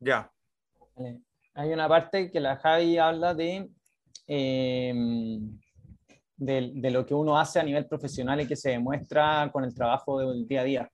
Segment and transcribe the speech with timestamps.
[0.00, 0.30] Ya.
[1.54, 3.68] Hay una parte que la Javi habla de,
[4.26, 5.58] em,
[6.36, 9.74] de, de lo que uno hace a nivel profesional y que se demuestra con el
[9.74, 10.92] trabajo del día a día.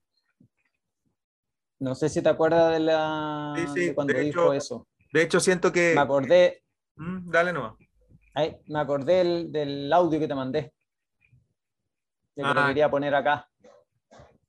[1.80, 4.89] No sé si te acuerdas de, la, Sí, sí, de cuando de dijo hecho, eso.
[5.12, 5.93] De hecho, siento que.
[5.95, 6.62] Me acordé,
[6.96, 7.75] Mm, dale nomás.
[8.34, 10.73] ay, me acordé del, del audio que te mandé.
[12.34, 12.66] Que lo Ah.
[12.68, 13.48] quería poner acá.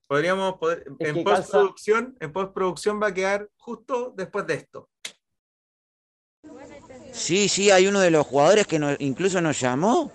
[0.07, 0.83] Podríamos poder.
[0.99, 4.89] En calza- postproducción, en postproducción va a quedar justo después de esto.
[7.11, 10.11] Sí, sí, hay uno de los jugadores que nos- incluso nos llamó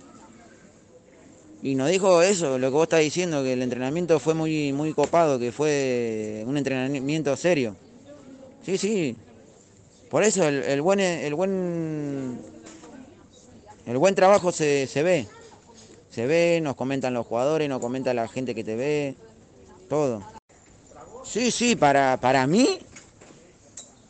[1.63, 4.93] y nos dijo eso, lo que vos estás diciendo, que el entrenamiento fue muy, muy
[4.95, 7.75] copado, que fue un entrenamiento serio.
[8.65, 9.17] Sí, sí.
[10.11, 12.41] Por eso el, el buen el buen
[13.87, 15.27] el buen trabajo se, se ve.
[16.11, 19.15] Se ve, nos comentan los jugadores, nos comenta la gente que te ve,
[19.91, 20.23] todo.
[21.23, 22.79] Sí, sí, para, para mí,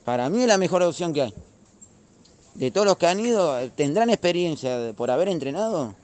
[0.05, 1.35] para mí es la mejor opción que hay
[2.55, 5.95] de todos los que han ido, tendrán experiencia por haber entrenado,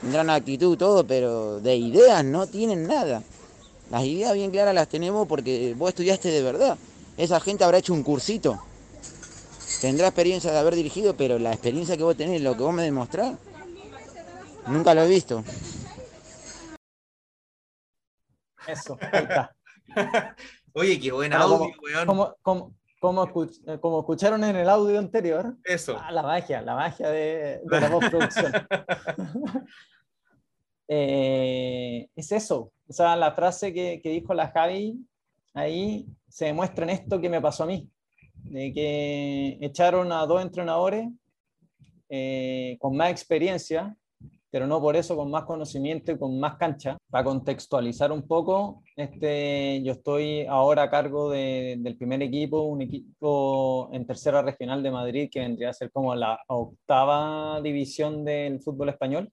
[0.00, 3.22] tendrán actitud, todo, pero de ideas no tienen nada.
[3.90, 6.78] Las ideas bien claras las tenemos porque vos estudiaste de verdad.
[7.18, 8.58] Esa gente habrá hecho un cursito.
[9.82, 12.82] Tendrá experiencia de haber dirigido, pero la experiencia que vos tenés, lo que vos me
[12.82, 13.34] demostrás,
[14.68, 15.44] nunca lo he visto.
[18.66, 19.56] Eso, ahí está.
[20.74, 22.06] Oye, qué buen audio, weón.
[22.06, 25.96] Como, como, como, escuch- eh, como escucharon en el audio anterior, Eso.
[26.00, 28.52] ah, la magia, la magia de, de la postproducción.
[30.92, 32.72] Eh, es eso.
[32.88, 34.98] O sea, la frase que, que dijo la Javi
[35.54, 37.88] ahí se demuestra en esto que me pasó a mí.
[38.34, 41.08] De que echaron a dos entrenadores
[42.08, 43.96] eh, con más experiencia,
[44.50, 46.96] pero no por eso con más conocimiento y con más cancha.
[47.10, 52.82] Para contextualizar un poco, este, yo estoy ahora a cargo de- del primer equipo, un
[52.82, 58.60] equipo en tercera regional de Madrid que vendría a ser como la octava división del
[58.60, 59.30] fútbol español.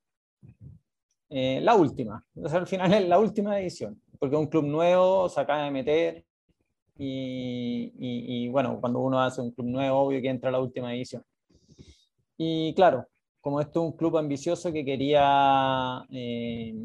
[1.30, 5.28] Eh, la última, o sea, al final es la última división, porque un club nuevo,
[5.28, 6.24] se acaba de meter
[6.98, 10.60] y, y- y, bueno, cuando uno hace un club nuevo, obvio que entra a la
[10.62, 11.24] última división.
[12.38, 13.06] Y claro,
[13.48, 16.76] como esto es un club ambicioso que quería, eh,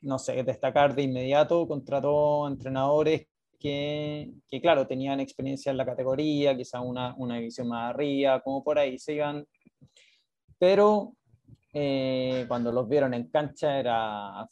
[0.00, 3.26] no sé, destacar de inmediato, contrató entrenadores
[3.58, 8.64] que, que, claro, tenían experiencia en la categoría, quizá una, una división más arriba, como
[8.64, 9.46] por ahí se iban.
[10.58, 11.16] Pero
[11.74, 14.48] eh, cuando los vieron en cancha era...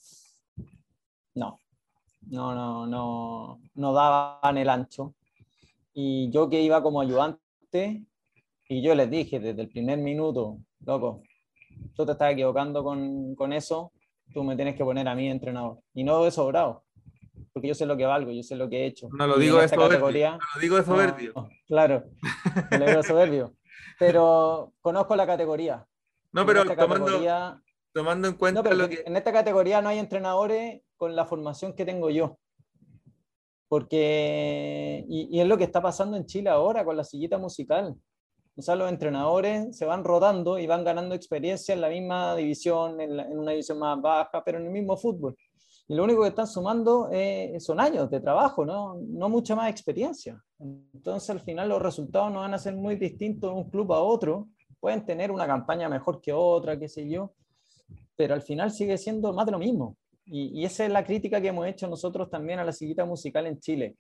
[1.35, 1.61] No,
[2.27, 5.15] no, no, no, no daban el ancho.
[5.95, 8.03] Y yo que iba como ayudante,
[8.69, 11.23] y yo les dije desde el primer minuto, loco,
[11.99, 13.93] tú te estás equivocando con, con eso,
[14.33, 15.81] tú me tienes que poner a mí entrenador.
[15.93, 16.85] Y no de sobrado,
[17.53, 19.09] porque yo sé lo que valgo, yo sé lo que he hecho.
[19.19, 20.31] No lo digo de soberbio.
[20.33, 21.33] No lo digo de soberbio.
[21.35, 22.05] no, claro,
[22.71, 23.55] no lo digo de soberbio.
[23.99, 25.85] Pero conozco la categoría.
[26.31, 27.61] No, pero tomando, categoría-
[27.93, 29.03] tomando en cuenta no, lo que.
[29.05, 32.39] en esta categoría no hay entrenadores con la formación que tengo yo.
[33.67, 37.95] Porque, y, y es lo que está pasando en Chile ahora con la sillita musical.
[38.59, 43.01] O sea, los entrenadores se van rodando y van ganando experiencia en la misma división,
[43.01, 45.37] en, la- en una división más baja, pero en el mismo fútbol.
[45.87, 48.99] Y lo único que están sumando eh, son años de trabajo, ¿no?
[49.09, 50.43] no mucha más experiencia.
[50.59, 54.01] Entonces, al final, los resultados no van a ser muy distintos de un club a
[54.01, 54.49] otro.
[54.81, 57.33] Pueden tener una campaña mejor que otra, qué sé yo,
[58.17, 59.97] pero al final sigue siendo más de lo mismo.
[60.27, 63.47] Y, y esa es la crítica que hemos hecho nosotros también a la sillita musical
[63.47, 63.97] en Chile.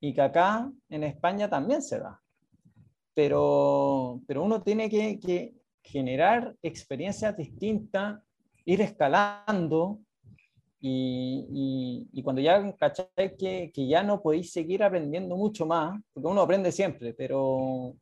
[0.00, 2.20] Y que acá en España también se da.
[3.14, 8.20] Pero, pero uno tiene que, que generar experiencias distintas,
[8.64, 9.98] ir escalando.
[10.84, 16.00] Y, y- y cuando ya cacháis que, que ya no podéis seguir aprendiendo mucho más,
[16.12, 17.94] porque uno aprende siempre, pero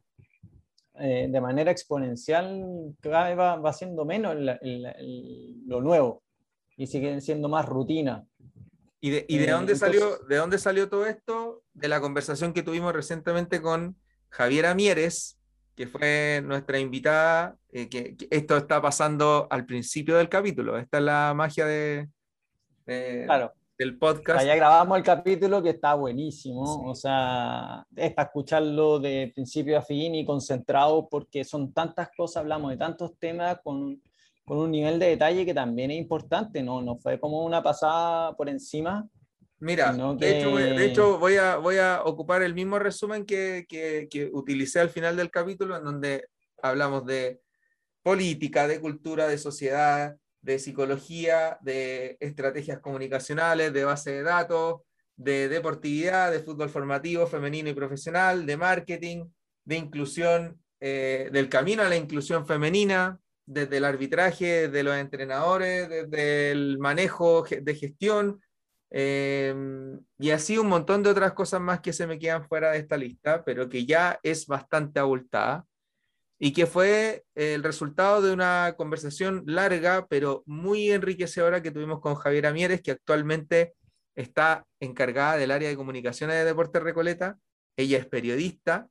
[0.99, 6.23] eh, de manera exponencial cada vez va, va siendo menos el- el- el- lo nuevo
[6.77, 8.25] y sigue siendo más rutina.
[9.03, 11.63] ¿Y de, y de Eh, dónde entonces- salió, de dónde salió todo esto?
[11.75, 13.95] De la conversación que tuvimos recientemente con
[14.31, 15.39] Javiera Mieres,
[15.77, 20.77] que fue nuestra invitada, eh, que, que esto está pasando al principio del capítulo.
[20.79, 22.09] Esta es la magia de,
[22.87, 24.45] de- Claro, del podcast.
[24.45, 29.83] ya grabamos el capítulo que está buenísimo, o sea, es para escucharlo de principio a
[29.83, 34.03] fin y concentrado porque son tantas cosas, hablamos de tantos temas con,
[34.45, 38.37] con un nivel de detalle que también es importante, no, no fue como una pasada
[38.37, 39.09] por encima.
[39.61, 42.79] Mira, sino de, hecho, voy- de que- hecho voy a, voy a ocupar el mismo
[42.79, 46.27] resumen que, que, que utilicé al final del capítulo, en donde
[46.63, 47.41] hablamos de
[48.03, 54.81] política, de cultura, de sociedad, de psicología, de estrategias comunicacionales, de base de datos,
[55.17, 59.27] de deportividad, de fútbol formativo, femenino y profesional, de marketing,
[59.65, 65.89] de inclusión, eh, del camino a la inclusión femenina, desde el arbitraje, desde los entrenadores,
[65.91, 68.41] desde el manejo de gestión,
[68.91, 72.79] em, y así un montón de otras cosas más que se me quedan fuera de
[72.79, 75.67] esta lista, pero que ya es bastante abultada
[76.39, 82.15] y que fue el resultado de una conversación larga, pero muy enriquecedora que tuvimos con
[82.15, 83.75] Javiera Mieres, que actualmente
[84.15, 87.39] está encargada del área de comunicaciones de Deportes Recoleta.
[87.77, 88.89] Ella es periodista,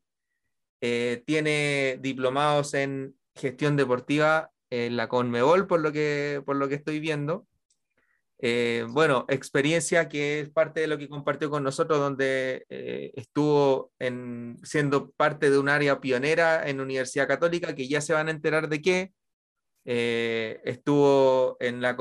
[0.81, 6.75] eh, tiene diplomados en gestión deportiva en la Conmebol, por lo que, por lo que
[6.75, 7.47] estoy viendo.
[8.41, 13.91] Eh, bueno, experiencia que es parte de lo que compartió con nosotros, donde eh, estuvo
[13.99, 18.31] en, siendo parte de un área pionera en Universidad Católica, que ya se van a
[18.31, 19.11] enterar de qué.
[19.85, 21.97] Eh, estuvo en la,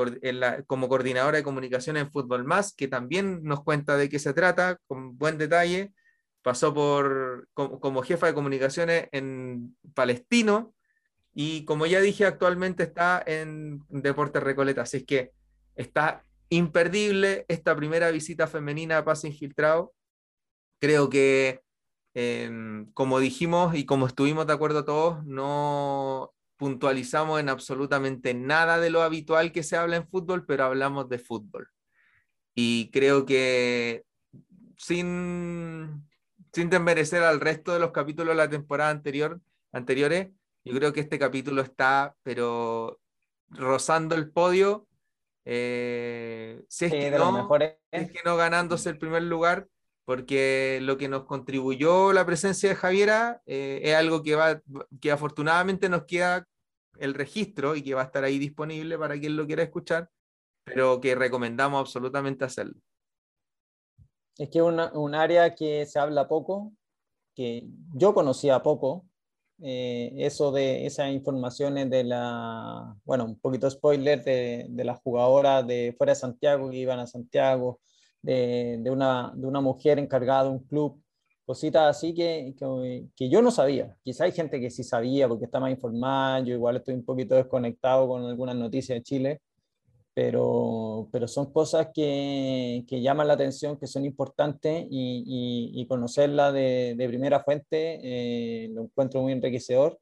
[0.66, 4.78] como coordinadora de comunicación en Fútbol Más, que también nos cuenta de qué se trata,
[4.86, 5.92] con buen detalle.
[6.42, 10.74] Pasó por como, jefa de comunicaciones en Palestino
[11.34, 14.82] y como ya dije, actualmente está en Deportes Recoleta.
[14.82, 15.32] Así que
[15.74, 19.94] está imperdible esta primera visita femenina a Pase Infiltrado.
[20.80, 21.62] Creo que,
[22.14, 28.90] em, como dijimos y como estuvimos de acuerdo todos, no puntualizamos en absolutamente nada de
[28.90, 31.68] lo habitual que se habla en fútbol, pero hablamos de fútbol.
[32.54, 34.04] Y creo que
[34.76, 36.08] sin,
[36.52, 39.40] sin desmerecer al resto de los capítulos de la temporada anterior,
[39.72, 40.28] anteriores,
[40.64, 43.00] yo creo que este capítulo está, pero
[43.50, 44.87] rozando el podio
[45.50, 47.48] eh, si, es que no,
[47.90, 49.66] es que no ganándose el primer lugar,
[50.04, 54.60] porque lo que nos contribuyó la presencia de Javiera eh, es algo que, va,
[55.00, 56.46] que afortunadamente nos queda
[56.98, 60.10] el registro y que va a estar ahí disponible para quien lo quiera escuchar,
[60.64, 62.78] pero que recomendamos absolutamente hacerlo.
[64.36, 66.74] Es que es un área que se habla poco,
[67.34, 69.06] que yo conocía poco,
[69.60, 75.66] eh, eso de esas informaciones de la, bueno, un poquito spoiler de, de las jugadoras
[75.66, 77.80] de fuera de Santiago que iban a Santiago,
[78.22, 81.02] de, de, una, de una mujer encargada de un club,
[81.44, 83.96] cositas así que, que, que, yo no sabía.
[84.02, 87.34] Quizá hay gente que sí sabía porque está más informada, yo igual estoy un poquito
[87.34, 89.40] desconectado con algunas noticias de Chile,
[90.18, 95.86] pero, pero son cosas que, que, llaman la atención, que son importantes y, y, y
[95.86, 99.96] conocerla de, de, primera fuente eh, lo encuentro muy enriquecedor.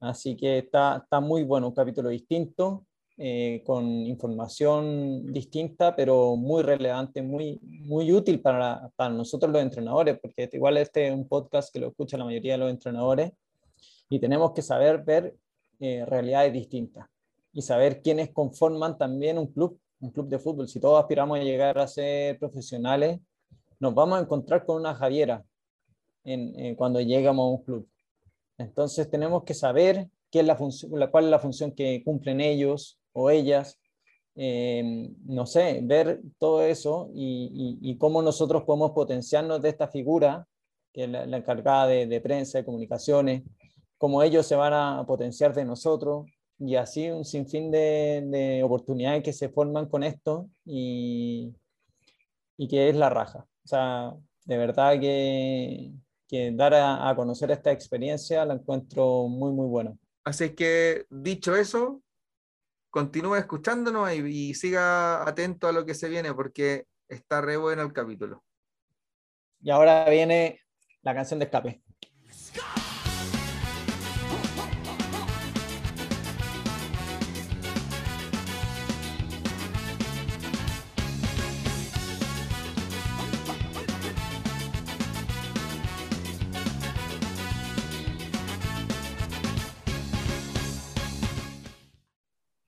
[0.00, 2.84] Así que está, está muy bueno, un capítulo distinto,
[3.16, 10.18] eh, con información distinta, pero muy relevante, muy, muy útil para, para nosotros los entrenadores,
[10.20, 13.30] porque igual este es un podcast que lo escucha la mayoría de los entrenadores
[14.08, 15.36] y tenemos que saber ver
[15.78, 17.06] eh, realidades distintas
[17.54, 20.68] y saber quiénes conforman también un club, un club de fútbol.
[20.68, 23.20] Si todos aspiramos a llegar a ser profesionales,
[23.78, 25.44] nos vamos a encontrar con una Javiera
[26.24, 27.88] eh, cuando llegamos a un club.
[28.58, 32.98] Entonces tenemos que saber qué es la función, cuál es la función que cumplen ellos
[33.12, 33.78] o ellas,
[34.34, 40.48] eh, no sé, ver todo eso y, cómo nosotros podemos potenciarnos de esta figura,
[40.92, 43.44] que es la, la encargada de, de, prensa, de comunicaciones,
[43.96, 46.26] cómo ellos se van a potenciar de nosotros,
[46.58, 51.54] y así un sinfín de, de oportunidades que se forman con esto y,
[52.56, 53.46] y, que es la raja.
[53.64, 54.14] O sea,
[54.44, 55.92] de verdad que,
[56.28, 59.96] que dar a, a, conocer esta experiencia la encuentro muy, muy buena.
[60.24, 62.02] Así que, dicho eso,
[62.90, 67.82] continúe escuchándonos y, y siga atento a lo que se viene porque está re bueno
[67.82, 68.42] el capítulo.
[69.60, 70.60] Y ahora viene
[71.02, 71.83] la canción de escape.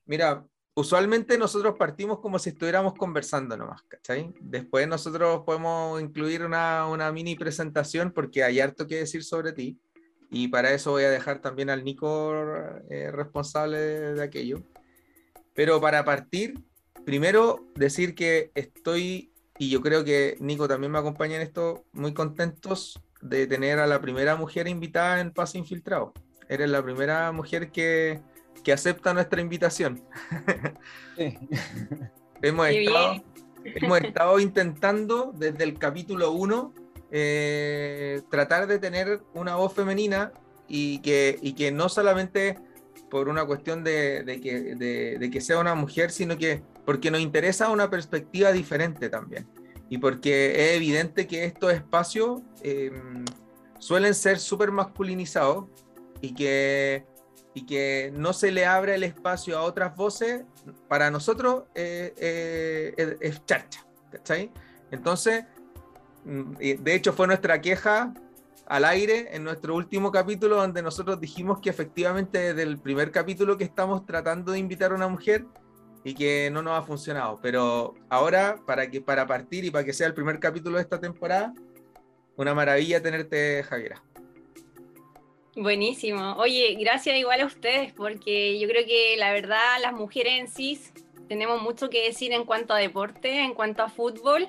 [0.07, 4.33] Mira, usualmente nosotros partimos como si estuviéramos conversando nomás, ¿cachai?
[4.39, 9.77] Después nosotros podemos incluir una, una, mini presentación porque hay harto que decir sobre ti
[10.31, 12.33] y para eso voy a dejar también al Nico
[12.89, 14.63] eh, responsable de, de, aquello.
[15.53, 16.53] Pero para partir,
[17.05, 22.13] primero decir que estoy, y yo creo que Nico también me acompaña en esto, muy
[22.13, 26.13] contentos de tener a la primera mujer invitada en Pase Infiltrado.
[26.47, 28.21] Eres la primera mujer que
[28.67, 30.03] que acepta nuestra invitación.
[31.15, 31.37] Sí.
[32.41, 33.23] hemos, estado,
[33.63, 36.73] hemos, estado, intentando desde el capítulo 1
[37.09, 40.33] eh, tratar de tener una voz femenina
[40.67, 42.59] y que, y que no solamente
[43.09, 47.09] por una cuestión de, de, que, de, de, que, sea una mujer, sino que porque
[47.09, 49.47] nos interesa una perspectiva diferente también.
[49.87, 52.91] Y porque es evidente que estos espacios eh,
[53.79, 55.67] suelen ser súper masculinizados
[56.19, 57.05] y que,
[57.57, 60.43] y que no se le abre el espacio a otras voces,
[60.87, 64.51] para nosotros eh, eh, es charcha, ¿cachai?
[64.91, 65.43] Entonces,
[66.23, 68.13] mm, de hecho fue nuestra queja
[68.67, 73.57] al aire en nuestro último capítulo donde nosotros dijimos que efectivamente desde el primer capítulo
[73.57, 75.47] que estamos tratando de invitar a una mujer
[76.03, 77.39] y que no nos ha funcionado.
[77.41, 80.99] Pero ahora, para, que, para partir y para que sea el primer capítulo de esta
[80.99, 81.55] temporada,
[82.35, 84.03] una maravilla tenerte, Javiera.
[85.59, 86.35] Buenísimo.
[86.37, 90.79] Oye, gracias igual a ustedes, porque yo creo que la verdad las mujeres en sí
[91.27, 94.47] tenemos mucho que decir en cuanto a deporte, en cuanto a fútbol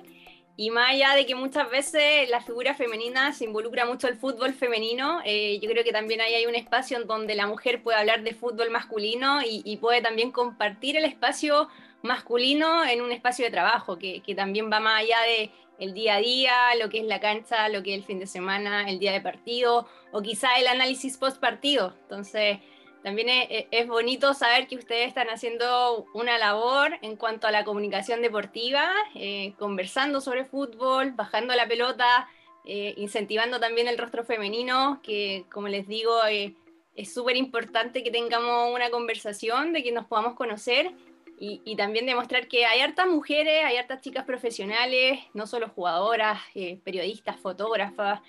[0.55, 4.53] y más allá de que muchas veces la figura femenina se involucra mucho el fútbol
[4.53, 7.97] femenino, eh, yo creo que también ahí hay un espacio en donde la mujer puede
[7.97, 11.69] hablar de fútbol masculino y, puede también compartir el espacio
[12.03, 16.17] masculino en un espacio de trabajo, que, que, también va más allá de el día
[16.17, 18.99] a día, lo que es la cancha, lo que es el fin de semana, el
[18.99, 21.95] día de partido, o quizá el análisis post partido.
[22.03, 22.59] Entonces,
[23.03, 23.29] también
[23.71, 28.91] es, bonito saber que ustedes están haciendo una labor en cuanto a la comunicación deportiva,
[29.15, 32.29] eh, conversando sobre fútbol, bajando la pelota,
[32.65, 36.55] eh, incentivando también el rostro femenino, que como les digo, eh,
[36.97, 40.93] es súper importante que tengamos una conversación, de que nos podamos conocer
[41.41, 46.41] y, también demostrar que hay hartas mujeres, hay hartas chicas profesionales, no solo jugadoras,
[46.85, 48.21] periodistas, fotógrafas,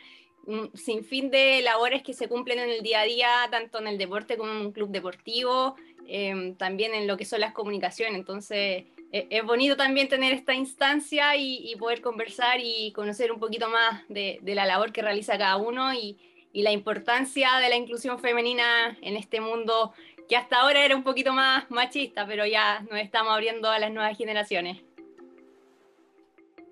[0.46, 3.98] un sinfín de labores que se cumplen en el día a día, tanto en el
[3.98, 5.76] deporte como en un club deportivo,
[6.08, 8.16] em, también en lo que son las comunicaciones.
[8.16, 13.70] Entonces, e, es bonito también tener esta instancia y, poder conversar y conocer un poquito
[13.70, 16.18] más de, la labor que realiza cada uno y,
[16.52, 19.94] la importancia de la inclusión femenina en este mundo
[20.30, 23.92] que hasta ahora era un poquito más machista, pero ya nos estamos abriendo a las
[23.92, 24.78] nuevas generaciones.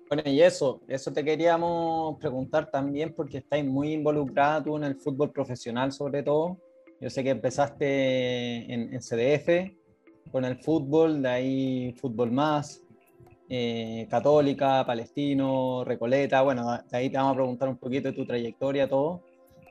[0.08, 4.94] Bueno, y eso, eso te queríamos preguntar también porque estáis muy involucrada tú en el
[4.94, 6.56] fútbol profesional sobre todo.
[7.00, 9.74] Yo sé que empezaste en, CDF
[10.30, 12.82] con el fútbol, de ahí Fútbol Más,
[13.48, 18.24] eh, Católica, Palestino, Recoleta, bueno, de ahí te vamos a preguntar un poquito de tu
[18.24, 19.22] trayectoria, todo,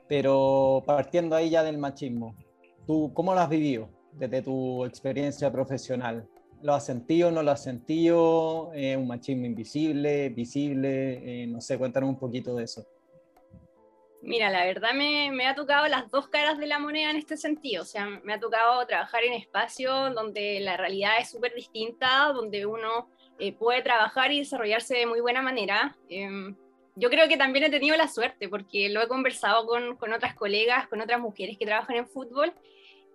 [0.08, 2.34] pero partiendo ahí ya del machismo,
[2.88, 6.26] ¿tú cómo lo has vivido desde tu experiencia profesional?
[6.62, 8.72] ¿Lo has sentido, no lo has sentido?
[8.74, 11.42] ¿Es un machismo invisible, visible?
[11.42, 12.84] Eh, no sé, cuéntanos un poquito de eso.
[14.22, 17.36] Mira, la verdad me, me, ha tocado las dos caras de la moneda en este
[17.36, 17.82] sentido.
[17.82, 22.64] O sea, me ha tocado trabajar en espacios donde la realidad es súper distinta, donde
[22.64, 25.94] uno eh, puede trabajar y desarrollarse de muy buena manera.
[26.08, 26.56] Em,
[26.96, 30.34] yo creo que también he tenido la suerte, porque lo he conversado con, con otras
[30.34, 32.52] colegas, con otras mujeres que trabajan en fútbol,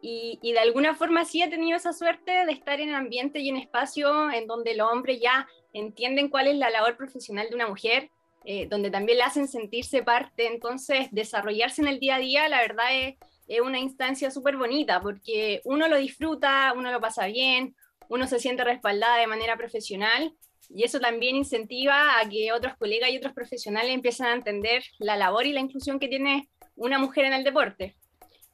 [0.06, 3.56] y, de alguna forma sí he tenido esa suerte de estar en ambiente y en
[3.56, 8.10] espacio en donde los hombres ya entienden cuál es la labor profesional de una mujer,
[8.44, 10.48] eh, donde también la hacen sentirse parte.
[10.48, 13.16] Entonces, desarrollarse en el día a día, la verdad es,
[13.48, 17.74] es una instancia súper bonita porque uno lo disfruta, uno lo pasa bien,
[18.10, 20.34] uno se siente respaldada de manera profesional
[20.70, 25.16] y eso también incentiva a que otros colegas y otros profesionales empiecen a entender la
[25.16, 27.96] labor y la inclusión que tiene una mujer en el deporte.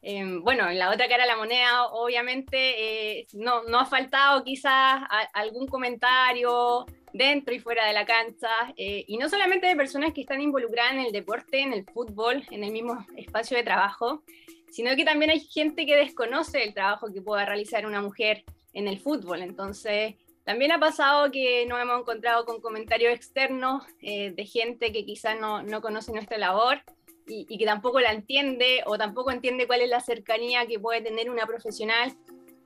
[0.01, 4.43] Em, bueno, en la otra cara de la moneda, obviamente, eh, no, no, ha faltado
[4.43, 5.03] quizás
[5.33, 10.21] algún comentario dentro y fuera de la cancha, eh, y no solamente de personas que
[10.21, 14.23] están involucradas en el deporte, en el fútbol, en el mismo espacio de trabajo,
[14.71, 18.87] sino que también hay gente que desconoce el trabajo que pueda realizar una mujer en
[18.87, 19.41] el fútbol.
[19.41, 20.15] Entonces,
[20.45, 25.39] también ha pasado que nos hemos encontrado con comentarios externos eh, de gente que quizás
[25.39, 26.81] no, no conoce nuestra labor
[27.29, 31.29] y, que tampoco la entiende o tampoco entiende cuál es la cercanía que puede tener
[31.29, 32.13] una profesional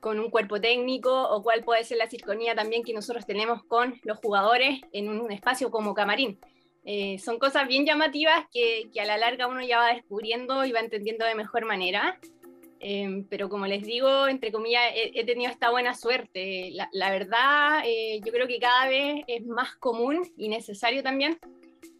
[0.00, 3.94] con un cuerpo técnico o cuál puede ser la cercanía también que nosotros tenemos con
[4.02, 6.38] los jugadores en un espacio como camarín.
[6.84, 10.72] Eh, son cosas bien llamativas que, que, a la larga uno ya va descubriendo y
[10.72, 12.18] va entendiendo de mejor manera.
[12.80, 16.70] Eh, pero como les digo, entre comillas, he, tenido esta buena suerte.
[16.72, 21.38] La, la verdad, eh, yo creo que cada vez es más común y necesario también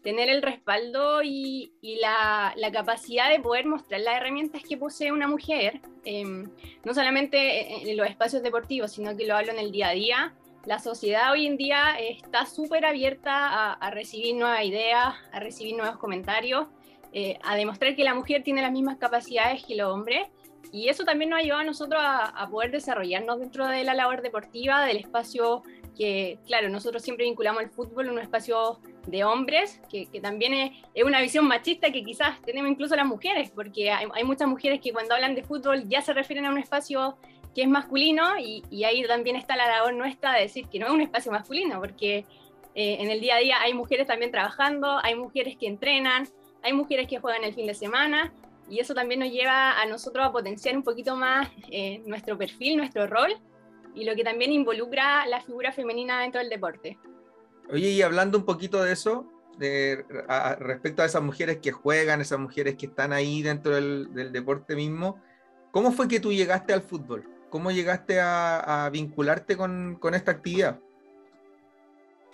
[0.05, 5.81] tener el respaldo y, la, capacidad de poder mostrar las herramientas que posee una mujer,
[6.03, 6.47] em,
[6.83, 10.35] no solamente en los espacios deportivos, sino que lo hablo en el día a día.
[10.65, 15.97] La sociedad hoy en día está súper abierta a, recibir nuevas ideas, a recibir nuevos
[15.97, 16.67] comentarios,
[17.11, 20.29] eh, a demostrar que la mujer tiene las mismas capacidades que el hombre.
[20.75, 23.93] Y eso también nos ha ayudado a nosotros a, a poder desarrollarnos dentro de la
[23.93, 25.63] labor deportiva, del espacio
[25.95, 31.03] que, claro, nosotros siempre vinculamos el fútbol en un espacio de hombres, que, también es,
[31.03, 35.15] una visión machista que quizás tenemos incluso las mujeres, porque hay, muchas mujeres que cuando
[35.15, 37.17] hablan de fútbol ya se refieren a un espacio
[37.53, 40.91] que es masculino y, ahí también está la labor nuestra de decir que no es
[40.91, 42.25] un espacio masculino, porque
[42.75, 46.27] eh, en el día a día hay mujeres también trabajando, hay mujeres que entrenan,
[46.61, 48.33] hay mujeres que juegan el fin de semana
[48.69, 52.77] y eso también nos lleva a nosotros a potenciar un poquito más eh, nuestro perfil,
[52.77, 53.31] nuestro rol
[53.93, 56.97] y lo que también involucra la figura femenina dentro del deporte.
[57.71, 60.05] Oye, y hablando un poquito de eso, de,
[60.59, 65.21] respecto a esas mujeres que juegan, esas mujeres que están ahí dentro del, deporte mismo,
[65.71, 67.27] ¿cómo fue que tú llegaste al fútbol?
[67.49, 70.79] ¿Cómo llegaste a, vincularte con, esta actividad?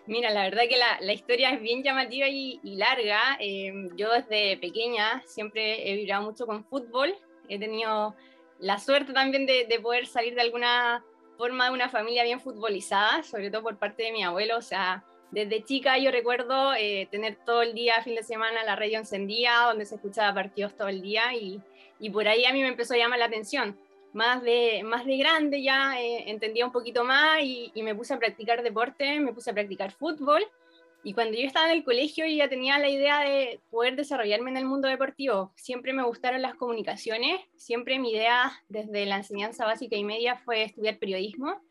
[0.08, 3.38] Mira, la verdad que la, la historia es bien llamativa y, larga.
[3.40, 7.16] Eh, yo desde pequeña siempre he vibrado mucho con fútbol.
[7.50, 8.16] He tenido
[8.60, 11.04] la suerte también de, de poder salir de alguna
[11.38, 14.58] forma de una familia bien futbolizada, sobre todo por parte de mi abuelo.
[14.58, 18.76] O sea, desde chica yo recuerdo eh, tener todo el día, fin de semana, la
[18.76, 21.62] radio encendida, donde se escuchaba partidos todo el día y,
[22.00, 23.80] y por ahí a mí me empezó a llamar la atención.
[24.14, 28.20] Más de, más de grande ya eh, entendía un poquito más y, me puse a
[28.20, 30.44] practicar deporte, me puse a practicar fútbol.
[31.04, 34.58] Y cuando yo estaba en el colegio ya tenía la idea de poder desarrollarme en
[34.58, 35.52] el mundo deportivo.
[35.56, 40.64] Siempre me gustaron las comunicaciones, siempre mi idea desde la enseñanza básica y media fue
[40.64, 41.62] estudiar periodismo.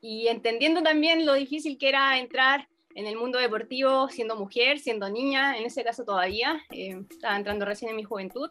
[0.00, 5.08] Y entendiendo también lo difícil que era entrar en el mundo deportivo siendo mujer, siendo
[5.08, 8.50] niña, en ese caso todavía, eh, estaba entrando recién en mi juventud,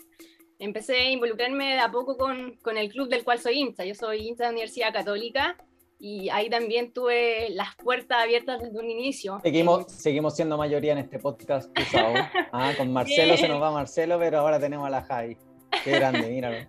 [0.60, 3.86] empecé a involucrarme de a poco con, con, el club del cual soy hincha.
[3.86, 5.56] Yo soy hincha de la Universidad Católica
[6.00, 9.40] y ahí también tuve las puertas abiertas desde un inicio.
[9.42, 11.72] Seguimos, eh, seguimos siendo mayoría en este podcast.
[12.52, 15.38] Ah, con Marcelo se nos va Marcelo, pero ahora tenemos a la Javi.
[15.84, 16.66] Qué grande, míralo.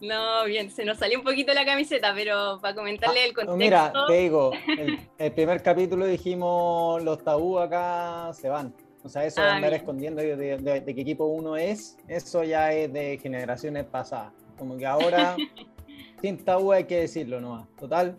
[0.00, 3.56] No, bien, se nos salió un poquito la camiseta, pero para comentarle el contexto.
[3.56, 8.74] Mira, te digo, el, el, primer capítulo dijimos los tabú acá se van.
[9.06, 9.80] O sea, eso ah, de andar bien.
[9.80, 14.32] escondiendo de, de, de, de, qué equipo uno es, eso ya es de generaciones pasadas.
[14.58, 15.36] Como que ahora,
[16.20, 17.68] sin tabú hay que decirlo nomás.
[17.78, 18.16] Total,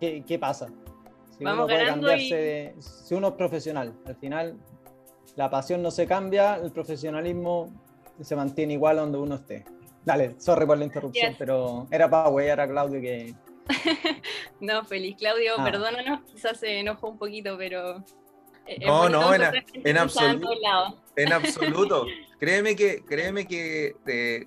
[0.00, 0.68] ¿qué, qué pasa?
[1.36, 2.82] Si Vamos uno puede cambiarse, y...
[2.82, 4.56] si uno es profesional, al final
[5.34, 7.72] la pasión no se cambia, el profesionalismo
[8.20, 9.64] se mantiene igual donde uno esté.
[10.04, 11.36] Dale, sorry por la interrupción, yes.
[11.36, 13.34] pero era para huellar a Claudio que...
[14.60, 15.64] no, feliz Claudio, ah.
[15.64, 18.04] perdónanos, quizás se enojó un poquito, pero...
[18.84, 19.42] No, no, en,
[19.84, 20.48] en, absoluto.
[21.16, 22.06] En absoluto.
[22.38, 24.46] créeme que, créeme que eh,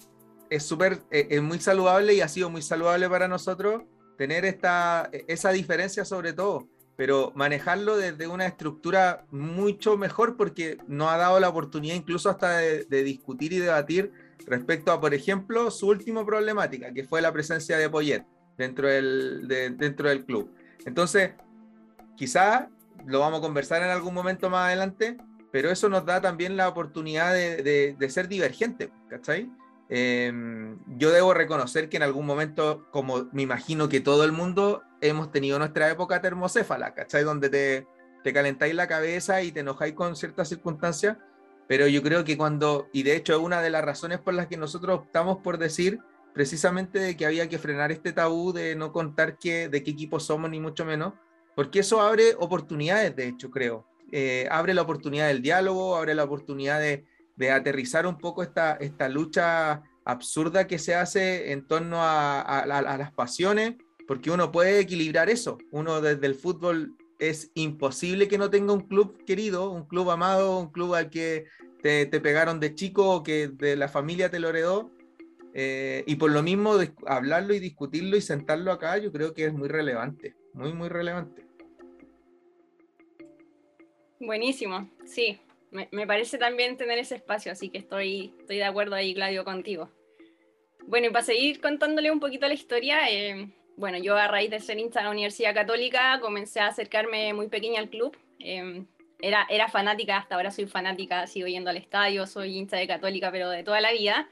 [0.49, 3.83] es súper, eh, es muy saludable y ha sido muy saludable para nosotros
[4.17, 11.11] tener esta, esa diferencia sobre todo, pero manejarlo desde una estructura mucho mejor porque nos
[11.11, 14.11] ha dado la oportunidad incluso hasta de, de discutir y debatir
[14.47, 18.25] respecto a, por ejemplo, su última problemática, que fue la presencia de Poyet
[18.57, 20.51] dentro del, de, dentro del club.
[20.85, 21.31] Entonces,
[22.15, 22.69] quizá
[23.07, 25.17] lo vamos a conversar en algún momento más adelante,
[25.51, 29.49] pero eso nos da también la oportunidad de, de, ser divergente, ¿cachai?
[29.89, 30.31] Eh,
[30.97, 35.31] yo debo reconocer que en algún momento, como me imagino que todo el mundo, hemos
[35.31, 37.23] tenido nuestra época termocéfala, ¿cachai?
[37.23, 37.87] Donde te,
[38.23, 41.17] te calentáis la cabeza y te enojáis con ciertas circunstancias,
[41.67, 44.47] pero yo creo que cuando, y de hecho es una de las razones por las
[44.47, 45.99] que nosotros optamos por decir
[46.33, 50.19] precisamente de que había que frenar este tabú de no contar que, de qué equipo
[50.19, 51.13] somos, ni mucho menos,
[51.57, 53.87] porque eso abre oportunidades, de hecho, creo.
[54.11, 57.03] Eh, abre la oportunidad del diálogo, abre la oportunidad de,
[57.51, 58.77] aterrizar un poco esta,
[59.09, 63.73] lucha absurda que se hace en torno a, las pasiones,
[64.07, 65.57] porque uno puede equilibrar eso.
[65.71, 70.59] Uno desde el fútbol es imposible que no tenga un club querido, un club amado,
[70.59, 71.45] un club al que
[71.81, 74.91] te, pegaron de chico que de la familia te lo heredó.
[75.55, 76.75] Eh, y por lo mismo,
[77.07, 81.46] hablarlo y discutirlo y sentarlo acá, yo creo que es muy relevante, muy, muy relevante.
[84.19, 85.39] Buenísimo, sí,
[85.71, 89.89] me, parece también tener ese espacio, así que estoy, estoy de acuerdo ahí, Claudio, contigo.
[90.87, 94.59] Bueno, y para seguir contándole un poquito la historia, eh, bueno, yo a raíz de
[94.59, 98.17] ser hincha de la Universidad Católica comencé a acercarme muy pequeña al club.
[98.39, 98.83] Eh,
[99.19, 103.31] era, era fanática, hasta ahora soy fanática, sigo yendo al estadio, soy hincha de Católica,
[103.31, 104.29] pero de toda la vida.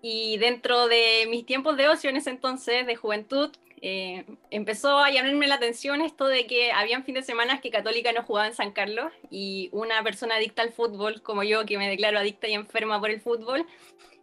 [0.00, 3.50] Y dentro de mis tiempos de ocio en ese entonces, de juventud,
[3.84, 8.12] eh, empezó a llamarme la atención esto de que habían fin de semana que Católica
[8.12, 11.88] no jugaba en San Carlos y una persona adicta al fútbol, como yo, que me
[11.88, 13.66] declaro adicta y enferma por el fútbol,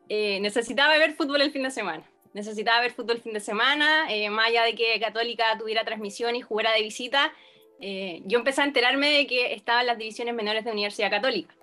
[0.07, 2.09] eh, necesitaba ver fútbol el fin de semana.
[2.33, 6.37] Necesitaba ver fútbol el fin de semana, eh, más allá de que Católica tuviera transmisión
[6.37, 7.33] y jugara de visita,
[7.81, 11.53] eh, yo empecé a enterarme de que estaban las divisiones menores de Universidad Católica.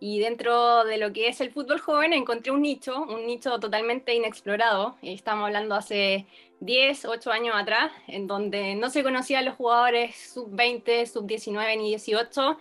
[0.00, 4.14] Y dentro de lo que es el fútbol joven encontré un nicho, un nicho totalmente
[4.14, 4.96] inexplorado.
[5.02, 6.26] Estamos hablando hace
[6.60, 12.58] 10, 8 años atrás, en donde no se conocían los jugadores sub-20, sub-19 ni 18,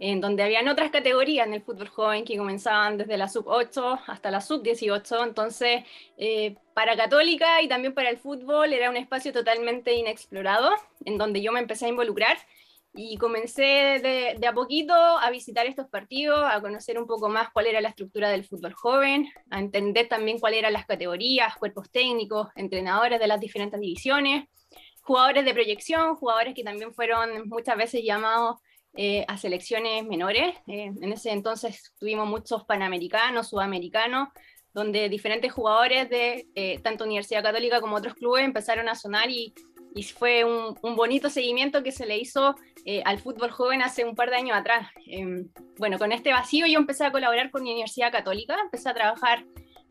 [0.00, 4.30] en donde habían otras categorías en el fútbol joven que comenzaban desde la sub-8 hasta
[4.30, 5.24] la sub-18.
[5.24, 5.84] Entonces,
[6.18, 10.70] eh, para Católica y también para el fútbol era un espacio totalmente inexplorado,
[11.04, 12.36] en donde yo me empecé a involucrar
[12.94, 13.62] y comencé
[14.02, 17.80] de, de, a poquito a visitar estos partidos, a conocer un poco más cuál era
[17.80, 23.18] la estructura del fútbol joven, a entender también cuáles eran las categorías, cuerpos técnicos, entrenadores
[23.18, 24.44] de las diferentes divisiones,
[25.02, 28.60] jugadores de proyección, jugadores que también fueron muchas veces llamados
[28.96, 30.54] eh, a selecciones menores.
[30.68, 34.28] Eh, en ese entonces tuvimos muchos panamericanos, sudamericanos,
[34.72, 39.52] donde diferentes jugadores de eh, tanto Universidad Católica como otros clubes empezaron a sonar y
[39.94, 44.16] y fue un, bonito seguimiento que se le hizo eh, al fútbol joven hace un
[44.16, 44.88] par de años atrás.
[45.06, 48.94] Em, bueno, con este vacío yo empecé a colaborar con la Universidad Católica, empecé a
[48.94, 49.44] trabajar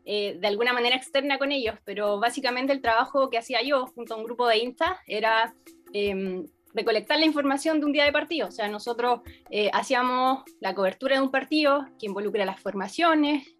[0.04, 4.14] eh, de alguna manera externa con ellos, pero básicamente el trabajo que hacía yo junto
[4.14, 5.54] a un grupo de Insta era
[5.94, 8.48] em, recolectar la información de un día de partido.
[8.48, 13.54] O sea, nosotros eh, hacíamos la cobertura de un partido que involucra las formaciones,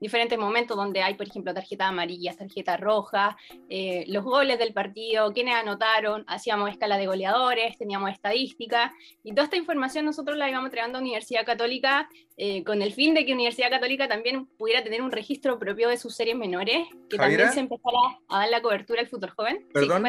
[0.00, 3.34] diferentes momentos donde hay, por ejemplo, tarjetas amarillas, tarjetas rojas,
[3.68, 9.44] eh, los goles del partido, quiénes anotaron, hacíamos escala de goleadores, teníamos estadística, y toda
[9.44, 13.32] esta información nosotros la íbamos entregando a Universidad Católica eh, con el fin de que
[13.32, 17.60] Universidad Católica también pudiera tener un registro propio de sus series menores, que también se
[17.60, 19.66] empezara a dar la cobertura al fútbol joven.
[19.72, 20.04] Perdón,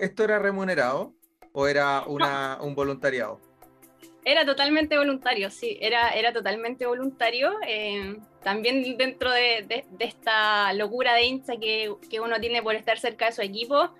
[0.00, 1.14] ¿esto, era remunerado
[1.52, 3.49] o era una, un voluntariado?
[4.24, 7.52] Era totalmente voluntario, sí, era, era totalmente voluntario.
[7.66, 13.26] Eh, también dentro de, esta locura de hincha que, que, uno tiene por estar cerca
[13.26, 13.90] de su equipo.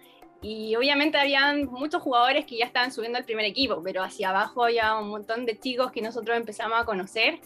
[0.42, 4.64] Y obviamente habían muchos jugadores que ya estaban subiendo al primer equipo, pero hacia abajo
[4.64, 7.40] había un montón de chicos que nosotros empezamos a conocer.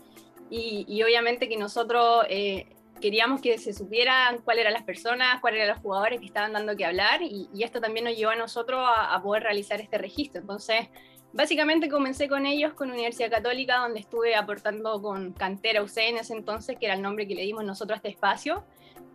[0.50, 2.66] Y, obviamente que nosotros eh,
[3.00, 6.76] queríamos que se supieran cuáles eran las personas, cuáles eran los jugadores que estaban dando
[6.76, 7.22] que hablar.
[7.22, 10.40] Y, esto también nos llevó a nosotros a, a poder realizar este registro.
[10.40, 10.88] Entonces,
[11.35, 16.33] Básicamente comencé con ellos, con Universidad Católica, donde estuve aportando con Cantera UC en ese
[16.33, 18.62] entonces, que era el nombre que le dimos nosotros a este espacio.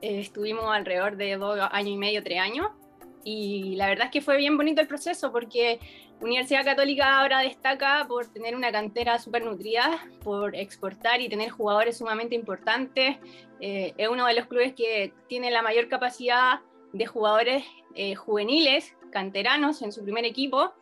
[0.01, 2.67] Eh, estuvimos alrededor de dos años y medio, tres años.
[3.23, 5.79] Y la verdad es que fue bien bonito el proceso porque
[6.19, 11.99] Universidad Católica ahora destaca por tener una cantera súper nutrida, por exportar y tener jugadores
[11.99, 13.15] sumamente importantes.
[13.61, 16.59] Eh, es uno de los clubes que tiene la mayor capacidad
[16.91, 17.63] de jugadores
[17.95, 20.73] eh, juveniles, canteranos en su primer equipo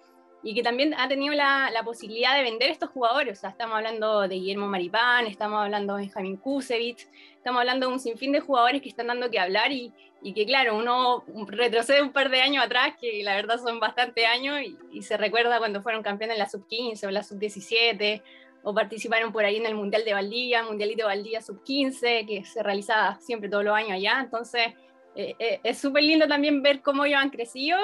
[0.43, 3.37] y que también ha tenido la, la, posibilidad de vender estos jugadores.
[3.37, 7.93] O sea, estamos hablando de Guillermo Maripán, estamos hablando de Benjamín Kusevich, estamos hablando de
[7.93, 12.01] un sinfín de jugadores que están dando que hablar y, y, que, claro, uno retrocede
[12.01, 15.57] un par de años atrás, que la verdad son bastante años, y, y se recuerda
[15.57, 18.21] cuando fueron campeones en la sub-15 o la sub-17,
[18.63, 22.61] o participaron por ahí en el Mundial de Valdía, Mundialito de Valdía sub-15, que se
[22.61, 24.19] realizaba siempre todos los años allá.
[24.19, 24.73] Entonces,
[25.19, 27.79] eh, eh, es súper lindo también ver cómo ellos han crecido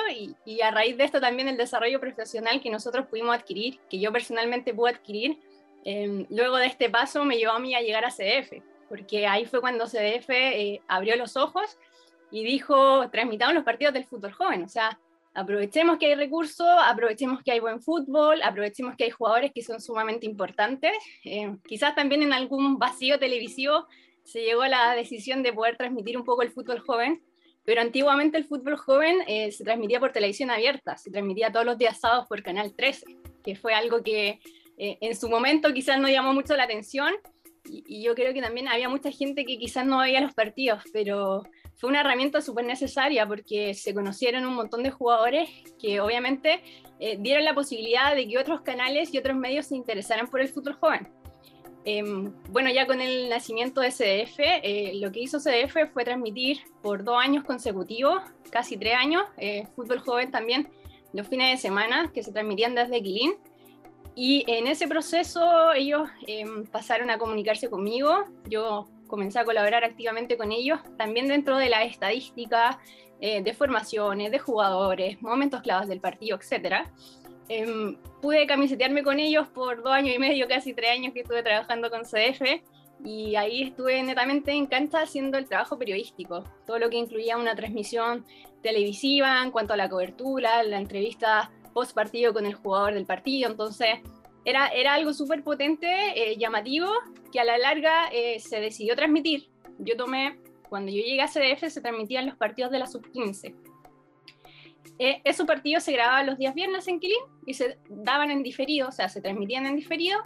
[0.46, 4.12] y, a raíz de esto también el desarrollo profesional que nosotros pudimos adquirir, que yo
[4.12, 5.40] personalmente pude adquirir,
[5.84, 9.46] em, luego de este paso me llevó a mí a llegar a CDF, porque ahí
[9.46, 11.80] fue cuando CDF eh, abrió los ojos
[12.30, 15.00] y dijo, transmitamos los partidos del fútbol joven, o sea,
[15.34, 19.82] aprovechemos que hay recursos, aprovechemos que hay buen fútbol, aprovechemos que hay jugadores que son
[19.82, 20.94] sumamente importantes,
[21.24, 23.88] em, quizás también en algún vacío televisivo
[24.24, 27.24] se llegó a la decisión de poder transmitir un poco el fútbol joven,
[27.66, 31.78] pero antiguamente el fútbol joven eh, se transmitía por televisión abierta, se transmitía todos los
[31.78, 33.06] días sábados por Canal 13,
[33.44, 34.40] que fue algo que
[34.78, 37.14] eh, en su momento quizás no llamó mucho la atención
[37.66, 41.44] y, yo creo que también había mucha gente que quizás no veía los partidos, pero
[41.76, 46.62] fue una herramienta súper necesaria porque se conocieron un montón de jugadores que obviamente
[47.00, 50.50] eh, dieron la posibilidad de que otros canales y otros medios se interesaran por el
[50.50, 51.08] fútbol joven.
[51.86, 56.60] Em, bueno, ya con el nacimiento de CDF, eh, lo que hizo CDF fue transmitir
[56.82, 60.70] por dos años consecutivos, casi tres años, eh, fútbol joven también,
[61.12, 63.34] los fines de semana, que se transmitían desde Quilín.
[64.16, 70.38] Y en ese proceso ellos em, pasaron a comunicarse conmigo, yo comencé a colaborar activamente
[70.38, 72.80] con ellos, también dentro de la estadística,
[73.26, 76.92] eh, de formaciones, de jugadores, momentos claves del partido, etcétera.
[77.50, 81.44] Em, pude camisetearme con ellos por dos años y medio, casi tres años que estuve
[81.44, 82.62] trabajando con CDF
[83.04, 87.54] y ahí estuve netamente en cancha haciendo el trabajo periodístico, todo lo que incluía una
[87.54, 88.26] transmisión
[88.62, 93.50] televisiva en cuanto a la cobertura, la entrevista post partido con el jugador del partido,
[93.50, 94.00] entonces
[94.46, 96.88] era, era algo súper potente, eh, llamativo,
[97.32, 99.50] que a la larga eh, se decidió transmitir.
[99.80, 103.73] Yo tomé, cuando yo llegué a CDF se transmitían los partidos de la sub-15
[105.04, 108.88] eh, esos partidos se grababan los días viernes en Quilín y se daban en diferido,
[108.88, 110.20] o sea, se transmitían en diferido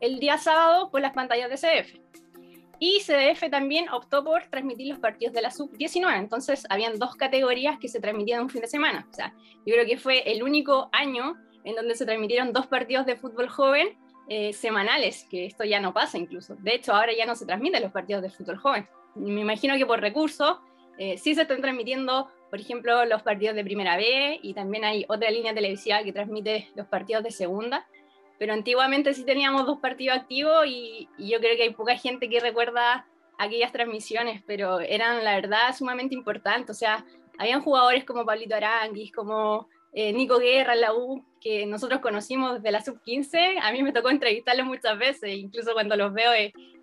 [0.00, 2.00] el día sábado por las pantallas de CDF.
[2.78, 7.78] Y CDF también optó por transmitir los partidos de la sub-19, entonces habían dos categorías
[7.78, 9.06] que se transmitían un fin de semana.
[9.10, 9.34] O sea,
[9.66, 13.48] yo creo que fue el único año en donde se transmitieron dos partidos de fútbol
[13.48, 16.56] joven eh, semanales, que esto ya no pasa incluso.
[16.56, 18.88] De hecho, ahora ya no se transmiten los partidos de fútbol joven.
[19.14, 20.58] Me imagino que por recursos
[20.96, 25.06] eh, sí se están transmitiendo por ejemplo, los partidos de primera B y también hay
[25.08, 27.86] otra línea televisiva que transmite los partidos de segunda.
[28.38, 32.40] Pero antiguamente sí teníamos dos partidos activos y, yo creo que hay poca gente que
[32.40, 33.06] recuerda
[33.38, 36.76] aquellas transmisiones, pero eran la verdad sumamente importantes.
[36.76, 37.06] O sea,
[37.38, 42.56] habían jugadores como Pablito Aranguis, como eh, Nico Guerra en la U, que nosotros conocimos
[42.56, 43.60] desde la sub-15.
[43.62, 46.32] A mí me tocó entrevistarlos muchas veces, incluso cuando los veo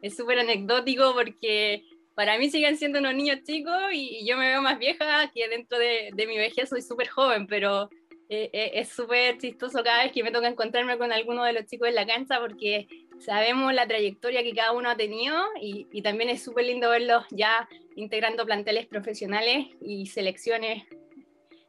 [0.01, 1.83] es súper anecdótico porque
[2.19, 5.79] para mí siguen siendo unos niños chicos y, yo me veo más vieja que dentro
[5.79, 7.89] de, mi vejez soy súper joven, pero
[8.27, 11.65] eh, eh, es súper chistoso cada vez que me toca encontrarme con alguno de los
[11.65, 16.01] chicos en la cancha porque sabemos la trayectoria que cada uno ha tenido y, y
[16.01, 20.83] también es súper lindo verlos ya integrando planteles profesionales y selecciones,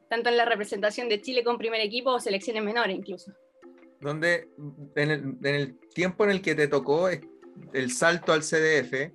[0.09, 3.33] tanto en la representación de Chile con primer equipo o selecciones menores incluso.
[4.01, 4.49] Donde
[4.97, 9.13] en el, en el tiempo en el que te tocó el salto al CDF,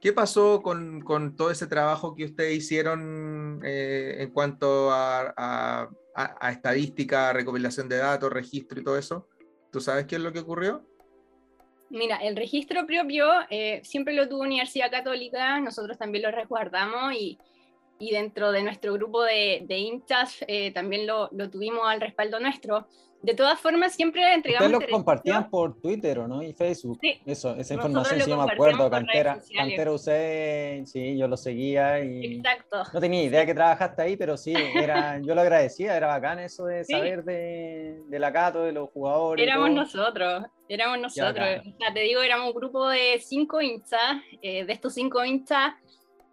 [0.00, 5.88] ¿Qué pasó con, con, todo ese trabajo que ustedes hicieron eh, en cuanto a, a,
[6.14, 9.28] a, estadística, recopilación de datos, registro y todo eso?
[9.72, 10.86] ¿Tú sabes qué es lo que ocurrió?
[11.90, 17.38] Mira, el registro propio eh, siempre lo tuvo Universidad Católica, nosotros también lo resguardamos y,
[17.98, 22.38] y dentro de nuestro grupo de, de hinchas eh, también lo, lo, tuvimos al respaldo
[22.40, 22.86] nuestro.
[23.20, 24.72] De todas formas, siempre entregamos.
[24.72, 26.42] Ustedes lo compartían por Twitter, ¿no?
[26.42, 26.98] Y Facebook.
[27.00, 27.20] Sí.
[27.26, 28.88] Eso, esa información sí me acuerdo.
[28.88, 32.36] Cantera, Cantera UC, sí, yo lo seguía y.
[32.36, 32.84] Exacto.
[32.92, 36.66] No tenía idea que trabajaste ahí, pero sí, era, yo lo agradecía, era bacán eso
[36.66, 39.44] de saber de, de la Cato, de los jugadores.
[39.44, 41.46] Éramos nosotros, éramos nosotros.
[41.60, 44.22] O sea, te digo, éramos un grupo de cinco hinchas.
[44.42, 45.74] Eh, de estos cinco hinchas,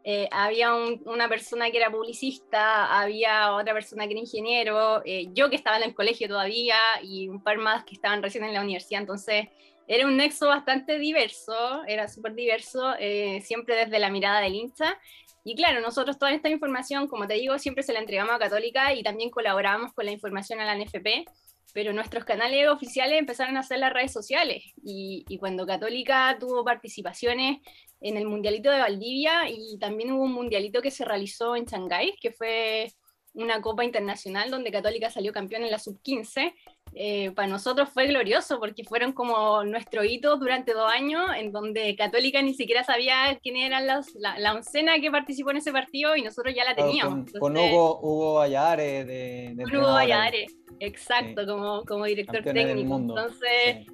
[0.08, 5.50] eh, había una persona que era publicista, había otra persona que era ingeniero, eh, yo
[5.50, 8.62] que estaba en el colegio todavía y un par más que estaban recién en la
[8.62, 9.48] universidad, entonces
[9.88, 14.96] era un nexo bastante diverso, era súper diverso, eh, siempre desde la mirada del hincha.
[15.44, 18.94] Y claro, nosotros toda esta información, como te digo, siempre se la entregamos a Católica
[18.94, 21.26] y también colaboramos con la información a la NFP
[21.74, 26.64] pero nuestros canales oficiales empezaron a hacer las redes sociales y, y, cuando Católica tuvo
[26.64, 27.60] participaciones
[28.02, 32.16] en el Mundialito de Valdivia y también hubo un Mundialito que se realizó en Shanghái,
[32.22, 32.88] que fue
[33.36, 36.54] una copa internacional donde Católica salió campeón en la sub-15.
[36.98, 41.94] Eh, para nosotros fue glorioso porque fueron como nuestro hito durante dos años en donde
[41.98, 44.02] Católica ni siquiera sabía quién era la,
[44.38, 47.34] la, oncena que participó en ese partido y nosotros ya la teníamos.
[47.38, 52.96] Con, Hugo, Hugo Valladares de, de Hugo Valladares, exacto, como, como director técnico.
[52.96, 53.88] Entonces,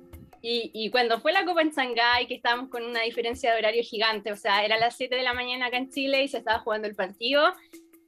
[0.43, 4.31] y, cuando fue la Copa en Shanghái, que estábamos con una diferencia de horario gigante,
[4.31, 6.87] o sea, era las 7 de la mañana acá en Chile y se estaba jugando
[6.87, 7.53] el partido,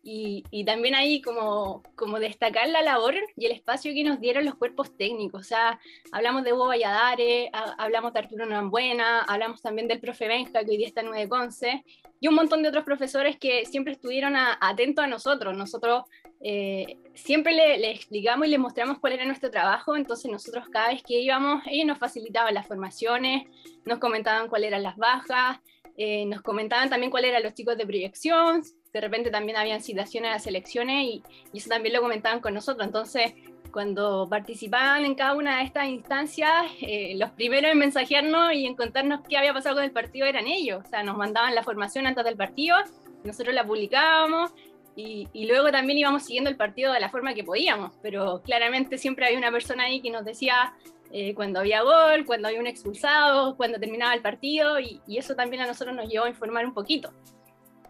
[0.06, 4.44] y, y, también ahí como, como destacar la labor y el espacio que nos dieron
[4.44, 5.42] los cuerpos técnicos.
[5.42, 5.80] O sea,
[6.12, 10.78] hablamos de Hugo Valladares, hablamos de Arturo Noambuena, hablamos también del profe Benja, que hoy
[10.78, 11.86] día está en 9 Conce,
[12.20, 15.56] y un montón de otros profesores que siempre estuvieron atentos a nosotros.
[15.56, 16.04] Nosotros
[16.42, 20.90] eh, siempre le, le, explicamos y le mostramos cuál era nuestro trabajo, entonces nosotros cada
[20.90, 23.44] vez que íbamos, ellos nos facilitaban las formaciones,
[23.86, 25.60] nos comentaban cuáles eran las bajas,
[25.96, 28.64] eh, nos comentaban también cuáles eran los chicos de proyección,
[28.94, 32.86] de repente también habían citaciones a las elecciones y, eso también lo comentaban con nosotros.
[32.86, 33.34] Entonces,
[33.72, 36.52] cuando participaban en cada una de estas instancias,
[36.82, 40.46] eh, los primeros en mensajearnos y en contarnos qué había pasado con el partido eran
[40.46, 40.84] ellos.
[40.86, 42.78] O sea, nos mandaban la formación antes del partido,
[43.24, 44.52] nosotros la publicábamos
[44.96, 47.94] y, y, luego también íbamos siguiendo el partido de la forma que podíamos.
[48.04, 50.74] Pero claramente siempre había una persona ahí que nos decía
[51.12, 55.36] eh, cuando había gol, cuando había un expulsado, cuando terminaba el partido y, y eso
[55.36, 57.12] también a nosotros nos llevó a informar un poquito.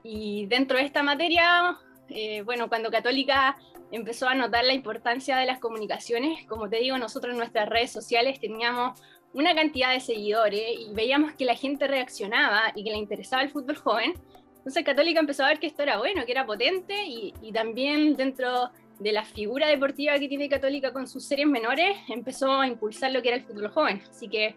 [0.04, 1.78] Y dentro de esta materia,
[2.10, 3.58] eh, bueno, cuando Católica
[3.92, 7.92] empezó a notar la importancia de las comunicaciones, como te digo, nosotros en nuestras redes
[7.92, 9.00] sociales teníamos
[9.34, 13.50] una cantidad de seguidores y veíamos que la gente reaccionaba y que le interesaba el
[13.50, 14.14] fútbol joven.
[14.58, 18.16] Entonces Católica empezó a ver que esto era bueno, que era potente y, y también
[18.16, 23.12] dentro de la figura deportiva que tiene Católica con sus series menores, empezó a impulsar
[23.12, 24.02] lo que era el fútbol joven.
[24.10, 24.56] Así que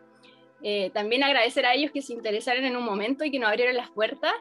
[0.63, 3.77] eh, también agradecer a ellos que se interesaron en un momento y que nos abrieron
[3.77, 4.33] las puertas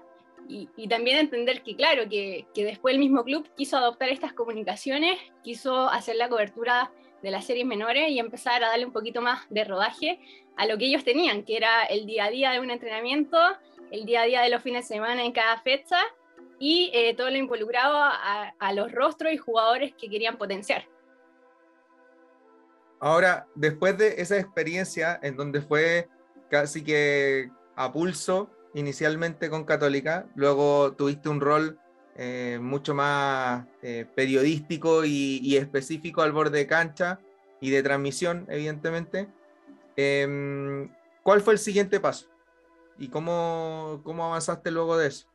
[0.48, 5.20] y, también entender que, claro, que, que, después el mismo club quiso adoptar estas comunicaciones,
[5.44, 9.46] quiso hacer la cobertura de las series menores y empezar a darle un poquito más
[9.50, 10.20] de rodaje
[10.58, 13.38] a lo que ellos tenían, que era el día a día de un entrenamiento,
[13.92, 15.98] el día a día de los fines de semana en cada fecha
[16.60, 20.88] y eh, todo lo involucrado a, a los rostros y jugadores que querían potenciar.
[23.00, 26.08] Ahora, después de esa experiencia en donde fue
[26.50, 31.80] casi que a pulso, inicialmente con Católica, luego tuviste un rol
[32.18, 37.20] eh, mucho más eh, periodístico y, específico al borde de cancha
[37.62, 39.28] y de transmisión, evidentemente.
[39.96, 42.28] Em, ¿Cuál fue el siguiente paso?
[43.00, 45.28] ¿Y cómo, cómo avanzaste luego de eso?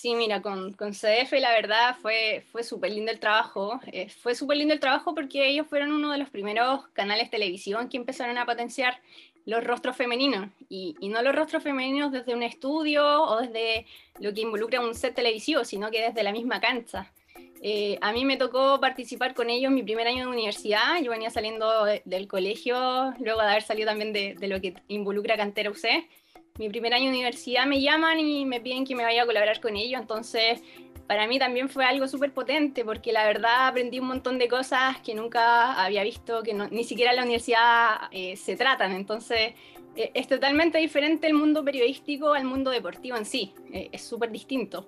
[0.00, 3.80] Sí, mira, con, con CDF la verdad fue, fue súper lindo el trabajo.
[3.92, 7.88] Eh, fue súper lindo el trabajo porque ellos fueron uno de los primeros canales televisión
[7.88, 9.02] que empezaron a potenciar
[9.46, 13.86] los rostros femeninos y, no los rostros femeninos desde un estudio o desde
[14.20, 17.10] lo que involucra un set televisivo, sino que desde la misma cancha.
[17.62, 21.00] Eh, a mí me tocó participar con ellos mi primer año de universidad.
[21.02, 25.36] Yo venía saliendo del colegio, luego de haber salido también de, de, lo que involucra
[25.36, 26.08] Cantera UC.
[26.58, 29.60] Mi primer año de universidad me llaman y me piden que me vaya a colaborar
[29.60, 30.00] con ellos.
[30.00, 30.62] Entonces,
[31.10, 35.00] para mí también fue algo súper potente porque la verdad aprendí un montón de cosas
[35.00, 38.92] que nunca había visto, que ni siquiera en la universidad eh, se tratan.
[38.92, 39.54] Entonces,
[39.96, 43.52] eh, es totalmente diferente el mundo periodístico al mundo deportivo en sí.
[43.72, 44.86] Eh, es súper distinto.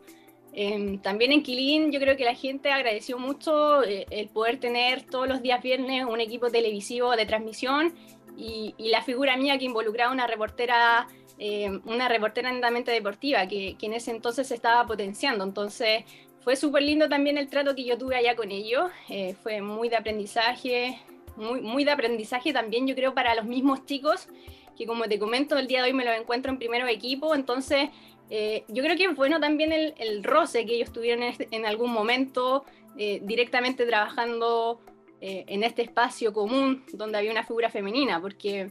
[0.53, 5.03] Em, también en Quilín yo creo que la gente agradeció mucho eh, el poder tener
[5.03, 7.95] todos los días viernes un equipo televisivo de transmisión
[8.37, 11.09] y, y la figura mía que involucraba una reportera,
[11.39, 15.45] eh, una reportera netamente deportiva que, que, en ese entonces se estaba potenciando.
[15.45, 16.05] Entonces
[16.41, 19.89] fue súper lindo también el trato que yo tuve allá con ellos, eh, fue muy
[19.89, 20.99] de aprendizaje,
[21.37, 24.29] muy, muy de aprendizaje también yo creo para los mismos chicos
[24.77, 27.91] que como te comento el día de hoy me los encuentro en primero equipo, entonces
[28.31, 31.49] eh, yo creo que es bueno también el, el roce que ellos tuvieron en, este,
[31.51, 32.65] en algún momento
[32.97, 34.81] eh, directamente trabajando
[35.21, 38.71] eh, en este espacio común donde había una figura femenina, porque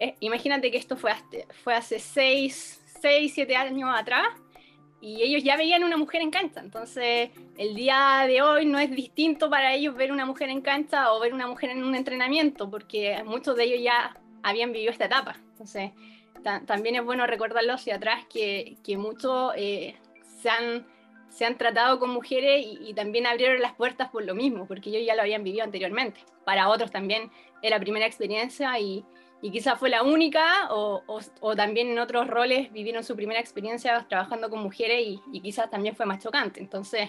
[0.00, 4.26] eh, imagínate que esto fue, hasta, fue hace 6, 6, 7 años atrás
[5.02, 8.90] y ellos ya veían una mujer en cancha, entonces el día de hoy no es
[8.90, 12.70] distinto para ellos ver una mujer en cancha o ver una mujer en un entrenamiento,
[12.70, 15.92] porque muchos de ellos ya habían vivido esta etapa, entonces
[16.66, 19.96] también es bueno recordarlo hacia atrás que, que muchos eh,
[20.40, 20.86] se, han,
[21.28, 24.88] se han tratado con mujeres y, y, también abrieron las puertas por lo mismo, porque
[24.88, 26.20] ellos ya lo habían vivido anteriormente.
[26.46, 29.04] Para otros también era primera experiencia y,
[29.42, 33.40] y quizás fue la única o, o, o, también en otros roles vivieron su primera
[33.40, 36.60] experiencia trabajando con mujeres y, y quizás también fue más chocante.
[36.60, 37.08] Entonces,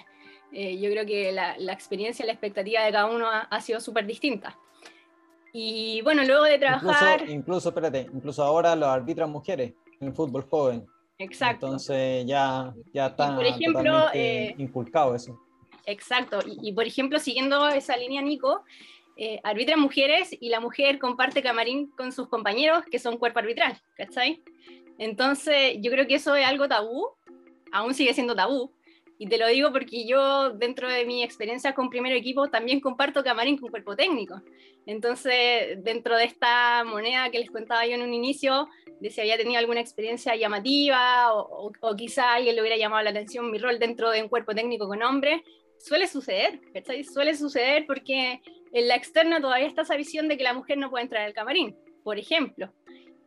[0.52, 3.62] eh, yo creo que la, la, experiencia y la expectativa de cada uno ha, ha
[3.62, 4.58] sido súper distinta.
[5.54, 7.22] Y bueno, luego de trabajar...
[7.22, 10.86] Incluso, incluso, espérate, incluso ahora los arbitran mujeres en el fútbol joven.
[11.18, 11.68] Exacto.
[11.68, 15.40] Entonces ya, ya está por ejemplo, eh, inculcado eso.
[15.86, 16.40] Exacto.
[16.46, 18.64] Y, y, por ejemplo, siguiendo esa línea, Nico,
[19.18, 19.42] eh,
[19.78, 24.42] mujeres y la mujer comparte camarín con sus compañeros que son cuerpo arbitral, ¿cachai?
[24.98, 27.08] Entonces, yo creo que eso es algo tabú,
[27.72, 28.74] aún sigue siendo tabú,
[29.22, 33.24] y te lo digo porque yo, dentro de mi experiencia con primer equipo, también comparto
[33.24, 34.42] camarín con cuerpo técnico.
[34.88, 38.68] Entonces, dentro de esta moneda que les contaba yo en un inicio,
[39.00, 43.04] de si había tenido alguna experiencia llamativa o, o, o quizá alguien le hubiera llamado
[43.04, 45.42] la atención mi rol dentro de un cuerpo técnico con hombres,
[45.78, 47.04] suele suceder, ¿cachai?
[47.04, 48.42] Suele suceder porque
[48.72, 51.34] en la externa todavía está esa visión de que la mujer no puede entrar al
[51.34, 52.72] camarín, por ejemplo.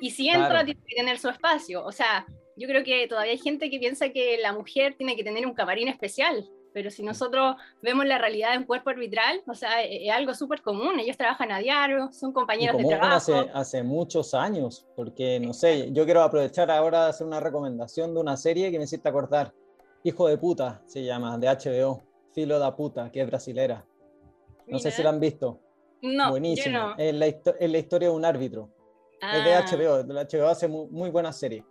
[0.00, 0.64] Y si entra, claro.
[0.64, 1.84] tiene que tener su espacio.
[1.84, 2.26] O sea,
[2.56, 5.54] yo creo que todavía hay gente que piensa que la mujer tiene que tener un
[5.54, 10.10] camarín especial, pero si nosotros vemos la realidad de un cuerpo arbitral, o sea, es,
[10.10, 13.16] algo súper común, ellos trabajan a diario, son compañeros de trabajo.
[13.16, 18.12] Hace, hace muchos años, porque no sé, yo quiero aprovechar ahora de hacer una recomendación
[18.12, 19.52] de una serie que me hiciste acordar,
[20.06, 22.02] Hijo de puta se llama, de HBO,
[22.34, 23.86] Filo da puta, que es brasilera.
[24.66, 24.78] No Mira.
[24.78, 25.60] sé si la han visto.
[26.02, 26.78] No, Buenísimo.
[26.78, 26.94] No.
[26.98, 28.70] Es, la es, la historia de un árbitro.
[29.22, 29.38] Ah.
[29.38, 31.64] Es de HBO, de la HBO hace muy, muy buena serie.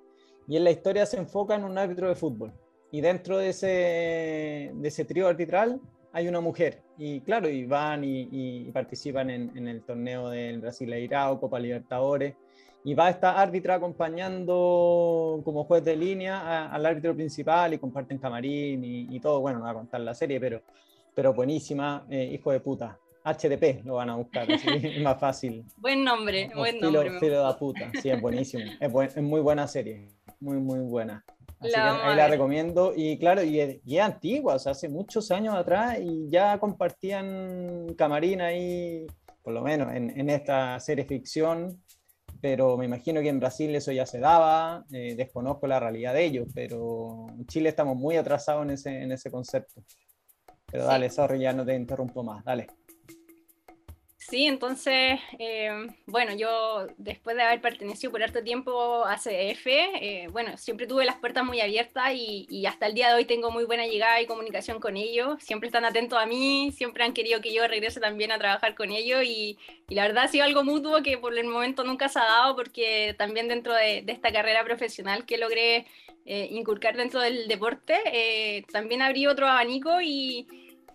[0.48, 2.52] Y en la historia se enfoca en un árbitro de fútbol.
[2.92, 5.80] Y dentro de ese, de ese trío arbitral
[6.12, 6.82] hay una mujer.
[6.98, 12.36] Y claro, y van y, y participan en, en, el torneo del Brasileirao, Copa Libertadores.
[12.84, 18.20] Y va esta árbitra acompañando como juez de línea a, al árbitro principal y comparten
[18.20, 19.40] camarín y, y, todo.
[19.42, 20.62] Bueno, no va a contar la serie, pero,
[21.16, 22.06] pero buenísima.
[22.10, 23.00] Eh, hijo de puta.
[23.26, 25.64] HDP lo van a buscar, así es más fácil.
[25.78, 27.30] Buen nombre, o buen filo, nombre.
[27.30, 28.66] De puta, sí, es buenísimo.
[28.82, 30.10] Es, buen, es muy buena serie
[30.44, 31.24] muy, muy buena.
[31.60, 32.94] Así la que ahí la recomiendo.
[32.96, 36.60] Y claro, y es, y es, antigua, o sea, hace muchos años atrás y ya
[36.60, 39.08] compartían camarín ahí,
[39.42, 41.82] por lo menos en, en esta serie ficción.
[42.42, 46.26] Pero me imagino que en Brasil eso ya se daba, eh, desconozco la realidad de
[46.26, 49.82] ellos, pero en Chile estamos muy atrasados en ese, en ese concepto.
[50.74, 51.18] Pero dale, sí.
[51.18, 52.66] sorry, ya no te interrumpo más, dale.
[54.18, 55.70] Sí, entonces, eh,
[56.08, 61.06] bueno, yo después de haber pertenecido por harto tiempo a CDF, eh, bueno, siempre tuve
[61.06, 64.26] las puertas muy abiertas y, hasta el día de hoy tengo muy buena llegada y
[64.26, 65.44] comunicación con ellos.
[65.44, 68.90] Siempre están atentos a mí, siempre han querido que yo regrese también a trabajar con
[68.90, 72.24] ellos y, la verdad ha sido algo mutuo que por el momento nunca se ha
[72.24, 75.86] dado porque también dentro de, de esta carrera profesional que logré
[76.26, 80.48] eh, inculcar dentro del deporte, eh, también abrí otro abanico y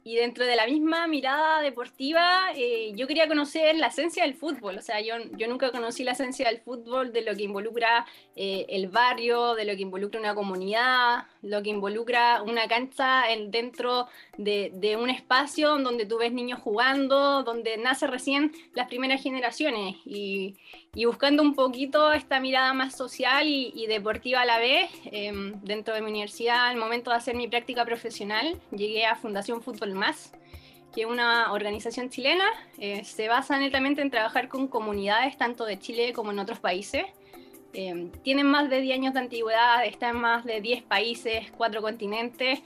[0.09, 4.79] y dentro de la misma mirada deportiva, eh, yo quería conocer la esencia del fútbol.
[4.79, 8.65] O sea, yo, yo nunca conocí la esencia del fútbol, de lo que involucra eh,
[8.71, 14.09] el barrio, de lo que involucra una comunidad, lo que involucra una cancha en, dentro
[14.37, 19.97] de, de, un espacio donde tú ves niños jugando, donde nace recién las primeras generaciones.
[20.05, 20.57] Y,
[21.07, 25.33] buscando un poquito esta mirada más social y, deportiva a la vez, eh,
[25.63, 29.93] dentro de mi universidad, al momento de hacer mi práctica profesional, llegué a Fundación Fútbol
[29.93, 30.33] Más,
[30.95, 32.45] que es una organización chilena,
[32.79, 37.05] eh, se basa netamente en trabajar con comunidades tanto de Chile como en otros países.
[37.81, 41.81] Eh, tienen más de 10 años de antigüedad, están en más de 10 países, 4
[41.81, 42.59] continentes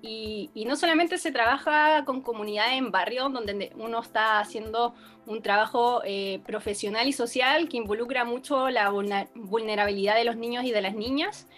[0.00, 4.94] y, no solamente se trabaja con comunidades en barrios donde uno está haciendo
[5.26, 8.90] un trabajo eh, profesional y social que involucra mucho la
[9.34, 11.48] vulnerabilidad de los niños y de las niñas,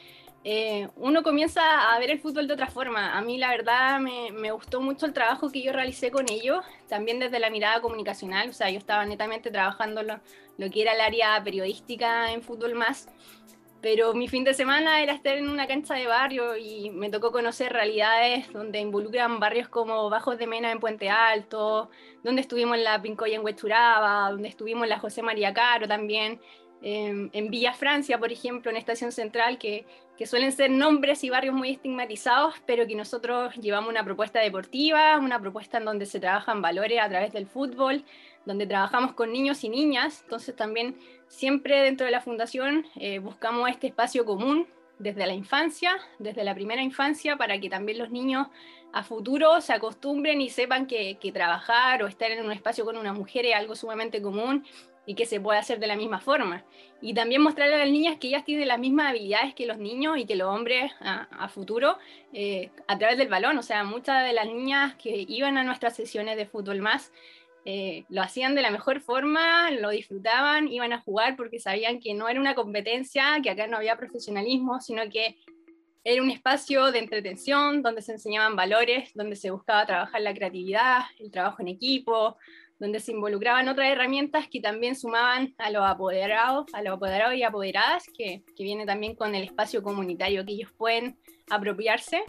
[0.44, 3.16] eh, uno comienza a ver el fútbol de otra forma.
[3.16, 6.64] A mí la verdad me, me, gustó mucho el trabajo que yo realicé con ellos,
[6.88, 10.20] también desde la mirada comunicacional, o sea, yo estaba netamente trabajando lo,
[10.58, 13.08] lo que era el área periodística en Fútbol Más
[13.82, 17.32] pero mi fin de semana era estar en una cancha de barrio y me tocó
[17.32, 21.90] conocer realidades donde involucran barrios como Bajos de Mena en Puente Alto,
[22.22, 26.40] donde estuvimos en la Pincoya en Huechuraba, donde estuvimos en la José María Caro también,
[26.80, 29.84] eh, en Villa Francia, por ejemplo, en Estación Central, que,
[30.22, 35.18] que suelen ser nombres y barrios muy estigmatizados, pero que nosotros llevamos una propuesta deportiva,
[35.18, 38.04] una propuesta en donde se trabajan valores a través del fútbol,
[38.46, 40.96] donde trabajamos con niños y niñas, entonces también
[41.26, 44.68] siempre dentro de la fundación eh, buscamos este espacio común
[45.00, 48.46] desde la infancia, desde la primera infancia, para que también los niños
[48.92, 52.96] a futuro se acostumbren y sepan que, que, trabajar o estar en un espacio con
[52.96, 54.64] una mujer es algo sumamente común
[55.04, 56.64] y que se puede hacer de la misma forma.
[57.00, 60.18] Y también mostrarle a las niñas que ellas tienen las mismas habilidades que los niños
[60.18, 61.98] y que los hombres a, futuro
[62.32, 63.58] eh, a través del balón.
[63.58, 67.12] O sea, muchas de las niñas que iban a nuestras sesiones de fútbol más
[67.64, 72.12] eh, lo hacían de la mejor forma, lo disfrutaban, iban a jugar porque sabían que
[72.14, 75.36] no era una competencia, que acá no había profesionalismo, sino que
[76.04, 81.02] era un espacio de entretención donde se enseñaban valores, donde se buscaba trabajar la creatividad,
[81.20, 82.36] el trabajo en equipo,
[82.82, 87.44] donde se involucraban otras herramientas que también sumaban a los apoderados, a los apoderados y
[87.44, 91.16] apoderadas, que, que viene también con el espacio comunitario que ellos pueden
[91.48, 92.24] apropiarse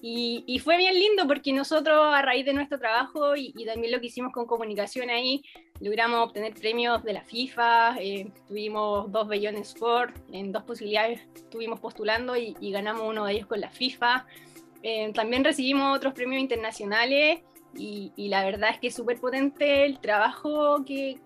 [0.00, 3.92] y, y, fue bien lindo porque nosotros a raíz de nuestro trabajo y, y, también
[3.92, 5.42] lo que hicimos con comunicación ahí,
[5.80, 11.80] logramos obtener premios de la FIFA, eh, tuvimos dos Bellones Sport, en dos posibilidades estuvimos
[11.80, 14.24] postulando y, y, ganamos uno de ellos con la FIFA.
[14.84, 17.40] Eh, también recibimos otros premios internacionales
[17.76, 21.18] y, la verdad es que es súper potente el trabajo que,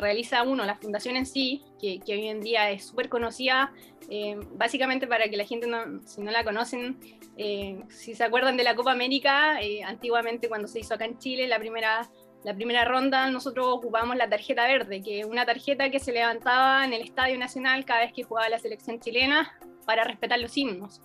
[0.00, 3.72] realiza uno, la fundación en sí, que, que hoy en día es súper conocida,
[4.08, 6.98] eh, básicamente para que la gente, no, si no la conocen,
[7.36, 11.18] eh, si se acuerdan de la Copa América, eh, antiguamente cuando se hizo acá en
[11.18, 12.08] Chile, la primera,
[12.44, 16.84] la primera ronda, nosotros ocupamos la tarjeta verde, que es una tarjeta que se levantaba
[16.84, 21.00] en el Estadio Nacional cada vez que jugaba la selección chilena para respetar los himnos.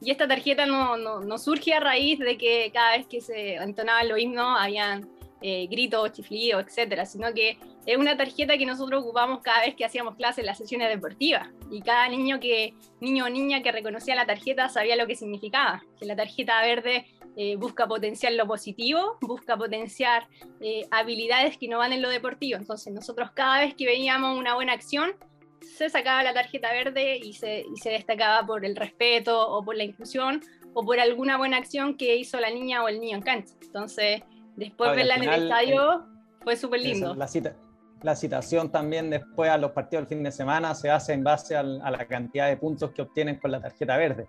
[0.00, 3.54] Y esta tarjeta no, no, no surge a raíz de que cada vez que se
[3.54, 5.08] entonaban los himnos habían
[5.42, 9.84] eh, gritos, chiflidos, etcétera, sino que es una tarjeta que nosotros ocupamos cada vez que
[9.84, 11.48] hacíamos clases en las sesiones deportivas.
[11.70, 15.82] Y cada niño, que, niño o niña que reconocía la tarjeta sabía lo que significaba.
[16.00, 20.26] Que la tarjeta verde eh, busca potenciar lo positivo, busca potenciar
[20.60, 22.58] eh, habilidades que no van en lo deportivo.
[22.58, 25.12] Entonces nosotros cada vez que veíamos una buena acción,
[25.60, 29.76] se sacaba la tarjeta verde y se, y se destacaba por el respeto o por
[29.76, 30.40] la inclusión
[30.74, 33.54] o por alguna buena acción que hizo la niña o el niño en cancha.
[33.62, 34.22] Entonces
[34.56, 36.06] Después verla en el estadio
[36.42, 37.14] fue súper lindo.
[37.14, 37.54] La, cita,
[38.02, 41.54] la citación también después a los partidos del fin de semana se hace en base
[41.54, 44.26] al, a la cantidad de puntos que obtienen con la tarjeta verde.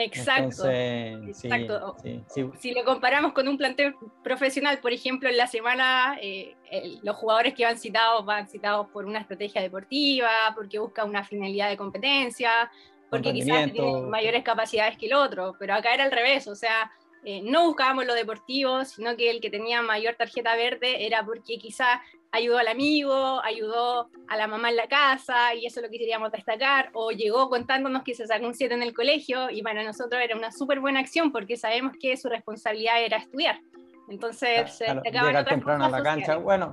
[0.00, 0.64] Exacto.
[0.68, 1.96] Entonces, exacto.
[2.00, 6.54] Sí, sí, si lo comparamos con un plantel profesional, por ejemplo, en la semana eh,
[6.70, 11.24] el, los jugadores que van citados van citados por una estrategia deportiva, porque buscan una
[11.24, 12.70] finalidad de competencia,
[13.10, 16.92] porque quizás tienen mayores capacidades que el otro, pero acá era al revés, o sea,
[17.24, 21.58] eh, no buscábamos lo deportivo, sino que el que tenía mayor tarjeta verde era porque
[21.58, 22.00] quizá
[22.30, 26.30] ayudó al amigo, ayudó a la mamá en la casa, y eso lo que queríamos
[26.30, 30.20] destacar, o llegó contándonos que se sacó un 7 en el colegio, y para nosotros
[30.22, 33.60] era una súper buena acción porque sabemos que su responsabilidad era estudiar.
[34.08, 36.36] Entonces, claro, se claro, temprano a la cancha.
[36.36, 36.72] Bueno,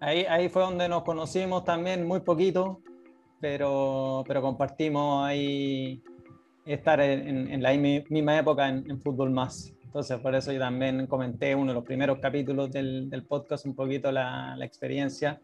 [0.00, 2.80] ahí, ahí fue donde nos conocimos también, muy poquito,
[3.40, 6.02] pero, pero compartimos ahí
[6.64, 9.74] estar en, en la misma época en, en Fútbol Más.
[9.90, 13.74] Entonces, por eso yo también comenté uno de los primeros capítulos del, del podcast, un
[13.74, 15.40] poquito la, la, experiencia.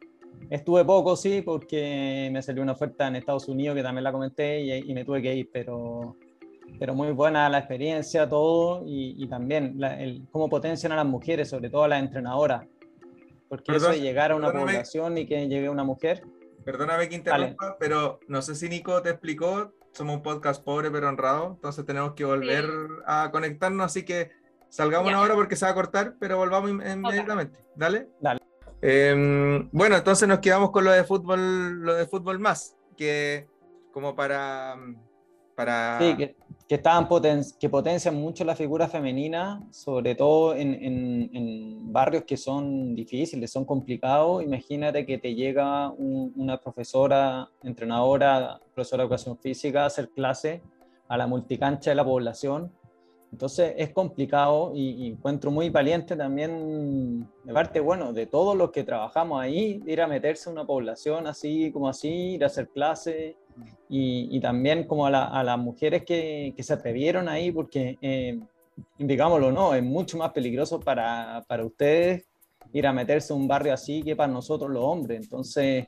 [0.49, 4.61] Estuve poco, sí, porque me salió una oferta en Estados Unidos que también la comenté
[4.61, 6.17] y, y me tuve que ir, pero,
[6.79, 11.69] pero muy buena la experiencia, todo, y, también el, cómo potencian a las mujeres, sobre
[11.69, 12.69] todo a las entrenadoras.
[13.49, 16.23] Porque eso de llegar a una población y que llegue una mujer.
[16.65, 21.09] Perdóname que interrumpa, pero no sé si Nico te explicó, somos un podcast pobre pero
[21.09, 22.69] honrado, entonces tenemos que volver
[23.07, 24.31] a conectarnos, así que
[24.69, 27.65] salgamos ahora porque se va a cortar, pero volvamos inmediatamente.
[27.75, 28.09] Dale.
[28.21, 28.41] Dale.
[28.83, 33.49] Em, bueno, entonces nos quedamos con lo de fútbol, lo de fútbol más, que
[33.91, 34.77] como para
[35.57, 35.99] para...
[35.99, 36.37] Sí, que,
[36.69, 37.09] que, estaban
[37.59, 43.65] que potencian mucho la figura femenina, sobre todo en, en, barrios que son difíciles, son
[43.65, 44.43] complicados.
[44.45, 50.63] Imagínate que te llega una profesora, entrenadora, profesora de educación física a hacer clase
[51.09, 52.71] a la multicancha de la población.
[53.33, 58.85] Entonces es complicado y, encuentro muy valiente también, de parte, bueno, de todos los que
[58.85, 63.37] trabajamos ahí, ir a meterse en una población así como así, ir a hacer clases
[63.89, 68.41] y, también como a, las mujeres que, se atrevieron ahí, porque, eh,
[68.99, 72.25] digámoslo, no, es mucho más peligroso para, para, ustedes
[72.73, 75.21] ir a meterse en un barrio así que para nosotros los hombres.
[75.23, 75.87] Entonces,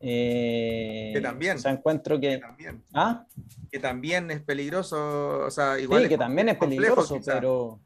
[0.00, 1.56] eh, que también.
[1.56, 2.30] O sea, encuentro que.
[2.30, 3.26] Que también, ¿Ah?
[3.70, 5.44] que también es peligroso.
[5.46, 6.02] O sea, igual.
[6.02, 7.80] Sí, que también es peligroso, pero.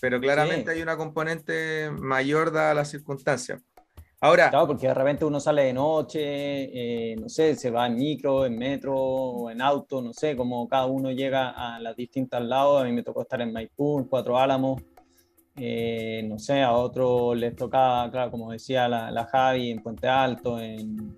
[0.00, 3.62] Pero claramente hay una componente mayor dada las circunstancias.
[4.24, 4.50] Ahora.
[4.50, 8.46] Claro, porque de repente uno sale de noche, eh, no sé, se va en micro,
[8.46, 12.80] en metro en auto, no sé, como cada uno llega a las distintas lados.
[12.80, 14.80] A mí me tocó estar en Maipú, en Cuatro Álamos.
[15.56, 20.06] Eh, no sé, a otros les tocaba, claro, como decía la, la Javi, en Puente
[20.06, 21.16] Alto, en,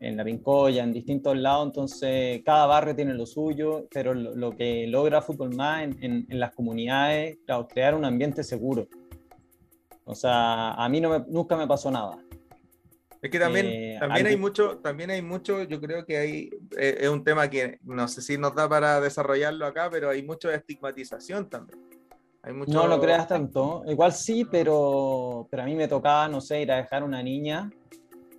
[0.00, 1.66] en La Pincoya, en distintos lados.
[1.66, 6.40] Entonces, cada barrio tiene lo suyo, pero lo, que logra Fútbol Más en, en, en
[6.40, 8.88] las comunidades, claro, crear un ambiente seguro.
[10.04, 12.16] O sea, a mí no nunca me pasó nada.
[13.22, 16.98] Es que también, eh, también hay mucho, también hay mucho, yo creo que hay, eh,
[17.00, 20.48] es un tema que no sé si nos da para desarrollarlo acá, pero hay mucho
[20.48, 21.80] de estigmatización también.
[22.42, 22.72] Hay mucho...
[22.72, 26.70] No lo creas tanto, igual sí, pero, pero a mí me tocaba, no sé, ir
[26.70, 27.70] a dejar una niña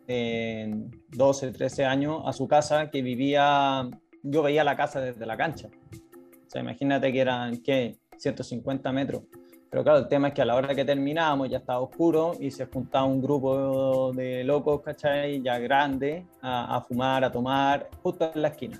[0.05, 0.73] de
[1.09, 3.89] 12, 13 años a su casa que vivía,
[4.23, 5.67] yo veía la casa desde la cancha.
[5.67, 7.97] O sea, imagínate que eran, ¿qué?
[8.17, 9.23] 150 metros.
[9.69, 12.51] Pero claro, el tema es que a la hora que terminamos ya estaba oscuro y
[12.51, 15.41] se juntaba un grupo de locos, ¿cachai?
[15.41, 18.79] Ya grande, a, fumar, a tomar, justo en la esquina.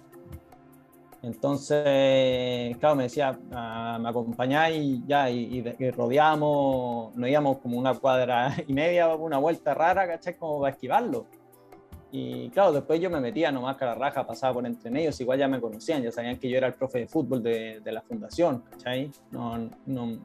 [1.21, 5.61] Entonces, claro, me decía, ah, me acompañáis y ya, y,
[5.91, 10.35] rodeamos, nos íbamos como una cuadra y media, una vuelta rara, ¿cachai?
[10.38, 11.25] Como para esquivarlo.
[12.13, 15.49] Y claro, después yo me metía nomás cara raja, pasaba por entre ellos, igual ya
[15.49, 18.63] me conocían, ya sabían que yo era el profe de fútbol de, de la fundación,
[18.71, 19.11] ¿cachai?
[19.31, 20.17] No, no,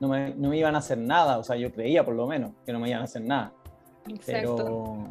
[0.00, 2.52] no me, no me, iban a hacer nada, o sea, yo creía por lo menos
[2.64, 3.52] que no me iban a hacer nada.
[4.26, 5.06] Pero,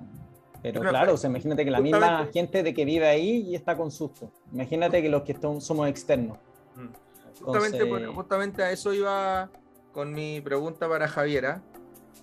[0.61, 3.77] pero claro, o sea, imagínate que la misma gente de que vive ahí y está
[3.77, 4.31] con susto.
[4.51, 6.37] Imagínate que los que somos externos.
[6.75, 7.43] Mm.
[7.43, 9.49] Justamente, justamente a eso iba
[9.93, 11.61] con mi pregunta para Javiera,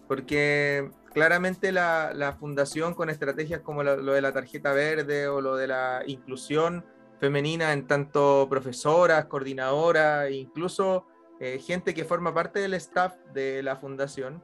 [0.08, 5.40] porque claramente la, la fundación con estrategias como lo, lo, de la tarjeta verde o
[5.40, 6.84] lo de la inclusión
[7.18, 11.06] femenina en tanto profesoras, coordinadoras, incluso
[11.38, 14.42] eh, gente que forma parte del staff de la fundación,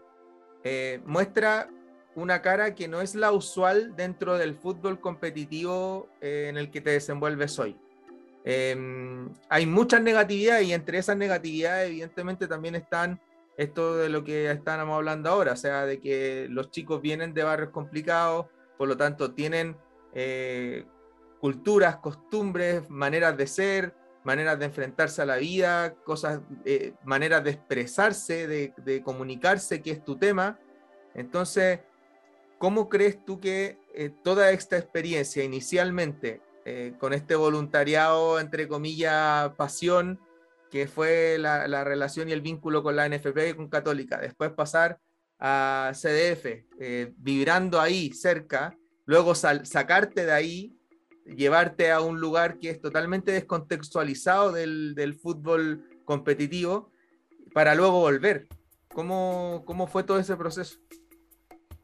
[0.62, 1.68] eh, muestra
[2.14, 6.82] una cara que no es la usual dentro del fútbol competitivo eh, en el que
[6.82, 7.78] te desenvuelves hoy.
[8.44, 13.20] Em, hay muchas negatividades y entre esas negatividades evidentemente también están
[13.56, 17.44] esto de lo que estábamos hablando ahora, o sea, de que los chicos vienen de
[17.44, 19.76] barrios complicados, por lo tanto tienen
[21.40, 27.50] culturas, costumbres, maneras de ser, maneras de enfrentarse a la vida, cosas, eh, maneras de
[27.50, 30.58] expresarse, de, comunicarse, que es tu tema.
[31.14, 31.80] Entonces,
[32.58, 39.50] ¿cómo crees tú que eh, toda esta experiencia inicialmente, eh, con este voluntariado, entre comillas,
[39.56, 40.20] pasión,
[40.70, 44.98] que fue la, relación y el vínculo con la NFP y con Católica, después pasar
[45.38, 46.64] a CDF,
[47.18, 50.81] vibrando ahí cerca, luego sacarte de ahí
[51.26, 56.90] llevarte a un lugar que es totalmente descontextualizado del, del fútbol competitivo
[57.52, 58.48] para luego volver.
[58.88, 60.78] ¿Cómo, ¿Cómo, fue todo ese proceso?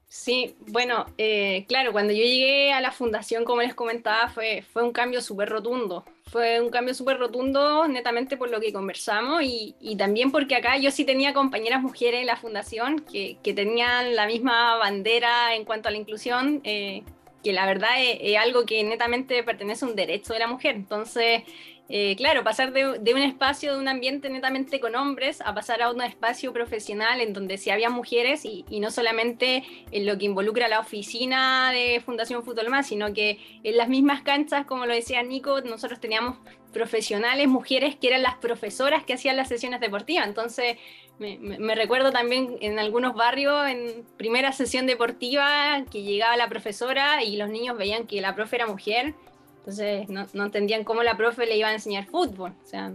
[0.08, 4.82] Sí, bueno, eh, claro, cuando yo llegué a la fundación, como les comentaba, fue, fue
[4.82, 6.04] un cambio súper rotundo.
[6.30, 10.76] Fue un cambio súper rotundo, netamente por lo que conversamos y, y, también porque acá
[10.76, 15.64] yo sí tenía compañeras mujeres en la fundación que, que tenían la misma bandera en
[15.64, 16.60] cuanto a la inclusión.
[16.64, 17.02] Eh,
[17.48, 20.76] que la verdad es, algo que netamente pertenece a un derecho de la mujer.
[20.76, 21.44] Entonces,
[21.90, 25.90] eh, claro, pasar de, un espacio, de un ambiente netamente con hombres, a pasar a
[25.90, 30.68] un espacio profesional en donde sí había mujeres y, no solamente en lo que involucra
[30.68, 35.22] la oficina de Fundación Fútbol Más, sino que en las mismas canchas, como lo decía
[35.22, 36.36] Nico, nosotros teníamos
[36.74, 40.26] profesionales, mujeres que eran las profesoras que hacían las sesiones deportivas.
[40.26, 40.76] Entonces,
[41.18, 47.36] me, recuerdo también en algunos barrios, en primera sesión deportiva, que llegaba la profesora y
[47.36, 49.14] los niños veían que la profe era mujer
[49.58, 52.54] entonces no, entendían cómo la profe le iba a enseñar fútbol.
[52.62, 52.90] O sea,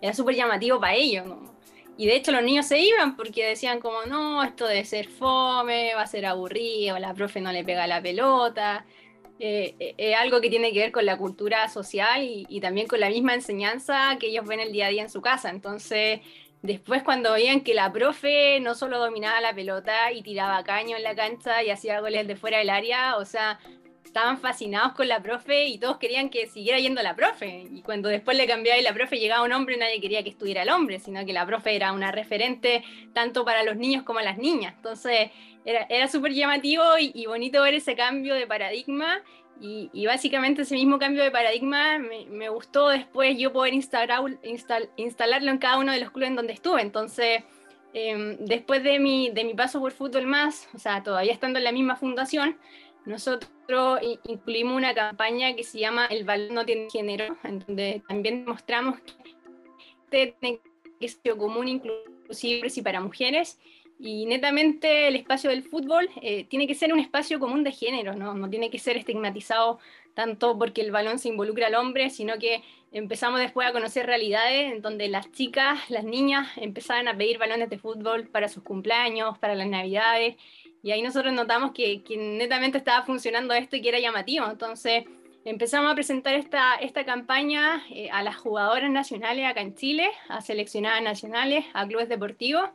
[0.00, 1.26] era súper llamativo para ellos.
[1.98, 5.94] Y de hecho los niños se iban porque decían como, no, esto debe ser fome,
[5.94, 8.84] va a ser aburrido, la profe no le pega la pelota.
[9.38, 12.86] Eh, eh, es algo que tiene que ver con la cultura social y, y, también
[12.86, 15.50] con la misma enseñanza que ellos ven el día a día en su casa.
[15.50, 16.20] Entonces,
[16.62, 21.02] después cuando veían que la profe no solo dominaba la pelota y tiraba caño en
[21.02, 23.58] la cancha y hacía goles de fuera del área, o sea,
[24.16, 27.66] estaban fascinados con la profe y todos querían que siguiera yendo la profe.
[27.70, 30.62] Y cuando después le cambiaba y la profe llegaba un hombre, nadie quería que estuviera
[30.62, 34.38] el hombre, sino que la profe era una referente tanto para los niños como las
[34.38, 34.72] niñas.
[34.74, 35.32] Entonces
[35.66, 39.20] era, era súper llamativo y, bonito ver ese cambio de paradigma.
[39.60, 44.22] Y, básicamente ese mismo cambio de paradigma me, gustó después yo poder instalar,
[44.96, 46.80] instalarlo en cada uno de los clubes en donde estuve.
[46.80, 47.42] Entonces,
[47.92, 51.64] em, después de mi, de mi paso por Fútbol Más, o sea, todavía estando en
[51.64, 52.56] la misma fundación,
[53.06, 53.50] nosotros
[54.24, 59.00] incluimos una campaña que se llama El balón no tiene género, en donde también mostramos
[60.10, 60.60] que tiene
[61.00, 63.58] que ser común inclusive para mujeres.
[63.98, 68.14] Y netamente el espacio del fútbol eh, tiene que ser un espacio común de género,
[68.14, 68.34] ¿no?
[68.34, 69.78] no tiene que ser estigmatizado
[70.12, 74.72] tanto porque el balón se involucra al hombre, sino que empezamos después a conocer realidades
[74.72, 79.38] en donde las chicas, las niñas empezaban a pedir balones de fútbol para sus cumpleaños,
[79.38, 80.36] para las navidades,
[80.86, 84.46] y ahí nosotros notamos que, netamente estaba funcionando esto y que era llamativo.
[84.48, 85.02] Entonces
[85.44, 90.40] empezamos a presentar esta, esta campaña eh, a las jugadoras nacionales acá en Chile, a
[90.42, 92.70] seleccionadas nacionales, a clubes deportivos.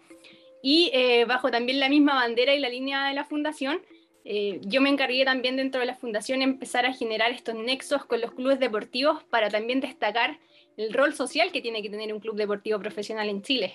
[0.62, 3.80] Y eh, bajo también la misma bandera y la línea de la fundación,
[4.26, 8.20] eh, yo me encargué también dentro de la fundación empezar a generar estos nexos con
[8.20, 10.38] los clubes deportivos para también destacar
[10.76, 13.74] el rol social que tiene que tener un club deportivo profesional en Chile.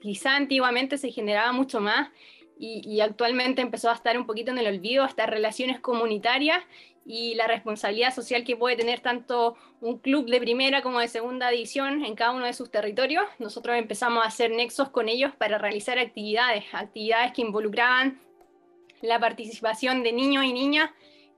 [0.00, 2.10] quizá antiguamente se generaba mucho más
[2.64, 6.62] y, actualmente empezó a estar un poquito en el olvido estas relaciones comunitarias
[7.04, 11.50] y la responsabilidad social que puede tener tanto un club de primera como de segunda
[11.50, 13.24] división en cada uno de sus territorios.
[13.40, 18.20] Nosotros empezamos a hacer nexos con ellos para realizar actividades, actividades que involucraban
[19.00, 20.88] la participación de niños y niñas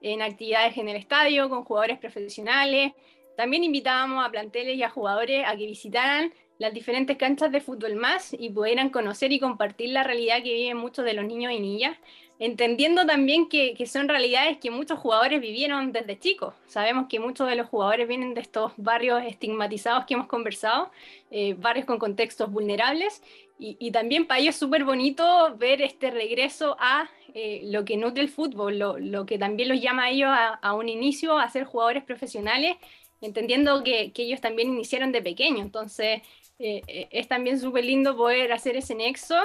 [0.03, 2.93] en actividades en el estadio, con jugadores profesionales.
[3.35, 7.97] También invitábamos a planteles y a jugadores a que visitaran las diferentes canchas de fútbol
[7.97, 11.61] más y pudieran conocer y compartir la realidad que viven muchos de los niños y
[11.61, 11.97] niñas,
[12.39, 16.55] entendiendo también que, son realidades que muchos jugadores vivieron desde chicos.
[16.67, 20.91] Sabemos que muchos de los jugadores vienen de estos barrios estigmatizados que hemos conversado,
[21.31, 23.23] eh, barrios con contextos vulnerables,
[23.57, 28.23] y, también para ellos es súper bonito ver este regreso a eh, lo que nutre
[28.23, 32.03] el fútbol, lo, que también los llama a ellos a, un inicio a ser jugadores
[32.03, 32.77] profesionales
[33.21, 35.63] entendiendo que, que, ellos también iniciaron de pequeño.
[35.63, 36.21] Entonces,
[36.59, 39.37] eh, eh, es también súper lindo poder hacer ese nexo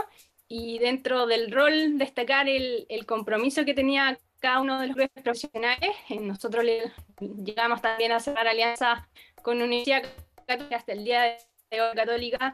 [0.47, 5.23] y dentro del rol destacar el, el compromiso que tenía cada uno de los grupos
[5.23, 5.95] profesionales.
[6.09, 9.01] Eh, nosotros le, llegamos también a cerrar alianzas
[9.41, 10.03] con Universidad
[10.47, 11.37] Católica hasta el día
[11.71, 12.53] de hoy Católica.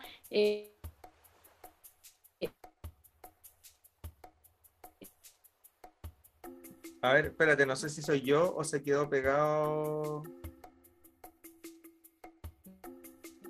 [7.02, 10.24] a ver, espérate, no sé si soy yo o se quedó pegado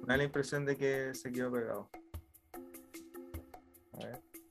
[0.06, 1.90] Me da la impresión de que se quedó pegado.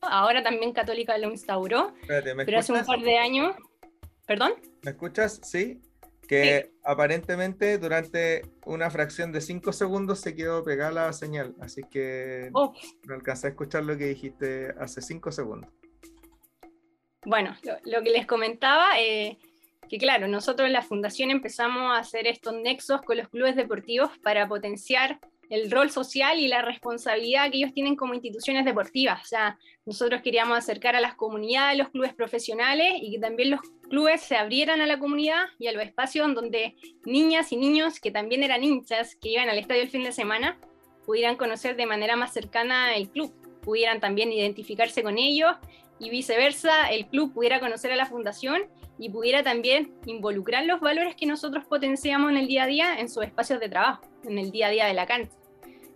[0.01, 1.95] Ahora también Católica lo instauró.
[2.07, 3.55] pero hace un par de años.
[4.27, 4.55] ¿Perdón?
[4.83, 5.41] ¿Me escuchas?
[5.45, 5.81] Sí.
[6.27, 11.55] Que aparentemente durante una fracción de cinco segundos se quedó pegada la señal.
[11.61, 12.75] Así que oh.
[13.05, 15.71] no alcancé a escuchar lo que dijiste hace cinco segundos.
[17.27, 18.99] Bueno, lo, que les comentaba.
[18.99, 19.39] Eh,
[19.89, 24.11] que claro, nosotros en la fundación empezamos a hacer estos nexos con los clubes deportivos
[24.23, 25.21] para potenciar
[25.51, 29.33] el rol social y la responsabilidad que ellos tienen como instituciones deportivas.
[29.33, 29.37] O
[29.87, 34.37] nosotros queríamos acercar a las comunidades, los clubes profesionales y que también los clubes se
[34.37, 36.75] abrieran a la comunidad y a los espacios donde
[37.05, 40.59] niñas y niños que también eran hinchas, que iban al estadio el fin de semana,
[41.05, 43.33] pudieran conocer de manera más cercana el club,
[43.63, 45.55] pudieran también identificarse con ellos
[45.99, 48.63] y viceversa, el club pudiera conocer a la fundación
[48.99, 53.09] y pudiera también involucrar los valores que nosotros potenciamos en el día a día en
[53.09, 55.33] sus espacios de trabajo, en el día a día de la cancha.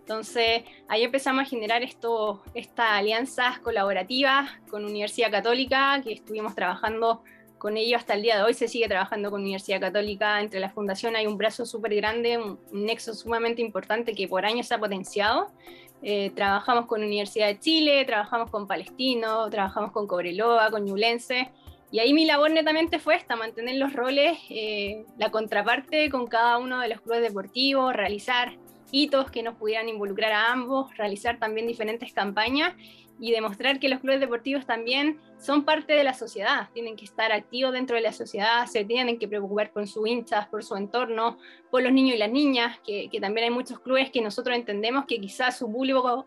[0.00, 7.22] Entonces, ahí empezamos a generar estas alianzas colaborativas con Universidad Católica, que estuvimos trabajando
[7.58, 10.40] con ellos hasta el día de hoy se sigue trabajando con Universidad Católica.
[10.40, 14.68] Entre la fundación hay un brazo súper grande, un, nexo sumamente importante que por años
[14.68, 15.50] se ha potenciado.
[16.02, 21.50] Eh, trabajamos con Universidad de Chile, trabajamos con Palestino, trabajamos con Cobreloa, con Ñulense.
[21.90, 26.58] Y ahí mi labor netamente fue esta, mantener los roles, eh, la contraparte con cada
[26.58, 28.52] uno de los clubes deportivos, realizar
[28.90, 32.74] hitos que nos pudieran involucrar a ambos, realizar también diferentes campañas
[33.20, 37.32] y demostrar que los clubes deportivos también son parte de la sociedad, tienen que estar
[37.32, 41.38] activos dentro de la sociedad, se tienen que preocupar por sus hinchas, por su entorno,
[41.70, 45.20] por los niños y las niñas, que, también hay muchos clubes que nosotros entendemos que
[45.20, 46.26] quizás su público,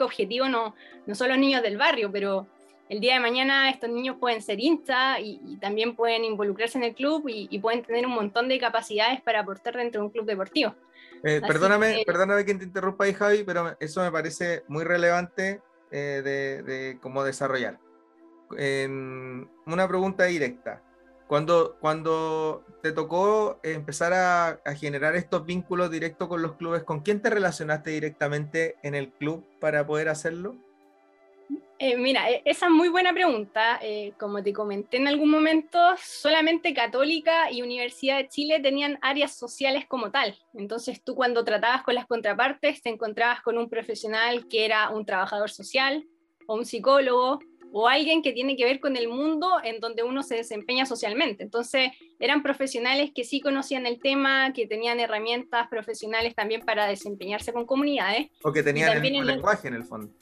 [0.00, 0.74] objetivo no,
[1.12, 2.46] son los niños del barrio, pero
[2.88, 6.94] el día de mañana estos niños pueden ser hinchas y, también pueden involucrarse en el
[6.94, 10.74] club y, pueden tener un montón de capacidades para aportar dentro de un club deportivo.
[11.24, 12.04] Eh, perdóname, que...
[12.04, 15.60] perdóname que te interrumpa ahí, Javi, pero eso me parece muy relevante
[15.90, 16.22] eh,
[16.64, 17.78] de, cómo desarrollar.
[18.50, 20.82] una pregunta directa.
[21.28, 27.22] Cuando, cuando te tocó empezar a, generar estos vínculos directos con los clubes, ¿con quién
[27.22, 30.56] te relacionaste directamente en el club para poder hacerlo?
[31.78, 33.80] Eh, mira, e, esa es muy buena pregunta.
[33.82, 39.36] Eh, como te comenté en algún momento, solamente Católica y Universidad de Chile tenían áreas
[39.36, 40.38] sociales como tal.
[40.54, 45.04] Entonces tú cuando tratabas con las contrapartes te encontrabas con un profesional que era un
[45.04, 46.04] trabajador social
[46.46, 47.40] o un psicólogo
[47.74, 51.42] o alguien que tiene que ver con el mundo en donde uno se desempeña socialmente.
[51.42, 51.90] Entonces
[52.20, 57.66] eran profesionales que sí conocían el tema, que tenían herramientas profesionales también para desempeñarse con
[57.66, 58.28] comunidades.
[58.44, 60.12] O que tenían el mismo lenguaje en el fondo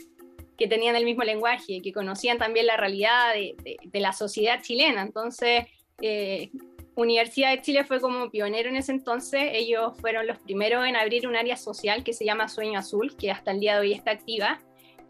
[0.60, 5.00] que tenían el mismo lenguaje, que conocían también la realidad de, la sociedad chilena.
[5.00, 5.64] Entonces,
[6.02, 6.50] eh,
[6.94, 9.40] Universidad de Chile fue como pionero en ese entonces.
[9.54, 13.30] Ellos fueron los primeros en abrir un área social que se llama Sueño Azul, que
[13.30, 14.60] hasta el día de hoy está activa.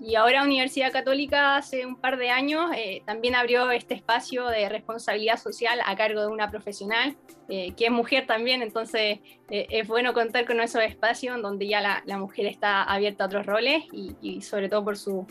[0.03, 4.67] Y ahora Universidad Católica hace un par de años eh, también abrió este espacio de
[4.71, 7.19] responsabilidad social a cargo de una profesional
[7.51, 9.19] eh, que es mujer también, entonces
[9.51, 13.45] eh, es bueno contar con esos espacios donde ya la, mujer está abierta a otros
[13.45, 15.27] roles y, sobre todo por su,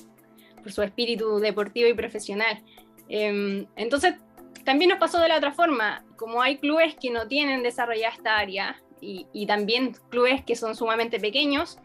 [0.84, 2.62] espíritu deportivo y profesional.
[3.08, 4.16] Em, entonces
[4.66, 8.38] también nos pasó de la otra forma, como hay clubes que no tienen desarrollada esta
[8.38, 11.80] área y también clubes que son sumamente pequeños,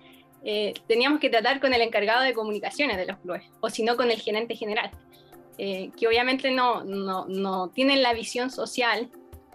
[0.44, 3.96] eh, teníamos que tratar con el encargado de comunicaciones de los clubes, o si no
[3.96, 4.90] con el gerente general,
[5.56, 9.08] eh, que obviamente no, no, no, tienen la visión social,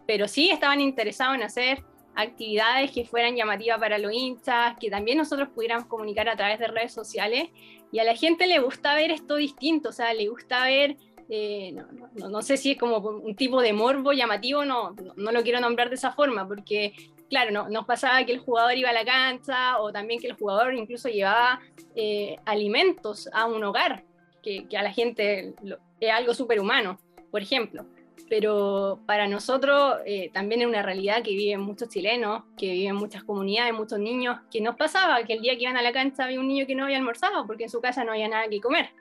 [0.08, 1.84] pero sí estaban interesados en hacer
[2.16, 6.68] actividades que fueran llamativas para los hinchas, que también nosotros pudiéramos comunicar a través de
[6.68, 7.50] redes sociales,
[7.92, 10.98] y a la gente le gusta ver esto distinto, o sea, le gusta ver...
[11.32, 11.86] Eh, no,
[12.16, 15.60] no, no, sé si es como un tipo de morbo llamativo, no, no, lo quiero
[15.60, 16.94] nombrar de esa forma, porque
[17.30, 20.34] claro, no, nos pasaba que el jugador iba a la cancha o también que el
[20.34, 21.60] jugador incluso llevaba
[21.96, 24.04] eh, alimentos a un hogar,
[24.44, 25.54] que, a la gente
[26.00, 27.00] es algo súper humano,
[27.32, 27.86] por ejemplo.
[28.30, 33.24] Pero para nosotros eh, también es una realidad que viven muchos chilenos, que viven muchas
[33.24, 36.40] comunidades, muchos niños, que nos pasaba que el día que iban a la cancha había
[36.40, 38.92] un niño que no había almorzado porque en su casa no había nada que comer.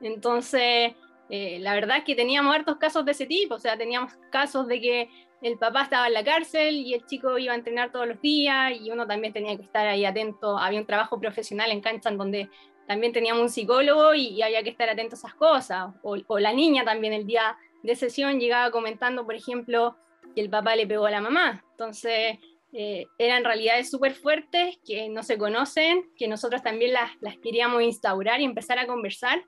[0.00, 0.94] Entonces,
[1.30, 4.66] eh, la verdad es que teníamos hartos casos de ese tipo, o sea, teníamos casos
[4.66, 5.08] de que
[5.44, 8.72] el papá estaba en la cárcel y el chico iba a entrenar todos los días
[8.80, 10.56] y uno también tenía que estar ahí atento.
[10.56, 12.48] Había un trabajo profesional en cancha donde
[12.86, 15.88] también teníamos un psicólogo y, había que estar atento a esas cosas.
[16.02, 19.98] O, la niña también el día de sesión llegaba comentando, por ejemplo,
[20.34, 21.62] que el papá le pegó a la mamá.
[21.72, 22.38] Entonces,
[22.76, 27.82] eh, eran realidades súper fuertes que no se conocen, que nosotros también las, las queríamos
[27.82, 29.44] instaurar y empezar a conversar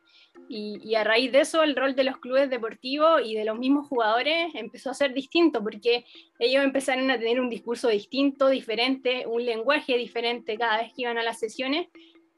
[0.49, 3.89] y, a raíz de eso el rol de los clubes deportivos y de los mismos
[3.89, 6.05] jugadores empezó a ser distinto porque
[6.39, 11.19] ellos empezaron a tener un discurso distinto, diferente, un lenguaje diferente cada vez que iban
[11.19, 11.89] a las sesiones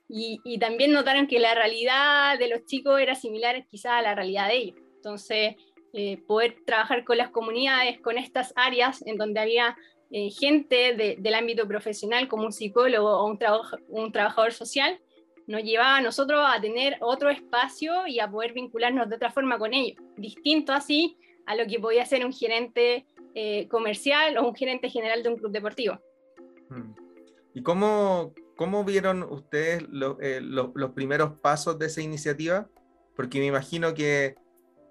[0.09, 4.49] y, también notaron que la realidad de los chicos era similar quizás a la realidad
[4.49, 4.77] de ellos.
[4.97, 5.57] Entonces,
[5.93, 9.77] eh, poder trabajar con las comunidades, con estas áreas en donde había
[10.11, 14.99] eh, gente del ámbito profesional como un psicólogo o un, trabajador social,
[15.47, 19.59] nos llevaba a nosotros a tener otro espacio y a poder vincularnos de otra forma
[19.59, 24.55] con ellos, distinto así a lo que podía ser un gerente eh, comercial o un
[24.55, 25.99] gerente general de un club deportivo.
[26.71, 26.93] Hmm.
[27.55, 29.83] ¿Y cómo, cómo vieron ustedes
[30.21, 32.69] eh, los primeros pasos de esa iniciativa?
[33.15, 34.37] Porque me imagino que,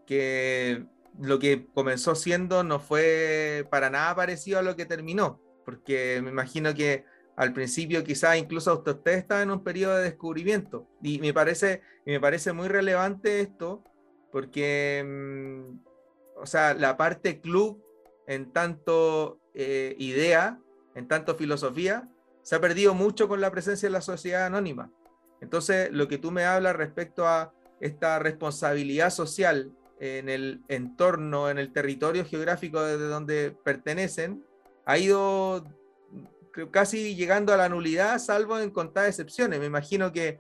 [0.05, 0.84] que
[1.20, 6.30] lo que comenzó siendo no fue para nada parecido a lo que terminó, porque me
[6.30, 7.05] imagino que
[7.36, 12.20] al principio quizás incluso usted estaba en un periodo de descubrimiento y me parece, me
[12.20, 13.84] parece muy relevante esto
[14.32, 15.80] porque, mm,
[16.41, 17.84] o sea, la parte club
[18.28, 20.59] en tanto eh, idea,
[20.95, 22.09] en tanto filosofía,
[22.41, 24.91] se ha perdido mucho con la presencia de la sociedad anónima.
[25.41, 31.57] Entonces, lo que tú me hablas respecto a esta responsabilidad social en el entorno, en
[31.57, 34.43] el territorio geográfico de donde pertenecen,
[34.85, 35.65] ha ido
[36.71, 39.59] casi llegando a la nulidad, salvo en contadas excepciones.
[39.59, 40.39] Me imagino que,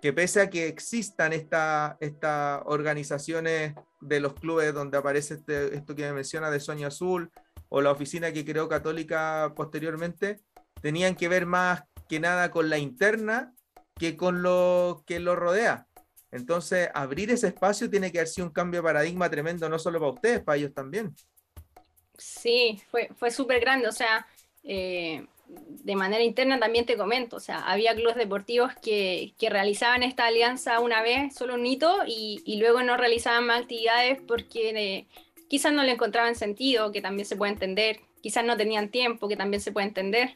[0.00, 6.02] que pese a que existan estas organizaciones de los clubes donde aparece este, esto que
[6.02, 7.30] me menciona de Sueño Azul
[7.68, 10.40] o la oficina que creó Católica posteriormente,
[10.80, 13.52] tenían que ver más que nada con la interna
[13.96, 15.87] que con lo que lo rodea.
[16.30, 19.98] Entonces, abrir ese espacio tiene que haber sido un cambio de paradigma tremendo, no solo
[19.98, 21.14] para ustedes, para ellos también.
[22.16, 23.88] Sí, fue, fue súper grande.
[23.88, 24.26] O sea,
[24.64, 30.02] eh, de manera interna también te comento, o sea, había clubes deportivos que, que realizaban
[30.02, 34.70] esta alianza una vez, solo un hito, y, y luego no realizaban más actividades porque
[34.70, 35.06] eh,
[35.48, 39.36] quizás no le encontraban sentido, que también se puede entender, quizás no tenían tiempo, que
[39.36, 40.34] también se puede entender.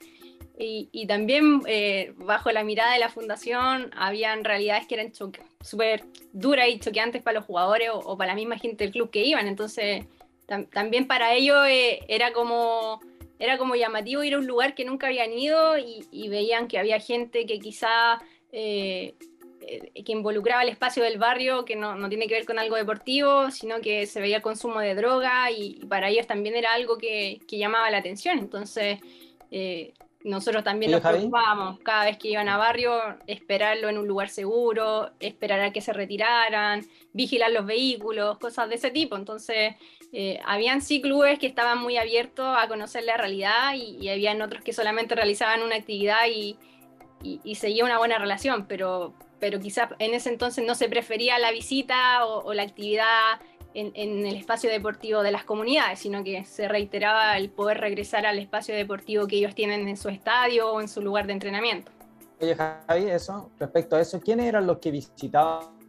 [0.59, 6.05] Y, y también eh, bajo la mirada de la fundación habían realidades que eran súper
[6.33, 9.49] duras y choqueantes para los jugadores o, para la misma gente del club que iban.
[9.49, 10.05] Entonces,
[10.71, 13.01] también para ellos eh, era como
[13.43, 17.01] era como llamativo ir a un lugar que nunca habían ido y, veían que había
[17.01, 18.23] gente que quizá
[18.53, 19.15] eh,
[19.67, 23.51] eh, que involucraba el espacio del barrio, que no, tiene que ver con algo deportivo,
[23.51, 27.41] sino que se veía el consumo de droga y, para ellos también era algo que,
[27.49, 28.39] llamaba la atención.
[28.39, 29.01] Entonces,
[29.51, 29.93] eh,
[30.25, 32.93] nosotros también nos preocupábamos cada vez que iban a barrio,
[33.27, 38.77] esperarlo en un lugar seguro, esperar a que se retiraran, vigilar los vehículos, cosas de
[38.77, 39.17] ese tipo.
[39.17, 39.75] Entonces,
[40.13, 44.43] eh, habían sí clubes que estaban muy abiertos a conocer la realidad y, y habían
[44.43, 46.57] otros que solamente realizaban una actividad y,
[47.23, 51.51] y, seguía una buena relación, pero, pero quizás en ese entonces no se prefería la
[51.51, 53.41] visita o, la actividad
[53.75, 58.27] en, en, el espacio deportivo de las comunidades, sino que se reiteraba el poder regresar
[58.27, 61.91] al espacio deportivo que ellos tienen en su estadio o en su lugar de entrenamiento.
[62.41, 65.83] Oye, Javi, eso, respecto a eso, ¿quiénes eran los que visitaban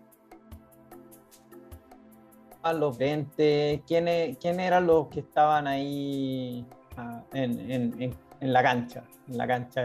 [2.71, 3.83] los 20?
[3.87, 6.65] ¿Quiénes, eran los que estaban ahí
[6.95, 9.03] ah, en, la cancha?
[9.27, 9.81] En la cancha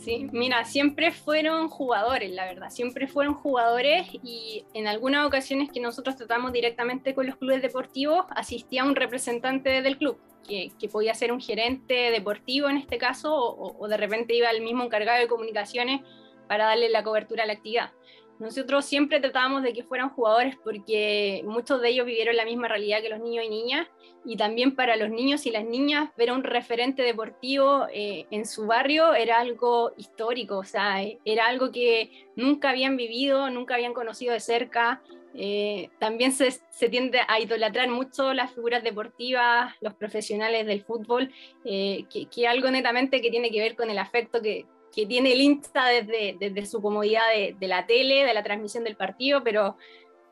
[0.00, 5.78] Sí, mira, siempre fueron jugadores, la verdad, siempre fueron jugadores y en algunas ocasiones que
[5.78, 11.32] nosotros tratamos directamente con los clubes deportivos, asistía un representante del club, que, podía ser
[11.32, 16.00] un gerente deportivo en este caso, o de repente iba el mismo encargado de comunicaciones
[16.48, 17.92] para darle la cobertura a la actividad.
[18.40, 23.02] Nosotros siempre tratábamos de que fueran jugadores porque muchos de ellos vivieron la misma realidad
[23.02, 23.86] que los niños y niñas
[24.24, 28.46] y también para los niños y las niñas ver a un referente deportivo eh, en
[28.46, 33.92] su barrio era algo histórico, o sea, era algo que nunca habían vivido, nunca habían
[33.92, 35.02] conocido de cerca.
[35.34, 36.50] Eh, también se,
[36.88, 41.30] tiende a idolatrar mucho las figuras deportivas, los profesionales del fútbol,
[41.66, 44.64] eh, que, que algo netamente que tiene que ver con el afecto que,
[44.94, 48.84] que tiene el Insta desde, desde su comodidad de, de, la tele, de la transmisión
[48.84, 49.76] del partido, pero,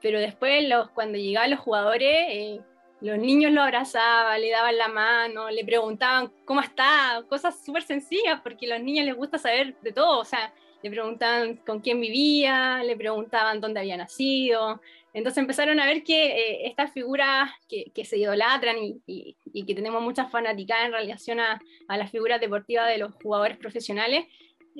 [0.01, 2.61] pero después los, cuando llegaban los jugadores, eh,
[3.01, 8.41] los niños lo abrazaban, le daban la mano, le preguntaban cómo está, cosas súper sencillas,
[8.43, 10.53] porque a los niños les gusta saber de todo, o sea,
[10.83, 14.81] le preguntaban con quién vivía, le preguntaban dónde había nacido.
[15.13, 19.65] Entonces empezaron a ver que eh, estas figuras que, que, se idolatran y, y, y,
[19.65, 24.27] que tenemos muchas fanáticas en relación a, a las figuras deportivas de los jugadores profesionales,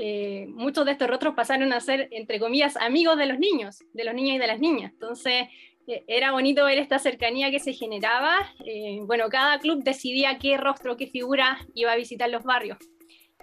[0.01, 4.05] eh, muchos de estos rostros pasaron a ser, entre comillas, amigos de los niños, de
[4.05, 4.93] los niños y de las niñas.
[4.93, 5.49] Entonces,
[5.89, 8.37] eh, era bonito ver esta cercanía que se generaba.
[8.65, 12.79] Eh, bueno, cada club decidía qué rostro, qué figura iba a visitar los barrios.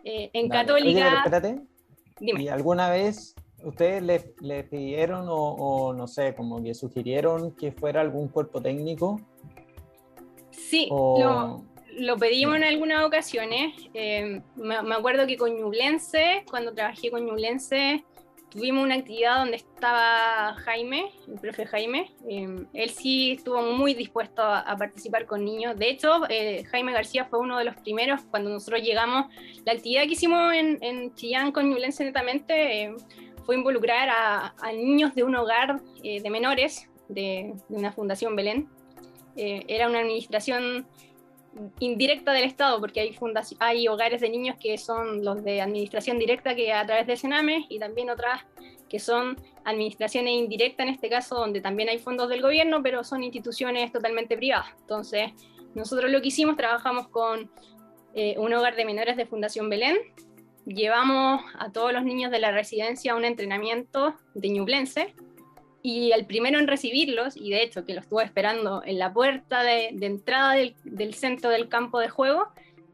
[0.03, 1.17] en Católica...
[1.17, 1.59] espérate.
[2.21, 4.01] ¿Y alguna vez ustedes
[4.39, 9.19] le, pidieron o, no sé, como que sugirieron que fuera algún cuerpo técnico?
[10.51, 11.74] Sí, no lo
[12.19, 13.73] pedimos en algunas ocasiones.
[13.93, 18.03] Eh, me, acuerdo que con Ñublense, cuando trabajé con Ñublense,
[18.49, 22.11] tuvimos una actividad donde estaba Jaime, el profe Jaime.
[22.29, 25.77] Eh, él sí estuvo muy dispuesto a, participar con niños.
[25.77, 29.27] De hecho, eh, Jaime García fue uno de los primeros cuando nosotros llegamos.
[29.65, 32.93] La actividad que hicimos en, Chillán con Ñublense netamente
[33.45, 38.67] fue involucrar a, niños de un hogar de menores de, de, una fundación Belén.
[39.35, 40.87] era una administración
[41.79, 43.17] indirecta del Estado, porque hay,
[43.59, 47.65] hay hogares de niños que son los de administración directa que a través de Sename
[47.69, 48.41] y también otras
[48.89, 53.23] que son administraciones indirectas en este caso, donde también hay fondos del gobierno, pero son
[53.23, 54.67] instituciones totalmente privadas.
[54.81, 55.31] Entonces,
[55.73, 57.49] nosotros lo que hicimos, trabajamos con
[58.13, 59.97] eh, un hogar de menores de Fundación Belén,
[60.65, 65.13] llevamos a todos los niños de la residencia a un entrenamiento de Ñublense,
[65.85, 69.61] y el primero en recibirlos, y de hecho que lo estuvo esperando en la puerta
[69.61, 72.47] de, entrada del, centro del campo de juego,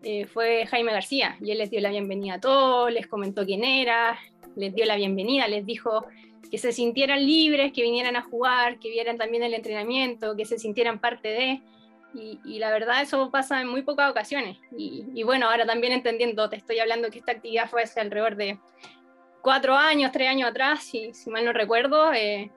[0.04, 1.38] eh, fue Jaime García.
[1.40, 4.20] Y él les dio la bienvenida a todos, les comentó quién era,
[4.58, 6.06] les dio la bienvenida, les dijo
[6.52, 10.60] que se sintieran libres, que vinieran a jugar, que vieran también el entrenamiento, que se
[10.60, 11.62] sintieran parte de.
[12.14, 14.58] Y, la verdad eso pasa en muy pocas ocasiones.
[14.78, 18.60] Y, bueno, ahora también entendiendo, te estoy hablando que esta actividad fue hace alrededor de
[19.42, 22.12] cuatro años, tres años atrás, si, si mal no recuerdo.
[22.12, 22.52] Eh,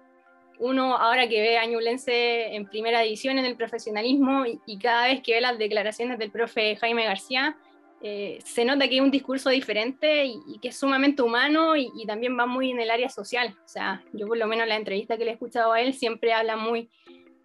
[0.59, 5.23] uno ahora que ve a Ñublense en primera división en el profesionalismo y, cada vez
[5.23, 7.57] que ve las declaraciones del profe Jaime García,
[8.03, 12.39] eh, se nota que hay un discurso diferente y, que es sumamente humano y, también
[12.39, 13.57] va muy en el área social.
[13.65, 16.33] O sea, yo por lo menos la entrevista que le he escuchado a él siempre
[16.33, 16.91] habla muy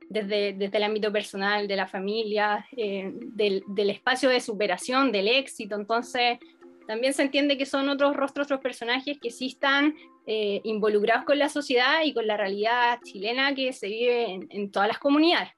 [0.10, 5.28] desde, desde el ámbito personal, de la familia, eh, del, del, espacio de superación, del
[5.28, 5.76] éxito.
[5.76, 6.40] Entonces,
[6.88, 9.94] también se entiende que son otros rostros, otros personajes que sí están
[10.32, 14.88] eh, involucrados con la sociedad y con la realidad chilena que se vive en, todas
[14.88, 15.50] las comunidades.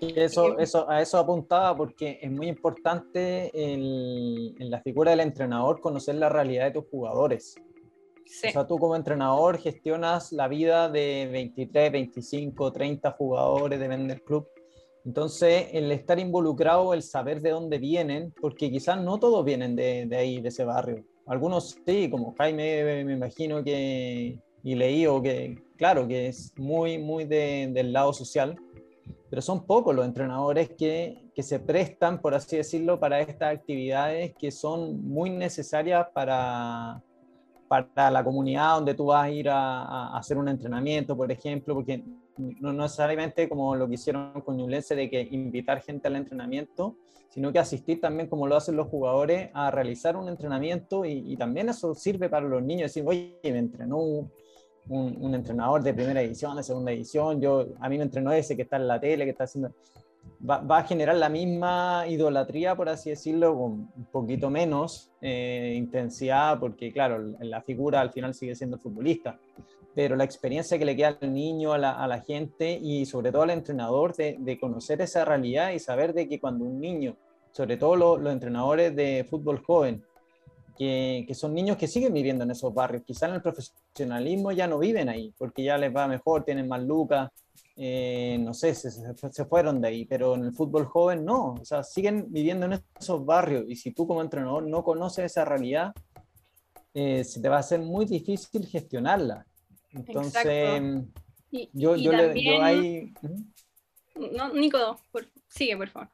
[0.00, 6.14] Eso, eso, a eso apuntaba porque es muy importante en, la figura del entrenador conocer
[6.14, 7.56] la realidad de tus jugadores.
[7.58, 14.22] O sea, tú como entrenador gestionas la vida de 23, 25, 30 jugadores, de del
[14.22, 14.48] club.
[15.04, 20.06] Entonces, el estar involucrado, el saber de dónde vienen, porque quizás no todos vienen de,
[20.06, 21.04] de ahí, de ese barrio.
[21.26, 26.98] Algunos sí, como Jaime, me imagino que, y leí, o que, claro, que es muy,
[26.98, 28.56] muy del lado social,
[29.30, 34.34] pero son pocos los entrenadores que, que, se prestan, por así decirlo, para estas actividades
[34.38, 37.02] que son muy necesarias para,
[37.68, 42.04] para la comunidad donde tú vas a ir a, hacer un entrenamiento, por ejemplo, porque
[42.36, 46.96] no necesariamente como lo que hicieron con Ñublense de que invitar gente al entrenamiento,
[47.34, 51.68] sino que asistir también como lo hacen los jugadores a realizar un entrenamiento y, también
[51.68, 54.30] eso sirve para los niños, decir, oye, me entrenó un,
[54.88, 58.62] un, entrenador de primera edición, de segunda edición, yo, a mí me entrenó ese que
[58.62, 59.72] está en la tele, que está haciendo...
[60.48, 65.74] Va, va a generar la misma idolatría, por así decirlo, con un poquito menos eh,
[65.76, 69.40] intensidad, porque claro, la figura al final sigue siendo futbolista
[69.94, 73.50] pero la experiencia que le queda al niño, a la, gente y sobre todo al
[73.50, 77.16] entrenador de, conocer esa realidad y saber de que cuando un niño,
[77.52, 80.04] sobre todo los entrenadores de fútbol joven,
[80.76, 84.78] que, son niños que siguen viviendo en esos barrios, quizás en el profesionalismo ya no
[84.78, 87.30] viven ahí, porque ya les va mejor, tienen más lucas,
[87.76, 91.64] eh, no sé, se, se, fueron de ahí, pero en el fútbol joven no, o
[91.64, 95.92] sea, siguen viviendo en esos barrios y si tú como entrenador no conoces esa realidad,
[96.92, 99.44] eh, se te va a hacer muy difícil gestionarla.
[99.94, 100.82] Entonces,
[101.72, 103.12] yo, yo, le, yo ahí...
[104.32, 104.98] No, Nico,
[105.48, 106.08] sigue, por favor.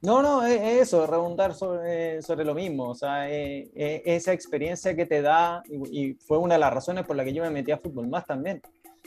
[0.00, 2.88] No, no, es eso, redundar sobre, sobre lo mismo.
[2.88, 7.24] O sea, esa experiencia que te da, y, fue una de las razones por la
[7.24, 8.60] que yo me metí a fútbol más también,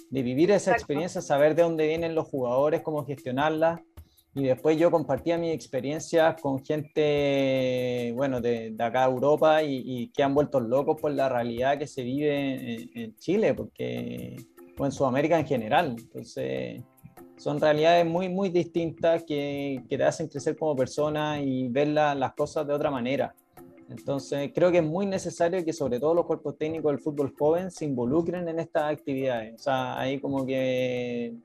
[0.10, 3.84] de vivir esa experiencia, saber de dónde vienen los jugadores, cómo gestionarla,
[4.38, 10.24] y después yo compartía mi experiencia con gente, bueno, de, de acá Europa y, que
[10.24, 14.36] han vuelto locos por la realidad que se vive en, Chile, porque,
[14.78, 15.96] o en Sudamérica en general.
[15.98, 16.84] Entonces,
[17.38, 22.34] son realidades muy, muy distintas que, que te hacen crecer como persona y ver las
[22.34, 23.34] cosas de otra manera.
[23.90, 27.72] Entonces, creo que es muy necesario que sobre todo los cuerpos técnicos del fútbol joven
[27.72, 29.56] se involucren en estas actividades.
[29.56, 31.36] O sea, ahí como que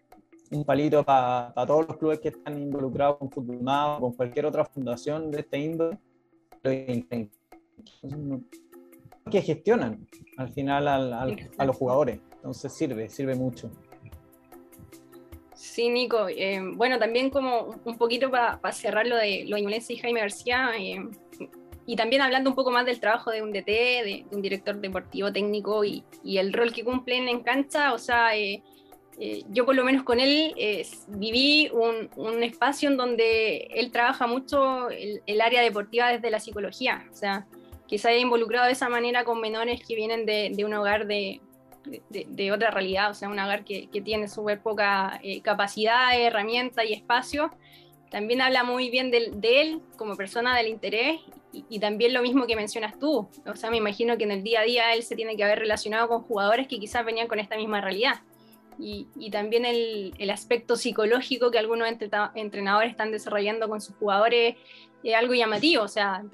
[0.51, 4.64] un palito para todos los clubes que están involucrados con Fútbol o con cualquier otra
[4.64, 5.98] fundación de este índole,
[9.30, 12.20] que gestionan al final a los jugadores.
[12.36, 13.70] Entonces sirve, sirve mucho.
[15.55, 16.26] Sí, Nico.
[16.28, 20.70] Eh, bueno, también como un poquito para cerrar lo de lo de y Jaime García,
[20.78, 21.07] eh,
[21.86, 25.32] y también hablando un poco más del trabajo de un DT, de, un director deportivo
[25.32, 28.62] técnico y, y, el rol que cumplen en cancha, o sea, eh,
[29.23, 34.27] eh, yo por lo menos con él eh, viví un, espacio en donde él trabaja
[34.27, 37.47] mucho el, área deportiva desde la psicología, o sea,
[37.87, 41.39] que se haya involucrado de esa manera con menores que vienen de, un hogar de,
[42.51, 47.51] otra realidad, o sea, un hogar que, tiene súper poca eh, capacidad, herramienta y espacio.
[48.11, 51.21] También habla muy bien de, él como persona del interés
[51.53, 53.29] y, también lo mismo que mencionas tú.
[53.45, 55.59] O sea, me imagino que en el día a día él se tiene que haber
[55.59, 58.23] relacionado con jugadores que quizás venían con esta misma realidad
[58.81, 61.89] y, también el, el, aspecto psicológico que algunos
[62.35, 64.57] entrenadores están desarrollando con sus jugadores
[65.03, 66.24] es algo llamativo, o sea,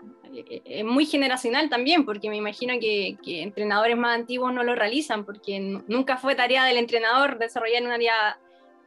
[0.65, 5.25] es muy generacional también, porque me imagino que, que, entrenadores más antiguos no lo realizan,
[5.25, 8.39] porque nunca fue tarea del entrenador desarrollar un área,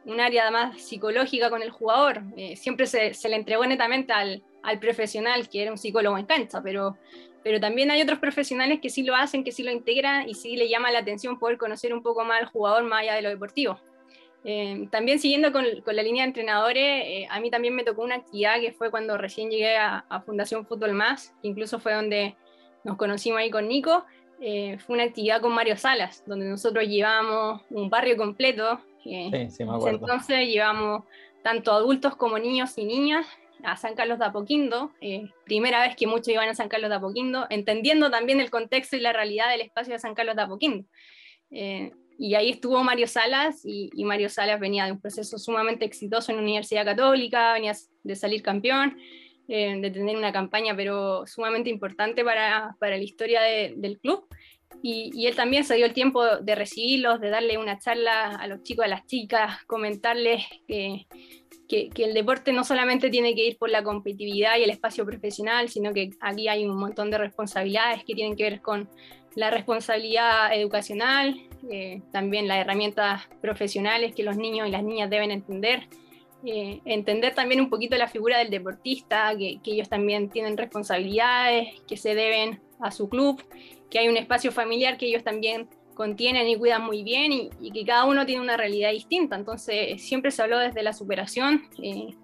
[0.04, 4.42] un área más psicológica con el jugador, eh, siempre se, se, le entregó netamente al,
[4.62, 6.96] al profesional, que era un psicólogo en cancha, pero
[7.42, 10.56] pero también hay otros profesionales que sí lo hacen, que sí lo integran y sí
[10.56, 13.28] le llama la atención poder conocer un poco más al jugador más allá de lo
[13.30, 13.78] deportivo.
[14.44, 18.02] Eh, también siguiendo con, con, la línea de entrenadores, eh, a mí también me tocó
[18.02, 22.36] una actividad que fue cuando recién llegué a, Fundación Fútbol Más, que incluso fue donde
[22.84, 24.04] nos conocimos ahí con Nico,
[24.40, 28.80] eh, fue una actividad con Mario Salas, donde nosotros llevamos un barrio completo.
[29.02, 29.98] sí, sí, me acuerdo.
[29.98, 31.04] Entonces llevamos
[31.42, 33.26] tanto adultos como niños y niñas
[33.64, 36.96] a San Carlos de Apoquindo, eh, primera vez que muchos iban a San Carlos de
[36.96, 40.86] Apoquindo, entendiendo también el contexto y la realidad del espacio de San Carlos de Apoquindo.
[41.50, 46.30] Eh, y ahí estuvo Mario Salas, y, Mario Salas venía de un proceso sumamente exitoso
[46.30, 48.98] en la Universidad Católica, venía de salir campeón,
[49.48, 54.26] eh, de tener una campaña, pero sumamente importante para, para la historia del club.
[54.82, 58.46] Y, y, él también se dio el tiempo de recibirlos, de darle una charla a
[58.46, 61.06] los chicos, a las chicas, comentarles que
[61.70, 65.68] que, el deporte no solamente tiene que ir por la competitividad y el espacio profesional,
[65.68, 68.88] sino que aquí hay un montón de responsabilidades que tienen que ver con
[69.36, 71.40] la responsabilidad educacional,
[71.70, 75.86] eh, también las herramientas profesionales que los niños y las niñas deben entender,
[76.44, 81.80] eh, entender también un poquito la figura del deportista, que, que ellos también tienen responsabilidades
[81.86, 83.40] que se deben a su club,
[83.88, 85.68] que hay un espacio familiar que ellos también
[86.00, 89.36] contienen y cuidan muy bien y, que cada uno tiene una realidad distinta.
[89.36, 91.68] Entonces, siempre se habló desde la superación.
[91.82, 92.14] Eh,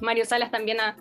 [0.00, 0.96] Mario Salas también ha,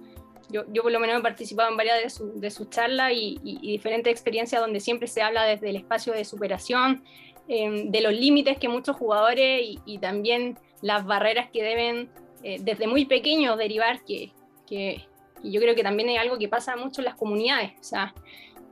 [0.49, 3.37] yo, yo, por lo menos he participado en varias de, su, de sus charlas y,
[3.61, 7.03] diferentes experiencias donde siempre se habla desde el espacio de superación,
[7.47, 12.09] em, de los límites que muchos jugadores y, también las barreras que deben
[12.41, 14.31] eh, desde muy pequeños derivar, que,
[14.65, 15.05] que,
[15.43, 17.73] yo creo que también es algo que pasa mucho en las comunidades.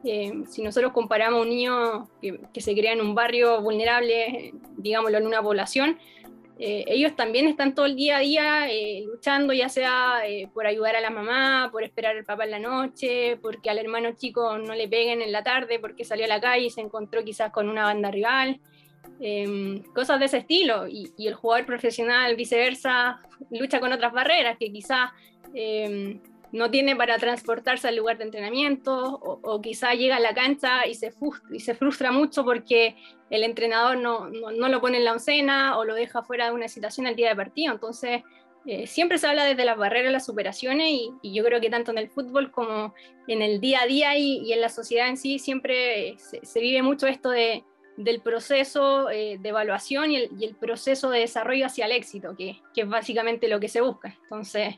[0.06, 5.18] Eh, si nosotros comparamos a un niño que, se crea en un barrio vulnerable, digámoslo,
[5.18, 5.98] en una población,
[6.60, 10.22] eh, ellos también están todo el día a día eh, luchando, ya sea
[10.54, 14.12] por ayudar a la mamá, por esperar al papá en la noche, porque al hermano
[14.12, 17.24] chico no le peguen en la tarde porque salió a la calle y se encontró
[17.24, 18.60] quizás con una banda rival.
[19.96, 24.72] cosas de ese estilo y, y, el jugador profesional viceversa lucha con otras barreras que
[24.72, 25.12] quizás
[26.54, 30.94] no tiene para transportarse al lugar de entrenamiento o, quizá llega a la cancha y
[30.94, 32.96] se, frustra, y se frustra mucho porque
[33.32, 36.68] el entrenador no, no, lo pone en la oncena o lo deja fuera de una
[36.68, 37.74] situación al día de partido.
[37.74, 38.22] Entonces,
[38.68, 41.98] eh, siempre se habla desde las barreras, las superaciones y, yo creo que tanto en
[41.98, 42.94] el fútbol como
[43.28, 47.08] en el día a día y, en la sociedad en sí siempre se, vive mucho
[47.08, 47.64] esto de,
[47.98, 52.82] del proceso eh, de evaluación y el, proceso de desarrollo hacia el éxito, que, que
[52.82, 54.16] es básicamente lo que se busca.
[54.22, 54.76] Entonces,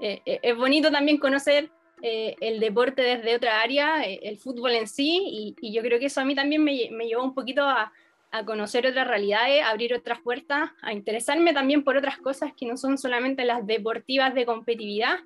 [0.00, 1.70] eh, eh, es bonito también conocer
[2.02, 6.20] eh, el deporte desde otra área, el fútbol en sí, y, yo creo que eso
[6.20, 7.92] a mí también me, me llevó un poquito a,
[8.30, 12.66] a, conocer otras realidades, a abrir otras puertas, a interesarme también por otras cosas que
[12.66, 15.20] no son solamente las deportivas de competitividad,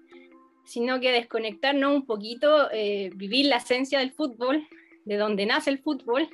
[0.64, 2.68] sino que desconectarnos un poquito,
[3.14, 4.68] vivir la esencia del fútbol,
[5.04, 6.28] de donde nace el fútbol,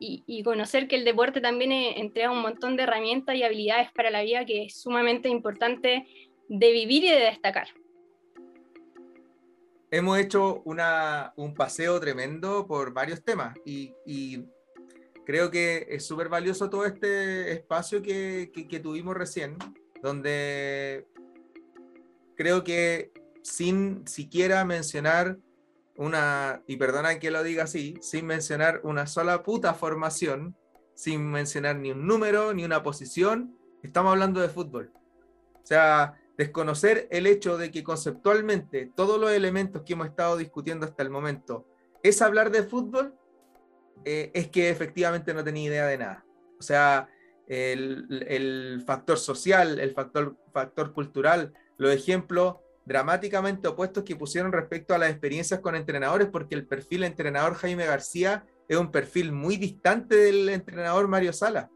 [0.00, 4.10] y, y, conocer que el deporte también entrega un montón de herramientas y habilidades para
[4.10, 6.04] la vida que es sumamente importante
[6.48, 7.68] de vivir y de destacar.
[9.90, 14.44] Hemos hecho un paseo tremendo por varios temas y,
[15.24, 19.56] creo que es súper valioso todo este espacio que, tuvimos recién,
[20.02, 21.06] donde
[22.36, 25.38] creo que sin siquiera mencionar
[25.96, 30.56] una, y perdona que lo diga así, sin mencionar una sola puta formación,
[30.94, 34.90] sin mencionar ni un número, ni una posición, estamos hablando de fútbol.
[35.62, 40.86] O sea, desconocer el hecho de que conceptualmente todos los elementos que hemos estado discutiendo
[40.86, 41.66] hasta el momento
[42.02, 43.14] es hablar de fútbol,
[44.04, 46.24] eh, es que efectivamente no tenía idea de nada.
[46.58, 47.08] O sea,
[47.46, 54.98] el, factor social, el factor, factor cultural, los ejemplos dramáticamente opuestos que pusieron respecto a
[54.98, 60.16] las experiencias con entrenadores, porque el perfil entrenador Jaime García es un perfil muy distante
[60.16, 61.70] del entrenador Mario Sala.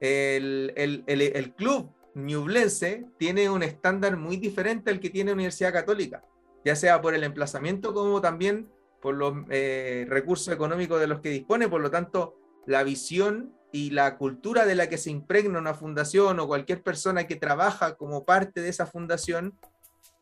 [0.00, 6.22] El, el, el club Ñublense tiene un estándar muy diferente al que tiene Universidad Católica,
[6.64, 8.68] ya sea por el emplazamiento como también
[9.00, 12.36] por los eh, recursos económicos de los que dispone, por lo tanto,
[12.66, 17.26] la visión y la cultura de la que se impregna una fundación o cualquier persona
[17.26, 19.58] que trabaja como parte de esa fundación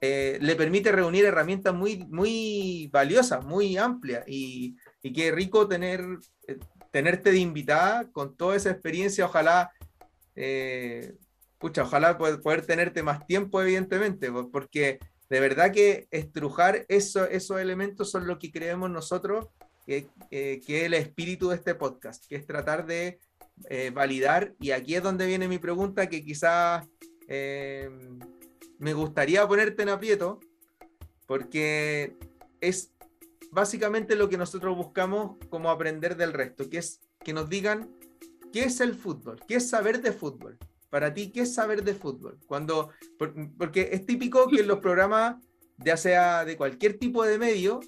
[0.00, 4.24] eh, le permite reunir herramientas muy, muy valiosas, muy amplias.
[4.26, 6.02] Y, y qué rico tener,
[6.46, 6.58] eh,
[6.90, 9.72] tenerte de invitada con toda esa experiencia, ojalá
[11.60, 18.10] pucha, ojalá poder, tenerte más tiempo, evidentemente, porque de verdad que estrujar eso, esos elementos
[18.10, 19.46] son lo que creemos nosotros
[19.86, 23.20] que, es el espíritu de este podcast, que es tratar de
[23.68, 26.86] eh, validar, y aquí es donde viene mi pregunta, que quizás
[27.28, 27.90] eh,
[28.78, 30.40] me gustaría ponerte en aprieto,
[31.26, 32.16] porque
[32.60, 32.92] es
[33.52, 37.90] básicamente lo que nosotros buscamos como aprender del resto, que es que nos digan
[38.50, 40.58] qué es el fútbol, qué es saber de fútbol.
[40.90, 42.38] Para ti, ¿qué es saber de fútbol?
[42.46, 42.90] Cuando,
[43.56, 45.36] porque es típico que en los programas,
[45.78, 47.80] ya sea de cualquier tipo de medio,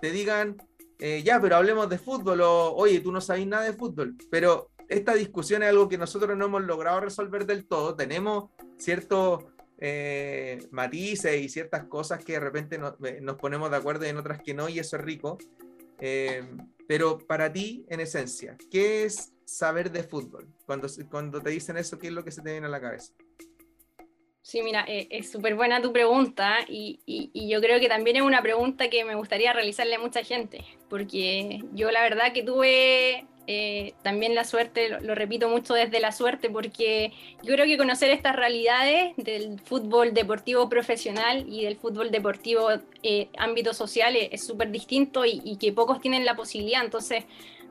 [0.00, 0.56] te digan
[0.98, 4.70] eh, ya, pero hablemos de fútbol, o oye, tú no sabes nada de fútbol, pero
[4.88, 9.44] esta discusión es algo que nosotros no hemos logrado resolver del todo, tenemos ciertos
[9.78, 14.16] eh, matices y ciertas cosas que de repente eh, nos, ponemos de acuerdo y en
[14.16, 15.38] otras que no, y eso es rico.
[16.88, 20.48] Pero para ti, en esencia, ¿qué es saber de fútbol?
[20.64, 23.12] Cuando, cuando te dicen eso, ¿qué es lo que se te viene a la cabeza?
[24.40, 27.02] Sí, mira, eh, es súper buena tu pregunta y,
[27.34, 31.60] yo creo que también es una pregunta que me gustaría realizarle a mucha gente, porque
[31.74, 36.50] yo la verdad que tuve eh, también la suerte, lo, repito mucho desde la suerte,
[36.50, 37.12] porque
[37.42, 42.68] yo creo que conocer estas realidades del fútbol deportivo profesional y del fútbol deportivo
[43.02, 47.24] eh, ámbito social es súper distinto y, y que pocos tienen la posibilidad, entonces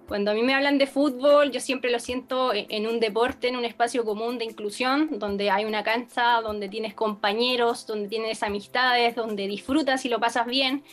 [0.07, 3.49] cuando a mí me hablan de fútbol, yo siempre lo siento e-, en un deporte,
[3.49, 8.41] en un espacio común de inclusión, donde hay una cancha, donde tienes compañeros, donde tienes
[8.41, 10.83] amistades, donde disfrutas y lo pasas bien.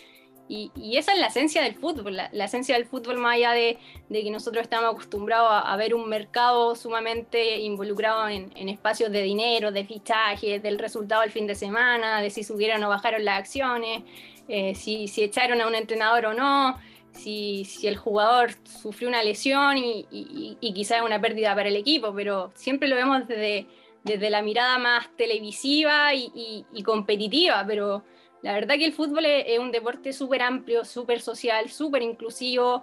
[0.48, 3.78] Y, esa es la esencia del fútbol, la, esencia del fútbol más allá de,
[4.10, 9.84] que nosotros estamos acostumbrados a, ver un mercado sumamente involucrado en, espacios de dinero, de
[9.84, 14.02] fichajes, del resultado del fin de semana, de si subieron o bajaron las acciones,
[14.48, 16.78] eh, si, echaron a un entrenador o no
[17.14, 22.52] si, el jugador sufrió una lesión y, y, quizás una pérdida para el equipo, pero
[22.54, 23.66] siempre lo vemos desde,
[24.02, 28.04] desde la mirada más televisiva y, competitiva, pero
[28.44, 32.82] la verdad que el fútbol es, un deporte súper amplio, súper social, súper inclusivo,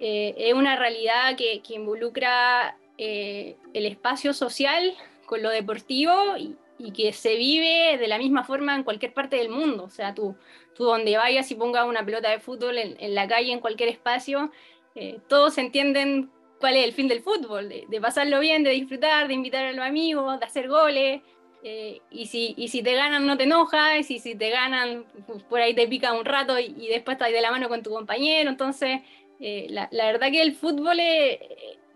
[0.00, 4.94] eh, es una realidad que, involucra eh, el espacio social
[5.26, 6.56] con lo deportivo y,
[6.92, 10.34] que se vive de la misma forma en cualquier parte del mundo, o sea, tú
[10.74, 14.50] tú donde vayas y pongas una pelota de fútbol en, la calle, en cualquier espacio,
[14.94, 16.30] eh, todos entienden
[16.60, 19.84] cuál es el fin del fútbol, de, pasarlo bien, de disfrutar, de invitar a los
[19.84, 21.22] amigos, de hacer goles.
[21.64, 25.42] Eh, y, si, y si te ganan no te enojas, y si te ganan pues,
[25.44, 28.50] por ahí te pica un rato y, después estás de la mano con tu compañero.
[28.50, 29.00] Entonces,
[29.40, 31.38] eh, la, la, verdad que el fútbol es,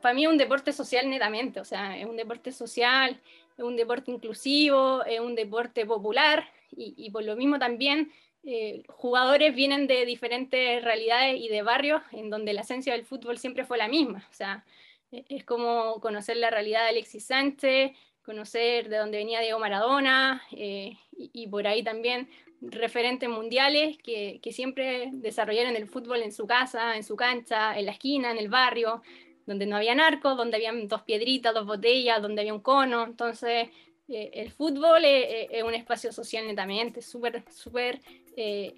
[0.01, 3.20] para mí es un deporte social netamente, o sea, es un deporte social,
[3.56, 8.12] es un deporte inclusivo, es un deporte popular y, y por lo mismo también
[8.48, 13.38] eh, jugadores vienen de diferentes realidades y de barrios en donde la esencia del fútbol
[13.38, 14.24] siempre fue la misma.
[14.30, 14.64] O sea,
[15.10, 17.90] e-, es como conocer la realidad de Alexis Sánchez,
[18.27, 22.28] conocer de dónde venía Diego Maradona eh, y, por ahí también
[22.61, 27.93] referentes mundiales que, siempre desarrollaron el fútbol en su casa, en su cancha, en la
[27.93, 29.01] esquina, en el barrio,
[29.47, 33.05] donde no había narcos, donde habían dos piedritas, dos botellas, donde había un cono.
[33.05, 33.69] Entonces,
[34.09, 38.01] eh, el fútbol es, un espacio social netamente, súper, súper
[38.36, 38.74] eh,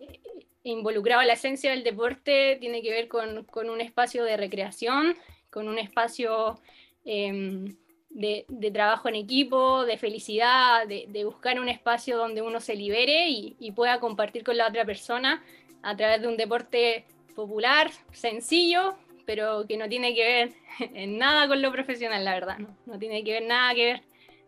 [0.63, 1.23] involucrado.
[1.23, 5.17] La esencia del deporte tiene que ver con, un espacio de recreación,
[5.51, 6.61] con un espacio
[7.07, 7.77] em,
[8.11, 13.73] de, trabajo en equipo, de felicidad, de, buscar un espacio donde uno se libere y,
[13.73, 15.43] pueda compartir con la otra persona
[15.83, 17.05] a través de un deporte
[17.35, 20.53] popular, sencillo, pero que no tiene que ver
[20.95, 24.03] en nada con lo profesional, la verdad, no, no tiene que ver nada que ver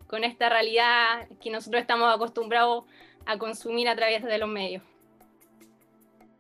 [0.07, 2.85] con esta realidad que nosotros estamos acostumbrados
[3.27, 4.83] a consumir a través de los medios.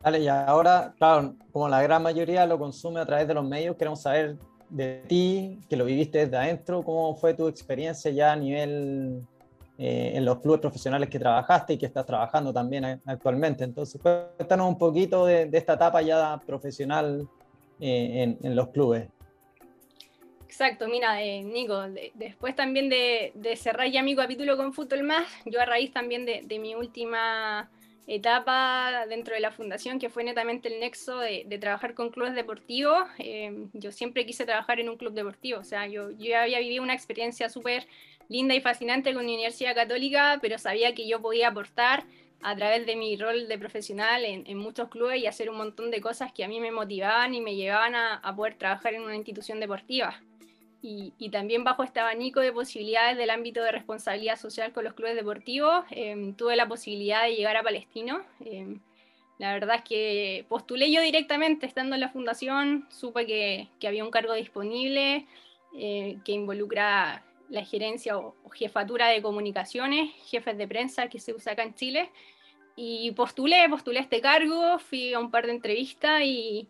[0.03, 3.77] Vale, y ahora, claro, como la gran mayoría lo consume a través de los medios,
[3.77, 4.39] queremos saber
[4.71, 9.23] de ti, que lo viviste desde adentro, cómo fue tu experiencia ya a nivel
[9.79, 13.65] eh, en los clubes profesionales que trabajaste y que estás trabajando también actualmente.
[13.65, 17.29] Entonces, cuéntanos un poquito de, esta etapa ya profesional
[17.81, 19.09] eh, en los clubes.
[20.51, 21.81] Exacto, mira, eh, Nico,
[22.15, 26.59] después también de, cerrar ya mi capítulo con Fútbol Más, yo a raíz también de,
[26.59, 27.71] mi última
[28.15, 33.05] etapa dentro de la fundación, que fue netamente el nexo de, trabajar con clubes deportivos,
[33.19, 36.83] eh, yo siempre quise trabajar en un club deportivo, o sea, yo, yo había vivido
[36.83, 37.87] una experiencia súper
[38.29, 42.05] linda y fascinante con la Universidad Católica, pero sabía que yo podía aportar
[42.43, 46.01] a través de mi rol de profesional en, muchos clubes y hacer un montón de
[46.01, 49.61] cosas que a mí me motivaban y me llevaban a poder trabajar en una institución
[49.61, 50.21] deportiva
[50.83, 55.15] y, también bajo este abanico de posibilidades del ámbito de responsabilidad social con los clubes
[55.15, 58.23] deportivos, em, tuve la posibilidad de llegar a Palestino.
[58.45, 58.81] Em,
[59.39, 64.11] la verdad es que postulé yo directamente estando en la fundación, supe que, había un
[64.11, 65.27] cargo disponible
[65.77, 71.35] eh, que involucra la gerencia o, o, jefatura de comunicaciones, jefes de prensa que se
[71.35, 72.11] usa acá en Chile.
[72.77, 76.69] Y postulé, postulé este cargo, fui a un par de entrevistas y,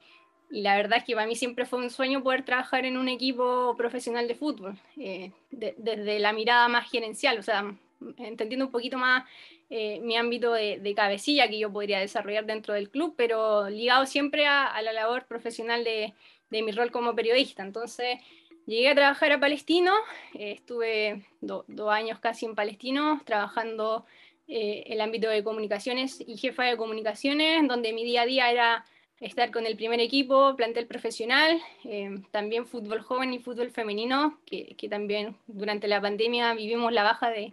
[0.51, 3.09] y la verdad es que para mí siempre fue un sueño poder trabajar en un
[3.09, 7.73] equipo profesional de fútbol, eh, desde la mirada más gerencial, o sea,
[8.19, 9.25] entendiendo un poquito más
[9.69, 14.47] eh, mi ámbito de, cabecilla que yo podría desarrollar dentro del club, pero ligado siempre
[14.47, 16.13] a, la labor profesional de,
[16.51, 17.63] mi rol como periodista.
[17.63, 18.19] Entonces,
[18.67, 19.93] llegué a trabajar a Palestino,
[20.35, 24.05] eh, estuve dos años casi en Palestino, trabajando
[24.53, 28.85] el ámbito de comunicaciones y jefa de comunicaciones, donde mi día a día era
[29.21, 34.75] estar con el primer equipo, plantel profesional, eh, también fútbol joven y fútbol femenino, que,
[34.89, 37.53] también durante la pandemia vivimos la baja de,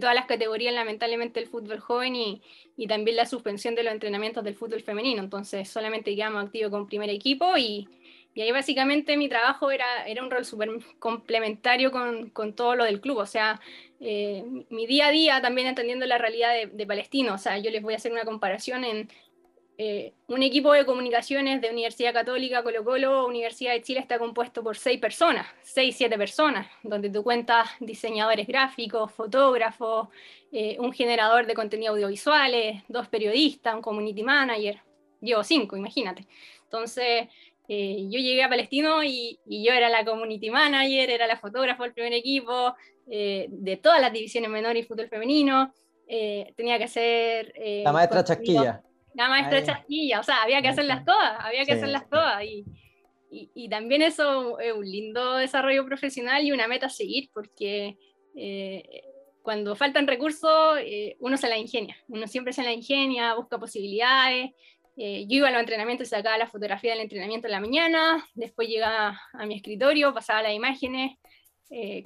[0.00, 2.42] todas las categorías, lamentablemente, del fútbol joven y,
[2.88, 5.22] también la suspensión de los entrenamientos del fútbol femenino.
[5.22, 7.88] Entonces, solamente quedamos activos con primer equipo y,
[8.36, 10.68] ahí básicamente mi trabajo era, era un rol súper
[10.98, 13.18] complementario con, todo lo del club.
[13.18, 13.60] O sea,
[14.00, 17.34] eh, mi día a día también entendiendo la realidad de, de Palestino.
[17.34, 19.08] O sea, yo les voy a hacer una comparación en
[19.76, 24.62] eh, un equipo de comunicaciones de Universidad Católica Colo Colo, Universidad de Chile, está compuesto
[24.62, 30.08] por seis personas, seis, siete personas, donde tú cuentas diseñadores gráficos, fotógrafos,
[30.52, 34.80] eh, un generador de contenido audiovisuales, dos periodistas, un community manager,
[35.20, 36.24] llevo cinco, imagínate.
[36.62, 37.28] Entonces,
[37.66, 41.94] eh, yo llegué a Palestino y, yo era la community manager, era la fotógrafa del
[41.94, 42.76] primer equipo,
[43.06, 45.74] de todas las divisiones menores y fútbol femenino.
[46.56, 47.52] tenía que ser...
[47.84, 48.82] la maestra Chasquilla
[49.14, 52.42] la maestra chasquilla, o sea, había que hacerlas todas, había que hacerlas todas.
[52.44, 52.64] Y,
[53.30, 57.96] y, también eso es un lindo desarrollo profesional y una meta a seguir, porque
[58.36, 59.02] eh,
[59.42, 64.50] cuando faltan recursos, eh, uno se la ingenia, uno siempre se la ingenia, busca posibilidades.
[64.96, 68.24] Eh, yo iba a los entrenamientos y sacaba la fotografía del entrenamiento en la mañana,
[68.34, 71.16] después llegaba a mi escritorio, pasaba las imágenes,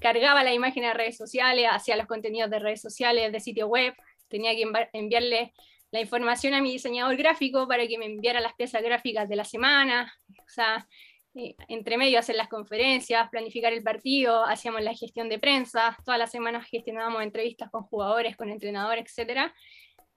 [0.00, 3.92] cargaba las imágenes a redes sociales, hacía los contenidos de redes sociales, de sitio web,
[4.28, 4.64] tenía que
[4.94, 5.52] enviarle
[5.90, 9.44] la información a mi diseñador gráfico para que me enviara las piezas gráficas de la
[9.44, 10.86] semana, o sea,
[11.34, 16.18] eh, entre medio hacer las conferencias, planificar el partido, hacíamos la gestión de prensa, todas
[16.18, 19.52] las semanas gestionábamos entrevistas con jugadores, con entrenadores, etc.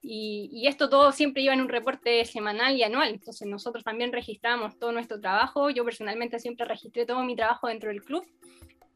[0.02, 4.12] Y, y, esto todo siempre iba en un reporte semanal y anual, entonces nosotros también
[4.12, 8.26] registramos todo nuestro trabajo, yo personalmente siempre registré todo mi trabajo dentro del club,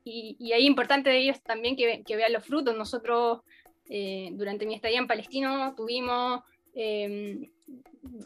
[0.04, 3.42] y, y ahí importante de ellos también que, que vean los frutos, nosotros
[3.88, 6.42] eh, durante mi estadía en Palestino tuvimos
[6.76, 7.50] Em,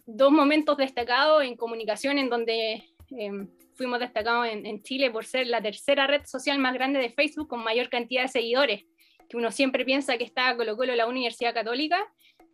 [0.05, 5.61] dos momentos destacados en comunicación en donde em, fuimos destacados en, Chile por ser la
[5.61, 8.85] tercera red social más grande de Facebook con mayor cantidad de seguidores,
[9.29, 12.05] que uno siempre piensa que está Colo Colo la Universidad Católica,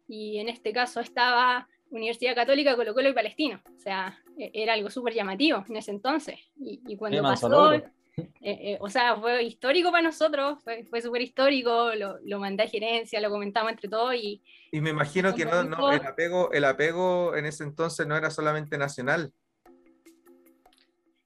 [0.07, 3.61] y en este caso estaba Universidad Católica, Colo Colo y Palestino.
[3.75, 6.39] O sea, e, era algo súper llamativo en ese entonces.
[6.57, 7.73] Y, cuando pasó,
[8.17, 12.63] eh, eh, o sea, fue histórico para nosotros, fue, fue súper histórico, lo, lo, mandé
[12.63, 14.41] a gerencia, lo comentamos entre todos y...
[14.71, 18.29] Y me imagino que no, no, el, apego, el apego en ese entonces no era
[18.29, 19.33] solamente nacional.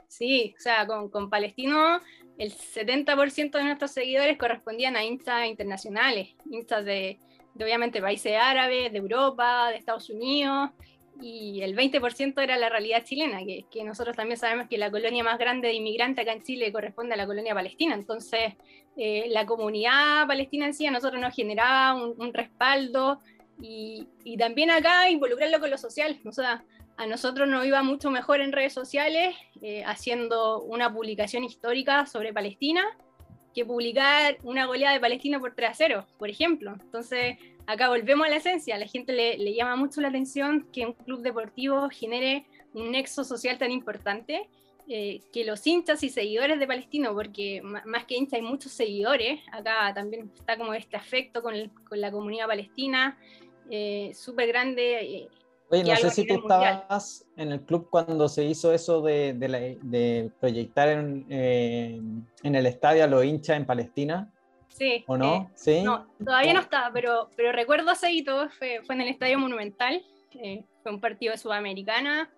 [0.07, 2.02] Sí, o sea, con, con Palestino
[2.38, 7.20] el 70% de nuestros seguidores correspondían a instas internacionales, instas de,
[7.53, 10.72] de obviamente países árabes, de Europa, de Estados Unidos,
[11.21, 15.23] y el 20% era la realidad chilena, que, que, nosotros también sabemos que la colonia
[15.23, 18.53] más grande de inmigrantes acá en Chile corresponde a la colonia palestina, entonces
[18.97, 23.19] eh, la comunidad palestina en sí a nosotros nos generaba un, respaldo
[23.61, 26.63] y, y, también acá involucrarlo con lo social, o sea,
[26.99, 32.33] a nosotros nos iba mucho mejor en redes sociales eh, haciendo una publicación histórica sobre
[32.33, 32.83] Palestina
[33.53, 36.76] que publicar una goleada de Palestina por 3 a 0, por ejemplo.
[36.81, 40.85] Entonces, acá volvemos a la esencia, a la gente le, llama mucho la atención que
[40.85, 44.47] un club deportivo genere un nexo social tan importante,
[44.88, 49.39] eh, que los hinchas y seguidores de Palestino, porque más que hinchas hay muchos seguidores,
[49.51, 51.53] acá también está como este afecto con,
[51.91, 53.17] la comunidad palestina,
[53.69, 55.01] eh, súper grande.
[55.01, 55.27] Eh,
[55.71, 60.89] Oye, no sé si tú estabas en el club cuando se hizo eso de, proyectar
[60.89, 64.31] en, en, el estadio a los hinchas en Palestina.
[64.69, 65.03] Sí.
[65.07, 65.35] ¿O no?
[65.35, 65.81] Eh, ¿Sí?
[65.83, 70.03] No, todavía no estaba, pero, pero recuerdo ese hito, fue, fue en el Estadio Monumental,
[70.41, 72.29] eh, fue un partido de Sudamericana,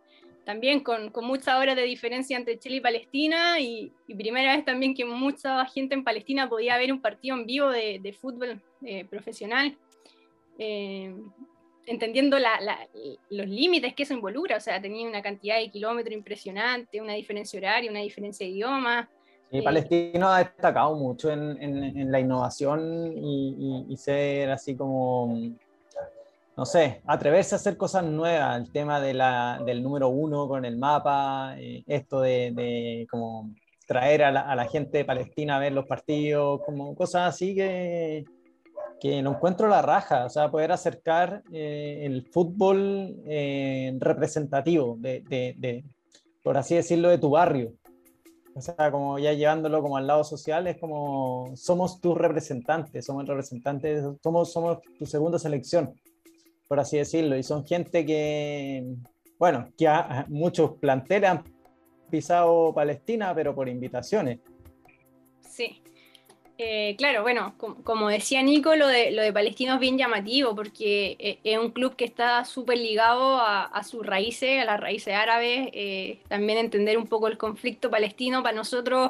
[0.44, 4.96] también con, con, muchas horas de diferencia entre Chile y Palestina, y, primera vez también
[4.96, 9.06] que mucha gente en Palestina podía ver un partido en vivo de, de fútbol eh,
[9.06, 9.78] profesional,
[11.86, 12.60] entendiendo la,
[13.30, 17.58] los límites que eso involucra, o sea, tenía una cantidad de kilómetros impresionante, una diferencia
[17.58, 19.10] horaria, una diferencia de idioma,
[19.54, 25.38] y Palestino ha destacado mucho en, en, la innovación y, y, ser así como,
[26.56, 28.62] no sé, atreverse a hacer cosas nuevas.
[28.62, 33.54] El tema de la, del número uno con el mapa, eh, esto de, de, como
[33.86, 37.54] traer a la, a la, gente de Palestina a ver los partidos, como cosas así
[37.54, 38.24] que,
[39.02, 45.24] que no encuentro la raja, o sea, poder acercar eh, el fútbol eh, representativo, de,
[45.28, 45.84] de,
[46.44, 47.74] por así decirlo, de tu barrio.
[48.54, 53.26] O sea, como ya llevándolo como al lado social, es como somos tus representantes, somos
[53.26, 56.00] representantes, somos, somos tu segunda selección,
[56.68, 57.36] por así decirlo.
[57.36, 58.86] Y son gente que,
[59.40, 59.90] bueno, que
[60.28, 61.44] muchos planteles han
[62.12, 64.42] pisado Palestina, pero por invitaciones.
[65.40, 65.81] Sí.
[66.64, 71.18] Eh, claro, bueno, como, decía Nico, lo de, lo de Palestino es bien llamativo porque
[71.18, 75.70] eh, es un club que está súper ligado a, sus raíces, a las raíces árabes.
[75.74, 79.10] Eh, también entender un poco el conflicto palestino para nosotros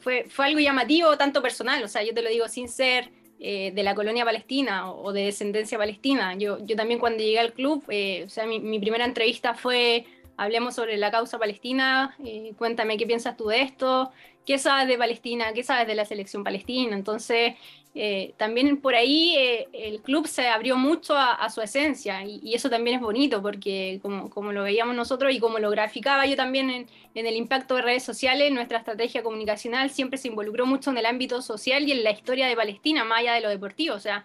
[0.00, 3.82] fue, fue algo llamativo, tanto personal, o sea, yo te lo digo sin ser de
[3.82, 6.34] la colonia palestina o, de descendencia palestina.
[6.34, 10.04] Yo, yo también cuando llegué al club, o sea, mi, mi primera entrevista fue
[10.40, 12.16] hablemos sobre la causa palestina,
[12.56, 14.10] cuéntame qué piensas tú de esto,
[14.46, 16.96] qué sabes de Palestina, qué sabes de la selección palestina.
[16.96, 17.54] Entonces,
[17.94, 22.70] eh, también por ahí eh, el club se abrió mucho a, su esencia y, eso
[22.70, 26.70] también es bonito porque como, como, lo veíamos nosotros y como lo graficaba yo también
[26.70, 30.96] en, en, el impacto de redes sociales, nuestra estrategia comunicacional siempre se involucró mucho en
[30.96, 33.94] el ámbito social y en la historia de Palestina, más allá de lo deportivo.
[33.94, 34.24] O sea,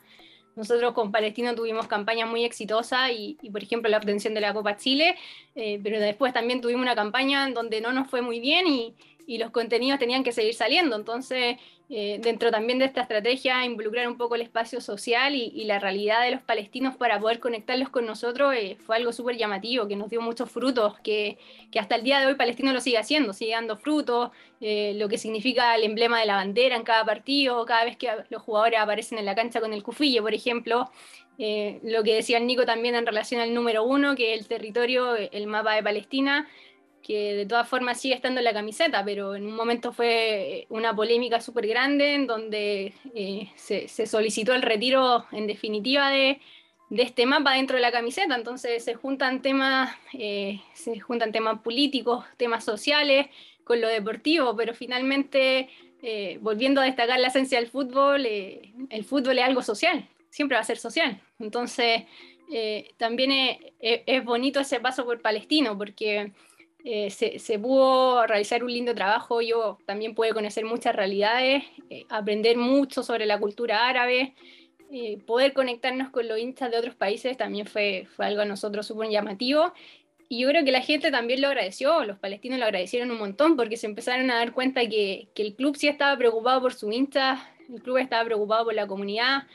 [0.55, 4.77] nosotros con Palestino tuvimos campañas muy exitosas y, por ejemplo, la obtención de la Copa
[4.77, 5.15] Chile,
[5.55, 8.93] eh, pero después también tuvimos una campaña donde no nos fue muy bien y,
[9.27, 10.95] y los contenidos tenían que seguir saliendo.
[10.95, 11.57] Entonces,
[11.87, 16.23] eh, dentro también de esta estrategia, involucrar un poco el espacio social y, la realidad
[16.23, 20.09] de los palestinos para poder conectarlos con nosotros eh, fue algo súper llamativo, que nos
[20.09, 21.37] dio muchos frutos, que,
[21.71, 24.31] que, hasta el día de hoy Palestino lo sigue haciendo, sigue dando frutos,
[24.61, 28.09] eh, lo que significa el emblema de la bandera en cada partido, cada vez que
[28.29, 30.89] los jugadores aparecen en la cancha con el cufille, por ejemplo.
[31.37, 35.47] lo que decía Nico también en relación al número uno, que es el territorio, el
[35.47, 36.47] mapa de Palestina,
[37.05, 40.95] que de todas formas sigue estando en la camiseta, pero en un momento fue una
[40.95, 46.41] polémica súper grande en donde eh, se, solicitó el retiro en definitiva de,
[46.89, 52.25] este mapa dentro de la camiseta, entonces se juntan temas, eh, se juntan temas políticos,
[52.37, 53.27] temas sociales
[53.63, 55.69] con lo deportivo, pero finalmente,
[56.01, 60.61] eh, volviendo a destacar la esencia del fútbol, el fútbol es algo social, siempre va
[60.61, 62.03] a ser social, entonces
[62.97, 66.31] también es bonito ese paso por Palestino, porque
[66.87, 72.57] eh, se, pudo realizar un lindo trabajo, yo también pude conocer muchas realidades, eh, aprender
[72.57, 74.35] mucho sobre la cultura árabe,
[74.91, 78.85] eh, poder conectarnos con los hinchas de otros países también fue, fue algo a nosotros
[78.85, 79.73] súper llamativo.
[80.29, 83.55] Y yo creo que la gente también lo agradeció, los palestinos lo agradecieron un montón
[83.55, 86.91] porque se empezaron a dar cuenta que, que el club sí estaba preocupado por su
[86.91, 89.47] hincha, el club estaba preocupado por la comunidad.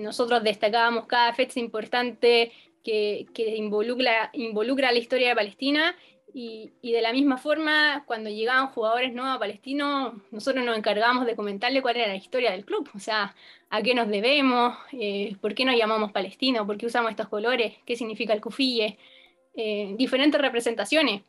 [0.00, 2.52] nosotros destacábamos cada fecha importante
[2.84, 5.96] que, que involucra, involucra la historia de Palestina
[6.34, 11.36] y, de la misma forma, cuando llegaban jugadores nuevos a Palestino, nosotros nos encargábamos de
[11.36, 13.34] comentarle cuál era la historia del club, o sea,
[13.68, 17.74] a qué nos debemos, eh, por qué nos llamamos Palestino, por qué usamos estos colores,
[17.84, 18.98] qué significa el cufille,
[19.54, 21.22] eh, diferentes representaciones.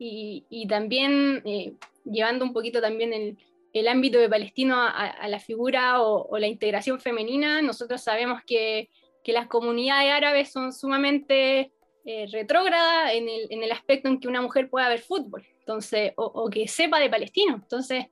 [0.00, 1.72] Y, también eh,
[2.04, 3.36] llevando un poquito también el,
[3.72, 8.88] el ámbito de Palestino a, la figura o, la integración femenina, nosotros sabemos que,
[9.24, 11.72] que las comunidades árabes son sumamente
[12.10, 16.14] eh, retrógrada en el, en el, aspecto en que una mujer pueda ver fútbol, entonces,
[16.16, 17.56] o, que sepa de palestino.
[17.56, 18.06] Entonces,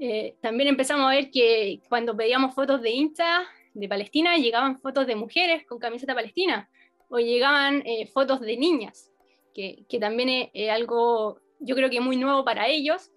[0.00, 5.06] eh, también empezamos a ver que cuando pedíamos fotos de Insta de Palestina, llegaban fotos
[5.06, 6.68] de mujeres con camiseta palestina,
[7.08, 9.12] o llegaban eh, fotos de niñas,
[9.54, 13.12] que, que también es, algo, yo creo que muy nuevo para ellos,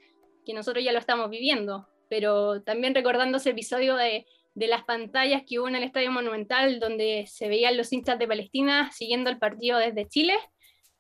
[0.46, 5.44] que nosotros ya lo estamos viviendo, pero también recordando ese episodio de de las pantallas
[5.48, 9.38] que hubo en el Estadio Monumental, donde se veían los hinchas de Palestina siguiendo el
[9.38, 10.36] partido desde Chile,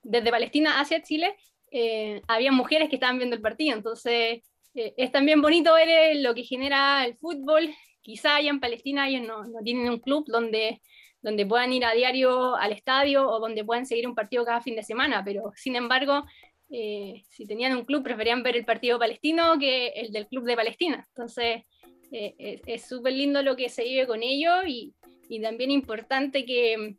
[0.03, 1.35] desde Palestina hacia Chile,
[1.71, 3.75] eh, había mujeres que estaban viendo el partido.
[3.75, 4.43] Entonces,
[4.73, 7.73] eh, es también bonito ver eh, lo que genera el fútbol.
[8.01, 10.81] Quizá allá en Palestina ellos no, tienen un club donde,
[11.21, 14.75] donde puedan ir a diario al estadio o donde puedan seguir un partido cada fin
[14.75, 16.25] de semana, pero sin embargo,
[16.69, 21.07] si tenían un club, preferían ver el partido palestino que el del club de Palestina.
[21.09, 21.63] Entonces,
[22.11, 24.93] eh, es súper lindo lo que se vive con ellos y,
[25.41, 26.95] también importante que,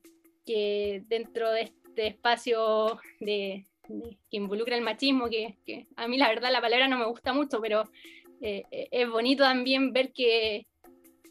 [1.08, 3.66] dentro de este espacio de,
[4.30, 5.56] que involucra el machismo, que,
[5.96, 7.84] a mí la verdad la palabra no me gusta mucho, pero
[8.40, 10.66] eh, eh, es bonito también ver que,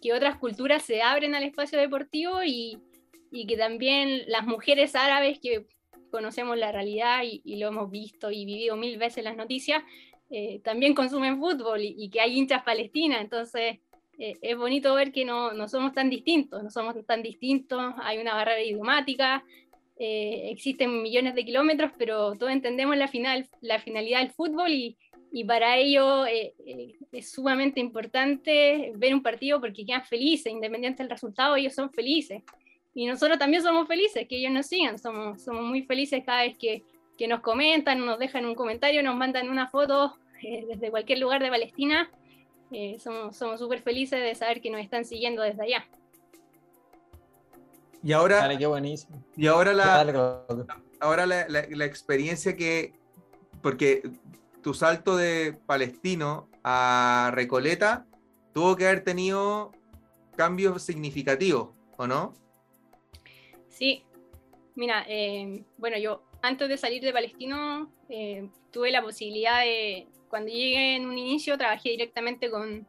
[0.02, 2.78] que, otras culturas se abren al espacio deportivo y,
[3.32, 5.66] y, que también las mujeres árabes que
[6.10, 9.84] conocemos la realidad y, lo hemos visto y vivido mil veces las noticias,
[10.32, 13.80] eh, también consumen fútbol y, que hay hinchas palestinas, entonces
[14.20, 18.20] eh, es bonito ver que no, no, somos tan distintos, no somos tan distintos, hay
[18.20, 19.44] una barrera idiomática,
[19.98, 24.98] eh, existen millones de kilómetros, pero todos entendemos la, final, la finalidad del fútbol y,
[25.32, 31.56] y para ello es sumamente importante ver un partido porque quedan felices, independiente del resultado,
[31.56, 32.44] ellos son felices.
[32.94, 36.58] Y nosotros también somos felices, que ellos nos sigan, somos, somos muy felices cada vez
[36.58, 36.84] que,
[37.20, 41.44] que nos comentan, nos dejan un comentario, nos mandan una foto eh, desde cualquier lugar
[41.44, 42.10] de Palestina.
[42.72, 45.86] Eh, somos súper felices de saber que nos están siguiendo desde allá.
[48.02, 49.22] Y ahora, qué buenísimo.
[49.36, 50.00] Y ahora la,
[51.02, 52.94] ahora la, la, experiencia que,
[53.62, 54.10] porque
[54.64, 58.06] tu salto de Palestino a Recoleta
[58.54, 59.74] tuvo que haber tenido
[60.38, 62.34] cambios significativos, ¿o no?
[63.68, 64.06] Sí,
[64.76, 70.52] mira, eh, bueno, yo antes de salir de Palestino eh, tuve la posibilidad de, cuando
[70.52, 72.88] llegué en un inicio, trabajé directamente con,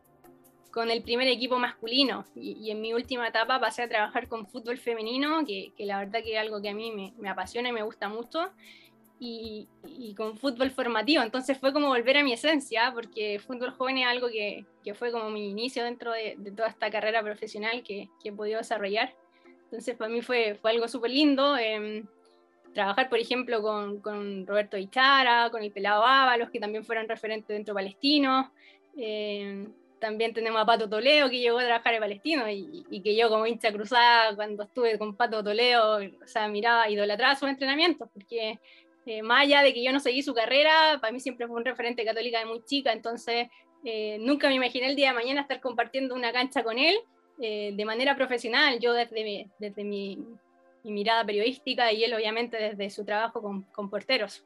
[0.70, 4.78] con el primer equipo masculino y, en mi última etapa pasé a trabajar con fútbol
[4.78, 7.72] femenino, que, que la verdad que es algo que a mí me, me apasiona y
[7.72, 8.51] me gusta mucho
[9.20, 11.22] y, con fútbol formativo.
[11.22, 15.12] Entonces fue como volver a mi esencia, porque fútbol joven es algo que, que fue
[15.12, 19.14] como mi inicio dentro de, toda esta carrera profesional que, que, he podido desarrollar.
[19.64, 21.56] Entonces para mí fue, fue algo súper lindo.
[21.56, 22.06] Em,
[22.74, 27.48] trabajar, por ejemplo, con, con, Roberto Ichara, con el Pelado Ábalos, que también fueron referentes
[27.48, 28.52] dentro palestino.
[28.97, 29.66] Eh,
[30.01, 33.28] también tenemos a Pato Toledo, que llegó a trabajar en Palestino, y, y, que yo
[33.28, 38.59] como hincha cruzada, cuando estuve con Pato Toledo, o sea, miraba, idolatraba sus entrenamientos, porque
[39.06, 41.64] eh, más allá de que yo no seguí su carrera, para mí siempre fue un
[41.64, 43.48] referente católica de muy chica, entonces
[43.84, 46.97] eh, nunca me imaginé el día de mañana estar compartiendo una cancha con él
[47.40, 50.18] eh, de manera profesional, yo desde, desde mi,
[50.85, 54.44] mirada periodística y él obviamente desde su trabajo con, porteros.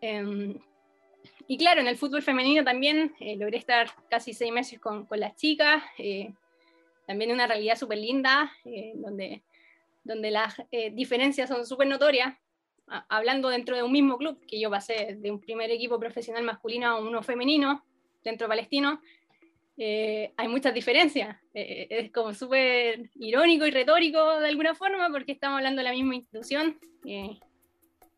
[0.00, 0.58] Em,
[1.46, 5.34] y claro, en el fútbol femenino también logré estar casi seis meses con, con las
[5.36, 5.82] chicas,
[7.06, 8.52] también una realidad súper linda,
[8.94, 9.42] donde,
[10.04, 10.56] donde las
[10.92, 12.36] diferencias son súper notorias,
[13.08, 16.86] hablando dentro de un mismo club, que yo pasé de un primer equipo profesional masculino
[16.86, 17.84] a uno femenino
[18.24, 19.00] dentro palestino,
[19.78, 21.36] eh, hay muchas diferencias.
[21.54, 25.92] Eh, es como súper irónico y retórico de alguna forma, porque estamos hablando de la
[25.92, 27.38] misma institución, eh,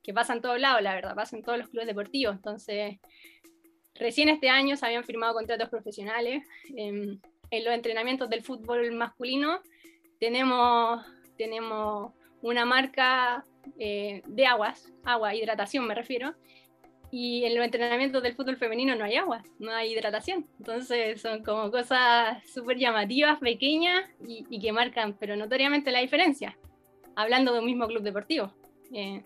[0.02, 2.34] que pasa en todos lados, la verdad, pasa en todos los clubes deportivos.
[2.34, 2.98] Entonces,
[3.94, 6.42] recién este año se habían firmado contratos profesionales.
[6.76, 9.60] en los entrenamientos del fútbol masculino
[10.20, 11.04] tenemos,
[11.36, 12.12] tenemos
[12.42, 13.44] una marca
[13.78, 16.34] eh, de aguas, agua, hidratación me refiero,
[17.12, 20.46] y en los entrenamientos del fútbol femenino no hay agua, no hay hidratación.
[20.58, 26.56] Entonces son como cosas súper llamativas, pequeñas y, que marcan, pero notoriamente la diferencia,
[27.16, 28.52] hablando de un mismo club deportivo.
[28.92, 29.22] Eh,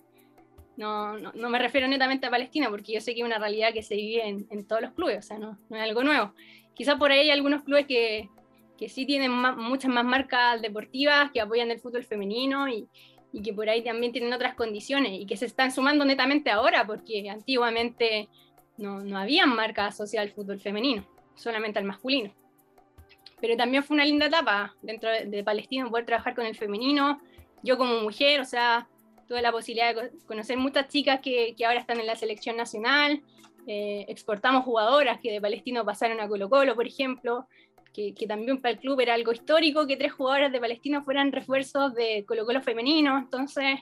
[0.76, 3.82] no, no, me refiero netamente a Palestina, porque yo sé que es una realidad que
[3.82, 6.32] se vive en, todos los clubes, o sea, no, no, es algo nuevo.
[6.74, 8.28] Quizás por ahí hay algunos clubes que,
[8.76, 12.88] que sí tienen muchas más marcas deportivas que apoyan el fútbol femenino y,
[13.34, 16.86] y que por ahí también tienen otras condiciones y que se están sumando netamente ahora,
[16.86, 18.28] porque antiguamente
[18.76, 21.04] no, no había marca asociada al fútbol femenino,
[21.34, 22.32] solamente al masculino.
[23.40, 27.20] Pero también fue una linda etapa dentro de, Palestina poder trabajar con el femenino.
[27.64, 28.86] Yo como mujer, o sea,
[29.26, 33.20] tuve la posibilidad de conocer muchas chicas que, que ahora están en la selección nacional.
[33.66, 37.48] Eh, exportamos jugadoras que de Palestino pasaron a Colo Colo, por ejemplo
[37.94, 41.94] que, también para el club era algo histórico que tres jugadoras de Palestino fueran refuerzos
[41.94, 43.78] de Colo Colo femenino, entonces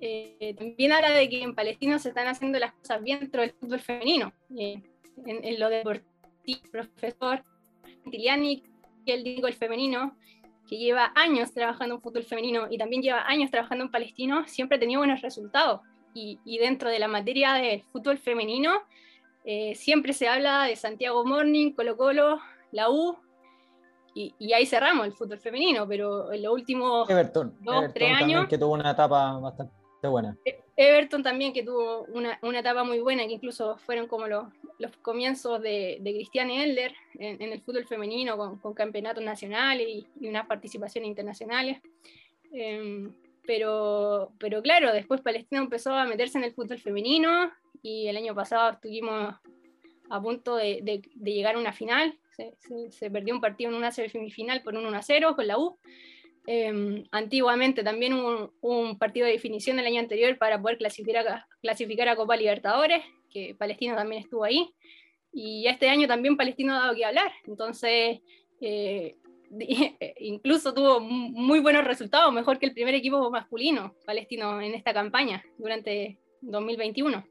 [0.00, 3.52] eh, también habla de que en Palestino se están haciendo las cosas bien dentro del
[3.52, 4.32] fútbol femenino.
[4.58, 4.82] Eh,
[5.26, 6.06] en, lo deportivo,
[6.72, 7.44] profesor
[8.10, 8.62] Tiliani,
[9.04, 10.16] que él digo el femenino,
[10.66, 14.76] que lleva años trabajando en fútbol femenino y también lleva años trabajando en Palestino, siempre
[14.76, 15.82] ha tenido buenos resultados.
[16.14, 18.72] Y, y dentro de la materia del fútbol femenino,
[19.44, 22.40] eh, siempre se habla de Santiago Morning, Colo Colo,
[22.72, 23.16] la U,
[24.14, 27.08] y, ahí cerramos el fútbol femenino, pero en los últimos
[27.60, 28.48] dos, tres años.
[28.48, 29.72] Que tuvo una etapa bastante
[30.02, 30.36] buena.
[30.44, 34.46] E-, Everton también, que tuvo una, una etapa muy buena, que incluso fueron como los,
[34.78, 40.28] los comienzos de, de Cristian Elder en, el fútbol femenino, con, con campeonatos nacionales y,
[40.28, 41.80] unas participaciones internacionales.
[42.52, 43.12] Em,
[43.46, 47.50] pero, pero claro, después Palestina empezó a meterse en el fútbol femenino
[47.82, 49.34] y el año pasado estuvimos
[50.08, 52.18] a punto de, de, de llegar a una final
[52.90, 55.78] se, perdió un partido en una semifinal por un 1-0 con la U.
[56.46, 61.48] Em, antiguamente también hubo un, partido de definición el año anterior para poder clasificar a,
[61.60, 64.72] clasificar a Copa Libertadores, que Palestino también estuvo ahí.
[65.32, 67.30] Y este año también Palestino ha dado que hablar.
[67.46, 68.20] Entonces,
[68.60, 69.16] eh,
[70.18, 75.44] incluso tuvo muy buenos resultados, mejor que el primer equipo masculino palestino en esta campaña
[75.58, 77.24] durante 2021.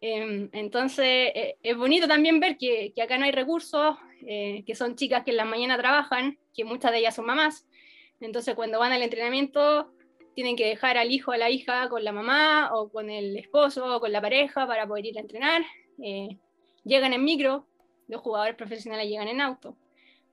[0.00, 3.96] Em, entonces, eh, es bonito también ver que, que, acá no hay recursos,
[4.26, 7.66] eh, que son chicas que en la mañana trabajan, que muchas de ellas son mamás.
[8.20, 9.92] Entonces, cuando van al entrenamiento,
[10.34, 13.36] tienen que dejar al hijo o a la hija con la mamá o con el
[13.36, 15.62] esposo o con la pareja para poder ir a entrenar.
[16.02, 16.38] Eh,
[16.84, 17.66] llegan en micro,
[18.08, 19.76] los jugadores profesionales llegan en auto.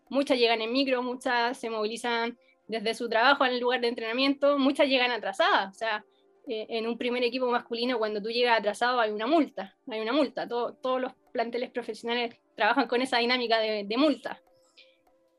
[0.10, 2.38] Muchas llegan en micro, muchas se movilizan
[2.68, 5.74] desde su trabajo al lugar de entrenamiento, muchas llegan atrasadas.
[5.74, 6.06] O sea,
[6.48, 9.78] eh, en un primer equipo masculino, cuando tú llegas atrasado, hay una multa.
[9.90, 10.48] Hay una multa.
[10.48, 14.42] todos los planteles profesionales trabajan con esa dinámica de, multa.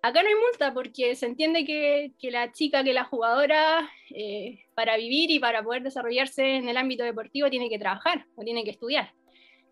[0.03, 4.97] Acá no hay multa porque se entiende que, la chica, que la jugadora, eh, para
[4.97, 8.71] vivir y para poder desarrollarse en el ámbito deportivo, tiene que trabajar o tiene que
[8.71, 9.13] estudiar.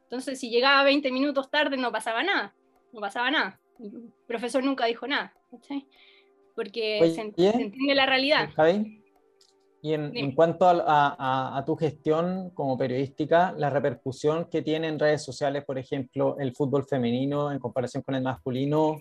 [0.04, 2.54] Entonces, si llegaba 20 minutos tarde, no pasaba nada.
[2.92, 3.60] No pasaba nada.
[3.80, 5.34] el profesor nunca dijo nada,
[6.54, 8.50] porque se, entiende la realidad.
[9.84, 15.24] Y en, cuanto a, a, tu gestión como periodística, la repercusión que tiene en redes
[15.24, 19.00] sociales, por ejemplo, el fútbol femenino en comparación con el masculino,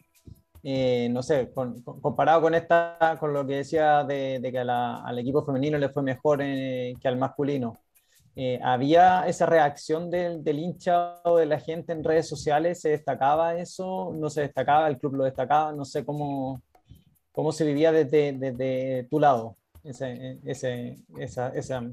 [0.63, 5.77] eh, no sé, comparado con esta, con lo que decía de, que al equipo femenino
[5.77, 7.77] le fue mejor eh, que al masculino.
[8.35, 12.81] Eh, ¿Había esa reacción del, del, hincha o de la gente en redes sociales?
[12.81, 14.13] ¿Se destacaba eso?
[14.15, 14.87] ¿No se destacaba?
[14.87, 15.73] ¿El club lo destacaba?
[15.73, 16.61] No sé cómo,
[17.31, 19.57] cómo se vivía desde, desde tu lado.
[19.83, 21.83] Ese, ese, esa, esa...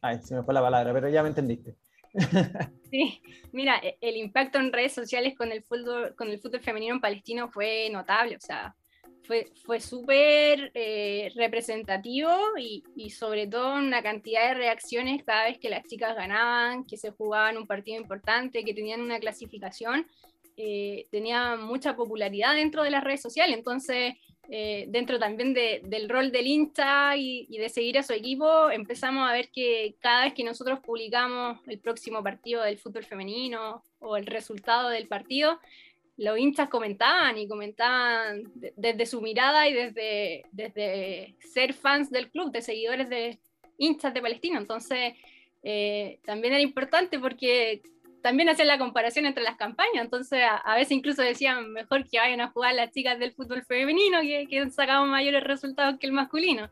[0.00, 1.76] Ay, se me fue la palabra, pero ya me entendiste.
[2.90, 3.22] Sí,
[3.52, 7.00] mira, e, el impacto en redes sociales con el fútbol, con el fútbol femenino en
[7.00, 8.74] Palestino fue notable, o sea,
[9.22, 15.58] fue, fue súper eh, representativo y, y, sobre todo una cantidad de reacciones cada vez
[15.58, 20.04] que las chicas ganaban, que se jugaban un partido importante, que tenían una clasificación,
[20.62, 24.16] eh, tenía mucha popularidad dentro de las redes sociales, entonces
[24.50, 29.32] eh, dentro también del rol del hincha y, de seguir a su equipo, empezamos a
[29.32, 34.26] ver que cada vez que nosotros publicamos el próximo partido del fútbol femenino o el
[34.26, 35.58] resultado del partido,
[36.18, 42.52] los hinchas comentaban y comentaban desde su mirada y desde, desde ser fans del club,
[42.52, 43.38] de seguidores de
[43.78, 44.58] hinchas de Palestina.
[44.58, 45.14] Entonces,
[45.62, 47.80] eh, también era importante porque
[48.22, 52.40] también hacían la comparación entre las campañas, entonces a, veces incluso decían mejor que vayan
[52.40, 56.70] a jugar las chicas del fútbol femenino que, que sacaban mayores resultados que el masculino.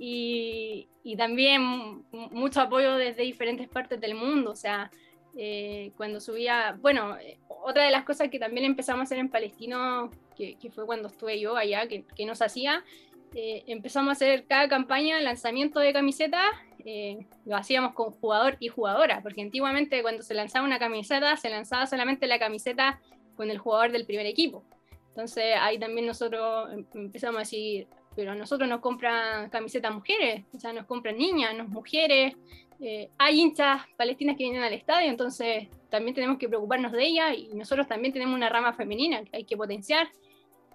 [0.00, 4.92] Y, y, también mucho apoyo desde diferentes partes del mundo, o sea,
[5.36, 9.28] eh, cuando subía, bueno, eh, otra de las cosas que también empezamos a hacer en
[9.28, 12.84] Palestino, que, que fue cuando estuve yo allá, que, que nos hacía,
[13.34, 16.44] eh, empezamos a hacer cada campaña lanzamiento de camisetas,
[16.84, 21.50] eh, lo hacíamos con jugador y jugadora, porque antiguamente cuando se lanzaba una camiseta, se
[21.50, 23.00] lanzaba solamente la camiseta
[23.36, 24.64] con el jugador del primer equipo.
[25.10, 30.58] Entonces ahí también nosotros em, empezamos a decir, pero nosotros nos compran camisetas mujeres, o
[30.58, 32.34] sea, nos compran niñas, nos mujeres,
[32.80, 37.36] eh, hay hinchas palestinas que vienen al estadio, entonces también tenemos que preocuparnos de ellas
[37.36, 40.08] y nosotros también tenemos una rama femenina que hay que potenciar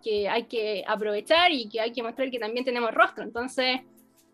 [0.03, 3.23] que hay que aprovechar y que hay que mostrar que también tenemos rostro.
[3.23, 3.81] Entonces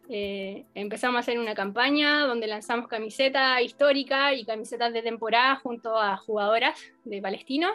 [0.09, 5.97] eh, empezamos a hacer una campaña donde lanzamos camisetas históricas y camisetas de temporada junto
[5.97, 7.69] a jugadoras de Palestino.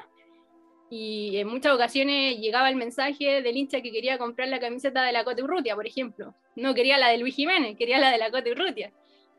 [0.90, 5.12] Y en muchas ocasiones llegaba el mensaje del hincha que quería comprar la camiseta de
[5.12, 6.34] la Cote Urrutia, por ejemplo.
[6.56, 8.92] No quería la de Luis Jiménez, quería la de la Cote Urrutia.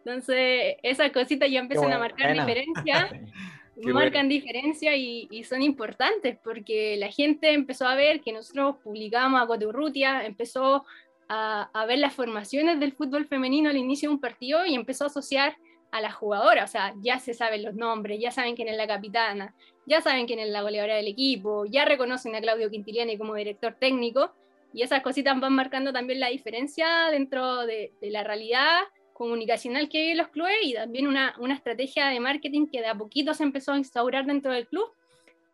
[0.06, 3.10] Entonces, esas cositas ya empiezan a marcar diferencia.
[3.84, 9.48] marcan diferencia y, son importantes porque la gente empezó a ver que nosotros publicábamos a
[9.48, 10.86] Coturrutia, empezó
[11.28, 15.06] a, a, ver las formaciones del fútbol femenino al inicio de un partido y empezó
[15.06, 15.56] a asociar
[15.92, 18.86] a la jugadora, o sea, ya se saben los nombres, ya saben quién es la
[18.86, 23.36] capitana, ya saben quién es la goleadora del equipo, ya reconocen a Claudio Quintiliani como
[23.36, 24.34] director técnico.
[24.74, 28.82] Y esas cositas van marcando también la diferencia dentro de, de la realidad
[29.16, 32.88] comunicacional que hay en los clubes y también una, una, estrategia de marketing que de
[32.88, 34.88] a poquito se empezó a instaurar dentro del club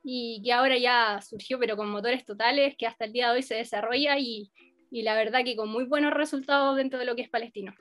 [0.04, 3.44] y que ahora ya surgió, pero con motores totales, que hasta el día de hoy
[3.44, 4.52] se desarrolla y,
[4.90, 7.72] y la verdad que con muy buenos resultados dentro de lo que es Palestino.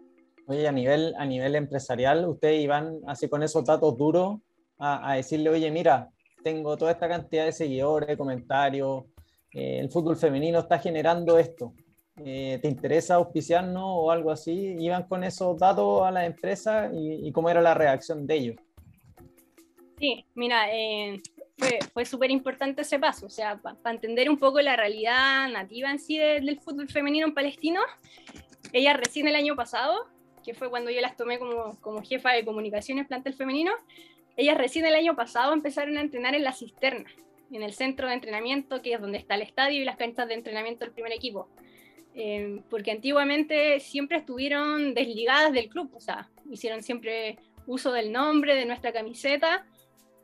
[0.46, 4.38] Oye, a nivel, a nivel empresarial, ustedes iban así con esos datos duros
[4.78, 6.10] a, a decirle, oye, mira,
[6.44, 9.04] tengo toda esta cantidad de seguidores, comentarios,
[9.52, 11.72] eh, el fútbol femenino está generando esto.
[12.22, 14.76] Eh, ¿te interesa auspiciarnos o algo así?
[14.78, 18.56] ¿Iban con esos datos a la empresa y, cómo era la reacción de ellos?
[19.98, 21.18] Sí, mira, eh,
[21.56, 25.90] fue, fue súper importante ese paso, o sea, para entender un poco la realidad nativa
[25.90, 27.80] en sí del fútbol femenino en Palestino,
[28.72, 30.06] ella recién el año pasado,
[30.44, 33.72] que fue cuando yo las tomé como, como jefa de comunicaciones plantel femenino,
[34.36, 37.10] ellas recién el año pasado empezaron a entrenar en la cisterna,
[37.50, 40.34] en el centro de entrenamiento, que es donde está el estadio y las canchas de
[40.34, 41.48] entrenamiento del primer equipo.
[42.14, 48.56] Em, porque antiguamente siempre estuvieron desligadas del club, o sea, hicieron siempre uso del nombre,
[48.56, 49.64] de nuestra camiseta,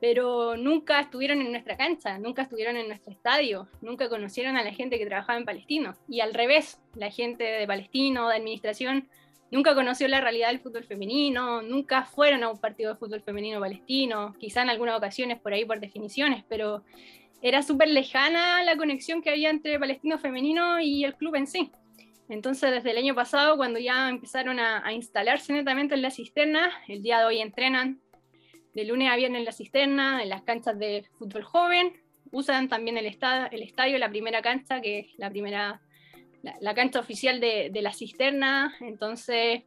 [0.00, 4.72] pero nunca estuvieron en nuestra cancha, nunca estuvieron en nuestro estadio, nunca conocieron a la
[4.72, 5.94] gente que trabajaba en Palestino.
[6.08, 9.08] Y al revés, la gente de Palestino, de administración,
[9.50, 13.60] nunca conoció la realidad del fútbol femenino, nunca fueron a un partido de fútbol femenino
[13.60, 16.82] palestino, quizá en algunas ocasiones por ahí por definiciones, pero
[17.42, 21.70] era súper lejana la conexión que había entre Palestino Femenino y el club en sí.
[22.28, 27.02] Entonces, desde el año pasado, cuando ya empezaron a, instalarse netamente en la cisterna, el
[27.02, 28.00] día de hoy entrenan.
[28.74, 31.92] De lunes a viernes en la cisterna, en las canchas de fútbol joven,
[32.30, 35.80] usan también el, el estadio, la primera cancha, que es la primera,
[36.60, 39.62] la, cancha oficial de, la cisterna, entonces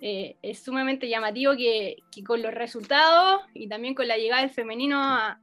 [0.00, 5.02] eh, es sumamente llamativo que, con los resultados y también con la llegada del femenino
[5.02, 5.40] a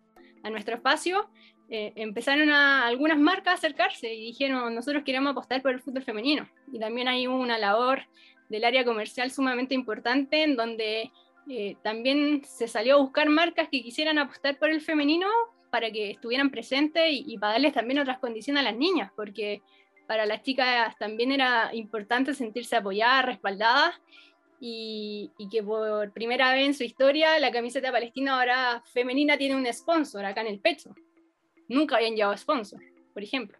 [0.49, 1.29] nuestro espacio,
[1.71, 6.03] eh, empezaron a, algunas marcas a acercarse y dijeron, nosotros queremos apostar por el fútbol
[6.03, 6.49] femenino.
[6.71, 8.01] Y también hay una labor
[8.49, 11.11] del área comercial sumamente importante en donde
[11.47, 15.27] eh, también se salió a buscar marcas que quisieran apostar por el femenino
[15.69, 19.61] para que estuvieran presentes y, para darles también otras condiciones a las niñas, porque
[20.07, 23.93] para las chicas también era importante sentirse apoyadas, respaldadas,
[24.59, 29.55] y, y, que por primera vez en su historia la camiseta palestina ahora femenina tiene
[29.55, 30.93] un sponsor acá en el pecho.
[31.69, 32.81] Nunca habían llevado sponsor,
[33.13, 33.57] por ejemplo.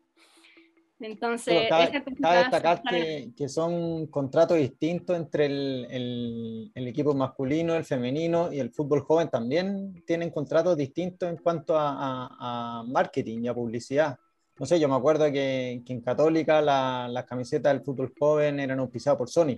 [1.00, 2.02] Entonces, cabe,
[2.40, 8.72] destacar que, que, son contratos distintos entre el, el, equipo masculino, el femenino y el
[8.72, 14.18] fútbol joven también tienen contratos distintos en cuanto a, a, marketing y a publicidad.
[14.60, 18.60] No sé, yo me acuerdo que, que en Católica las la camisetas del fútbol joven
[18.60, 19.56] eran auspiciadas por Sony.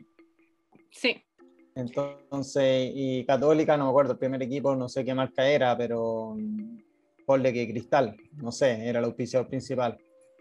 [0.91, 1.23] Sí.
[1.73, 6.35] Entonces, y Católica, no me acuerdo, el primer equipo, no sé qué marca era, pero
[7.31, 9.97] ponle que Cristal, no sé, era el auspiciador principal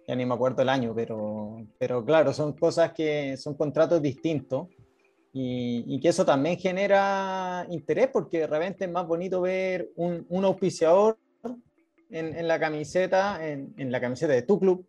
[0.09, 4.67] ya ni me acuerdo el año, pero, pero claro, son cosas que son contratos distintos
[5.33, 10.27] y, y que eso también genera interés porque de repente es más bonito ver un,
[10.29, 11.17] un auspiciador
[12.11, 14.85] en, en, la camiseta, en, en, la camiseta de tu club,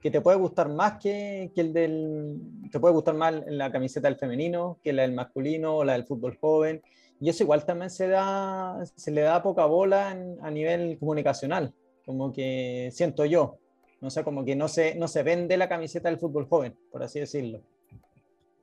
[0.00, 2.40] que te puede gustar más que, que, el del,
[2.72, 6.06] te puede gustar más la camiseta del femenino que la del masculino o la del
[6.06, 6.80] fútbol joven.
[7.20, 11.72] Y eso igual también se, da, se le da poca bola a nivel comunicacional,
[12.04, 13.58] como que siento yo.
[14.00, 17.02] No sé, como que no se, no se vende la camiseta del fútbol joven, por
[17.02, 17.62] así decirlo.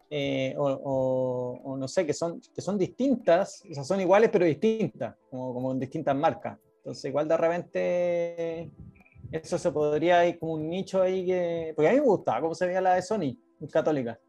[0.10, 4.46] Eh, o, o, no sé, que son, que son distintas, o sea, son iguales pero
[4.46, 6.60] distintas, como, como en distintas marcas.
[6.78, 8.72] Entonces, igual de repente,
[9.32, 11.74] eso se podría ir como un nicho ahí que.
[11.76, 13.36] Porque a mí me gustaba cómo se veía la de Sony,
[13.72, 14.20] católica.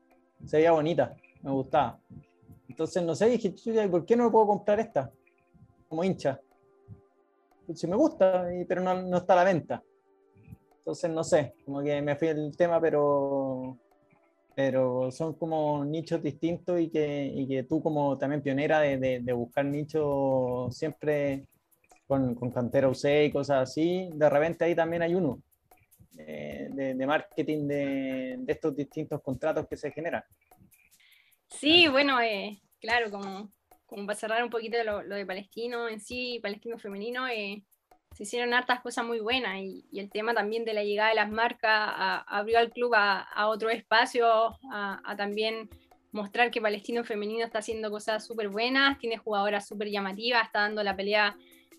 [0.46, 2.00] Se veía bonita, me gustaba.
[2.68, 3.54] Entonces, no sé, dije,
[3.88, 5.10] ¿por qué no puedo comprar esta?
[5.88, 6.40] Como hincha.
[7.74, 9.82] Si me gusta, pero no, no está a la venta.
[10.78, 13.78] Entonces, no sé, como que me fui el tema, pero,
[14.54, 19.32] pero son como nichos distintos y que, y que tú como también pionera de, de,
[19.32, 21.46] buscar nichos siempre
[22.06, 25.40] con, con, cantera UC y cosas así, de repente ahí también hay uno
[26.18, 30.22] eh, de, de, marketing de, de, estos distintos contratos que se generan.
[31.58, 33.52] Sí, bueno, eh, claro, como,
[33.86, 37.64] como para cerrar un poquito lo, lo, de Palestino en sí, Palestino femenino, eh,
[38.14, 41.30] se hicieron hartas cosas muy buenas y, el tema también de la llegada de las
[41.30, 41.92] marcas
[42.26, 45.68] abrió al club a, otro espacio, a, también
[46.12, 50.82] mostrar que Palestino Femenino está haciendo cosas súper buenas, tiene jugadoras súper llamativas, está dando
[50.82, 51.36] la pelea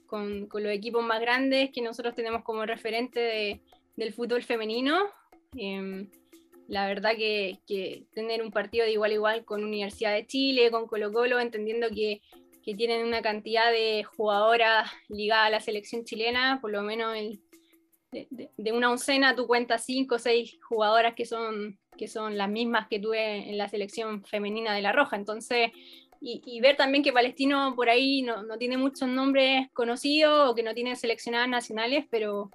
[0.07, 3.61] con, con, los equipos más grandes que nosotros tenemos como referente de,
[3.95, 5.05] del fútbol femenino.
[5.57, 6.09] Eh,
[6.67, 10.71] la verdad que, que, tener un partido de igual a igual con Universidad de Chile,
[10.71, 12.21] con Colo Colo, entendiendo que
[12.65, 17.39] que tienen una cantidad de jugadoras ligadas a la selección chilena, por lo menos el,
[18.11, 22.87] de, una oncena tú cuentas cinco o seis jugadoras que son, que son las mismas
[22.87, 25.15] que tuve en la selección femenina de La Roja.
[25.15, 25.71] Entonces,
[26.19, 30.63] y, ver también que Palestino por ahí no, no, tiene muchos nombres conocidos o que
[30.63, 32.49] no tiene seleccionadas nacionales, pero,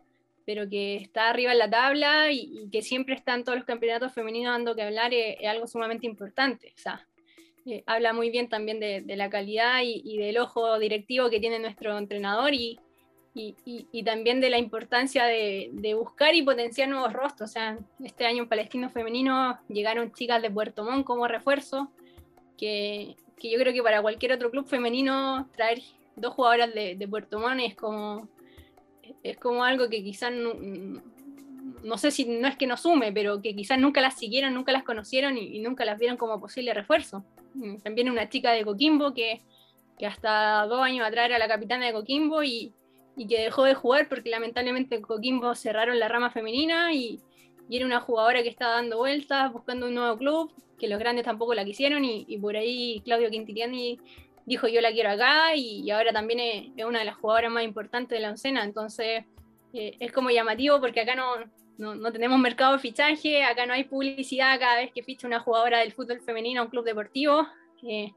[0.47, 4.53] pero que está arriba en la tabla y, que siempre están todos los campeonatos femeninos
[4.53, 6.73] dando que hablar es, es algo sumamente importante.
[6.77, 7.07] O sea,
[7.67, 11.97] eh, habla muy bien también de, la calidad y, del ojo directivo que tiene nuestro
[11.99, 12.79] entrenador y,
[13.35, 17.51] y también de la importancia de, buscar y potenciar nuevos rostros.
[17.51, 21.91] O sea, este año en Palestino Femenino llegaron chicas de Puerto Montt como refuerzo,
[22.57, 25.81] que, que, yo creo que para cualquier otro club femenino traer
[26.17, 28.29] dos jugadoras de, de Puerto Montt es como,
[29.23, 30.55] es como algo que quizás no,
[31.82, 34.73] no sé si no es que no sume, pero que quizás nunca las siguieron, nunca
[34.73, 37.24] las conocieron y, nunca las vieron como posible refuerzo.
[37.55, 39.41] Mm, también una chica de Coquimbo que,
[39.99, 42.73] que hasta dos años atrás era la capitana de Coquimbo y,
[43.16, 47.20] y, que dejó de jugar porque lamentablemente en Coquimbo cerraron la rama femenina y,
[47.69, 51.24] y, era una jugadora que estaba dando vueltas, buscando un nuevo club, que los grandes
[51.24, 53.99] tampoco la quisieron y, por ahí Claudio Quintiliani
[54.51, 57.62] dijo yo la quiero acá y, ahora también es, es, una de las jugadoras más
[57.62, 59.24] importantes de la oncena, entonces
[59.72, 61.36] eh, es como llamativo porque acá no,
[61.78, 65.39] no, no, tenemos mercado de fichaje, acá no hay publicidad cada vez que ficha una
[65.39, 67.47] jugadora del fútbol femenino a un club deportivo.
[67.89, 68.12] Eh,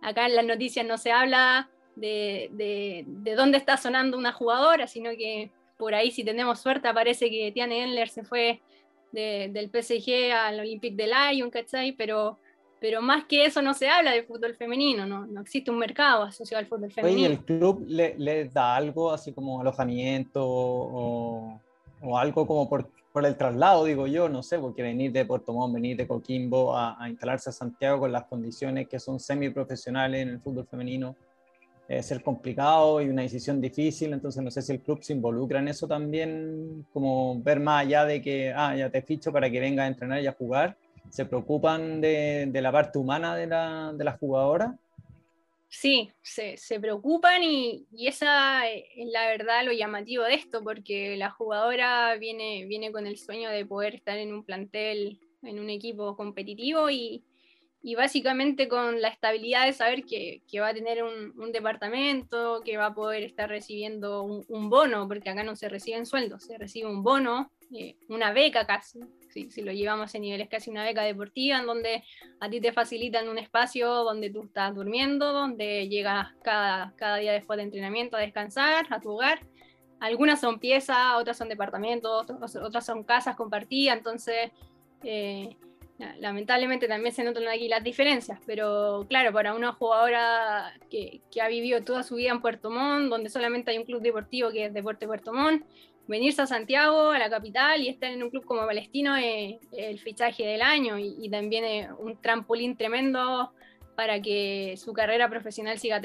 [0.00, 4.86] acá en las noticias no se habla de, de, de, dónde está sonando una jugadora,
[4.86, 8.62] sino que por ahí si tenemos suerte aparece que Tiane Enler se fue
[9.10, 11.90] de, del PSG al Olympique de Lyon, ¿cachai?
[11.92, 12.38] Pero
[12.84, 16.24] pero más que eso no se habla de fútbol femenino, no, no existe un mercado
[16.24, 17.18] asociado al fútbol femenino.
[17.18, 21.58] ¿Y el club le, le, da algo así como alojamiento o,
[22.02, 25.54] o algo como por, por, el traslado, digo yo, no sé, porque venir de Puerto
[25.54, 30.20] Montt, venir de Coquimbo a, a, instalarse a Santiago con las condiciones que son semiprofesionales
[30.20, 31.16] en el fútbol femenino,
[31.88, 35.58] debe ser complicado y una decisión difícil, entonces no sé si el club se involucra
[35.58, 39.58] en eso también, como ver más allá de que, ah, ya te ficho para que
[39.58, 40.76] venga a entrenar y a jugar,
[41.14, 44.76] se preocupan de, la parte humana de la, jugadora.
[45.68, 52.16] Sí, se, preocupan y, esa es la verdad lo llamativo de esto, porque la jugadora
[52.16, 56.90] viene, viene con el sueño de poder estar en un plantel, en un equipo competitivo
[56.90, 57.22] y,
[57.96, 62.86] básicamente con la estabilidad de saber que, va a tener un, un, departamento, que va
[62.86, 66.88] a poder estar recibiendo un, un, bono, porque acá no se reciben sueldos, se recibe
[66.88, 69.00] un bono, eh, una beca casi,
[69.30, 72.04] si, si, lo llevamos a niveles casi una beca deportiva, en donde
[72.40, 77.32] a ti te facilitan un espacio donde tú estás durmiendo, donde llegas cada, cada día
[77.32, 79.40] después de entrenamiento a descansar, a tu hogar.
[80.00, 84.50] Algunas son piezas, otras son departamentos, otras son casas compartidas, entonces...
[85.02, 85.56] Eh,
[86.18, 91.46] Lamentablemente también se notan aquí las diferencias, pero claro, para una jugadora que, que, ha
[91.46, 94.74] vivido toda su vida en Puerto Montt, donde solamente hay un club deportivo que es
[94.74, 95.64] Deporte Puerto Montt,
[96.06, 99.98] venirse a Santiago, a la capital, y estar en un club como Palestino es, el
[99.98, 103.52] fichaje del año y, y, también un trampolín tremendo
[103.96, 106.00] para que su carrera profesional siga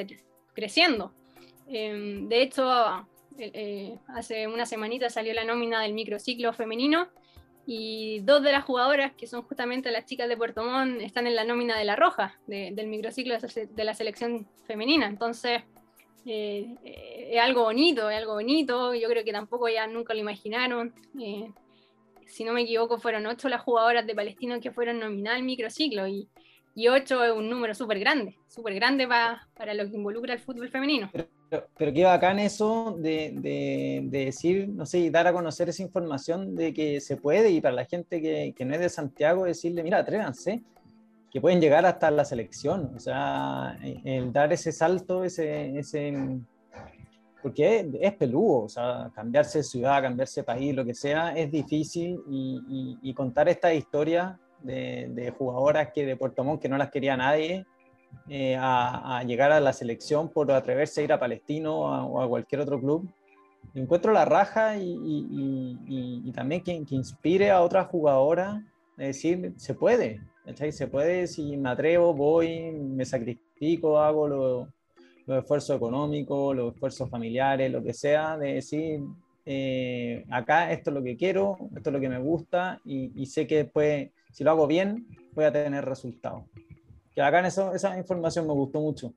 [0.53, 1.13] creciendo.
[1.67, 2.67] Eh, de hecho,
[3.37, 7.07] eh, eh, hace una semanita salió la nómina del microciclo femenino
[7.65, 11.35] y dos de las jugadoras, que son justamente las chicas de Puerto Montt, están en
[11.35, 15.05] la nómina de la Roja, de, del microciclo de la selección femenina.
[15.05, 15.61] Entonces,
[16.25, 18.93] eh, eh, es algo bonito, es algo bonito.
[18.93, 20.93] Yo creo que tampoco ya nunca lo imaginaron.
[21.19, 21.51] Eh,
[22.27, 26.07] si no me equivoco, fueron ocho las jugadoras de Palestino que fueron nominadas al microciclo
[26.07, 26.29] y,
[26.75, 30.39] y ocho es un número súper grande, súper grande pa, para lo que involucra el
[30.39, 31.09] fútbol femenino.
[31.11, 35.81] Pero, pero qué bacán eso de, de, de, decir, no sé, dar a conocer esa
[35.81, 39.45] información de que se puede y para la gente que, que no es de Santiago
[39.45, 40.61] decirle, mira, atrévanse,
[41.31, 46.39] que pueden llegar hasta la selección, o sea, el dar ese salto, ese, ese
[47.41, 51.31] porque es, es, peludo, o sea, cambiarse de ciudad, cambiarse de país, lo que sea,
[51.35, 56.61] es difícil y, y, y contar esta historia de, de, jugadoras que de Puerto Montt
[56.61, 57.65] que no las quería nadie,
[58.27, 62.21] eh, a, a, llegar a la selección por atreverse a ir a Palestino a, o
[62.21, 63.09] a cualquier otro club.
[63.75, 68.63] Encuentro la raja y, y, y también que, que, inspire a otras jugadoras,
[69.07, 70.71] decir, se puede, ¿cachai?
[70.71, 74.67] se puede, si me atrevo, voy, me sacrifico, hago los
[75.29, 78.99] lo esfuerzos económicos, los esfuerzos familiares, lo que sea, de decir,
[79.45, 83.45] eh, acá esto es lo que quiero, esto es lo que me gusta y, sé
[83.45, 86.45] que después, si lo hago bien, voy a tener resultados
[87.13, 89.13] que acá en eso, esa información me gustó mucho.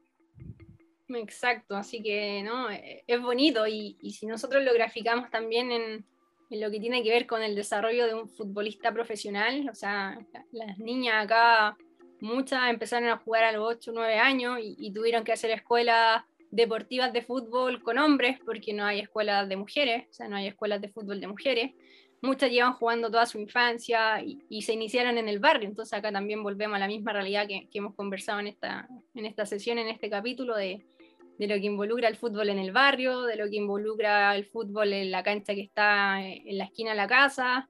[1.09, 6.05] Exacto, así que no, es bonito y, y si nosotros lo graficamos también en,
[6.53, 10.19] en, lo que tiene que ver con el desarrollo de un futbolista profesional, o sea,
[10.53, 11.77] las niñas acá,
[12.21, 15.51] muchas empezaron a jugar a los 8 o 9 años y, y tuvieron que hacer
[15.51, 16.23] escuelas
[16.53, 20.47] deportivas de fútbol con hombres porque no hay escuelas de mujeres, o sea, no hay
[20.47, 21.73] escuelas de fútbol de mujeres.
[22.21, 26.13] Muchas llevan jugando toda su infancia y, y, se iniciaron en el barrio, entonces acá
[26.13, 29.79] también volvemos a la misma realidad que, que hemos conversado en esta, en esta sesión,
[29.79, 30.85] en este capítulo, de,
[31.43, 34.93] de, lo que involucra el fútbol en el barrio, de lo que involucra el fútbol
[34.93, 37.69] en la cancha que está en la esquina de la casa.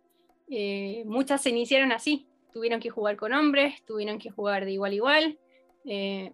[0.48, 4.92] Eh, muchas se iniciaron así, tuvieron que jugar con hombres, tuvieron que jugar de igual
[4.92, 5.38] a igual.
[5.84, 6.32] Eh,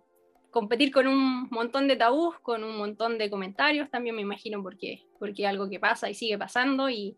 [0.51, 5.05] competir con un montón de tabús, con un montón de comentarios, también me imagino porque,
[5.19, 7.17] porque es algo que pasa y sigue pasando y,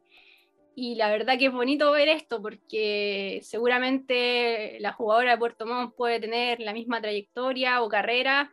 [0.74, 5.94] y la verdad que es bonito ver esto porque seguramente la jugadora de Puerto Montt
[5.94, 8.52] puede tener la misma trayectoria o carrera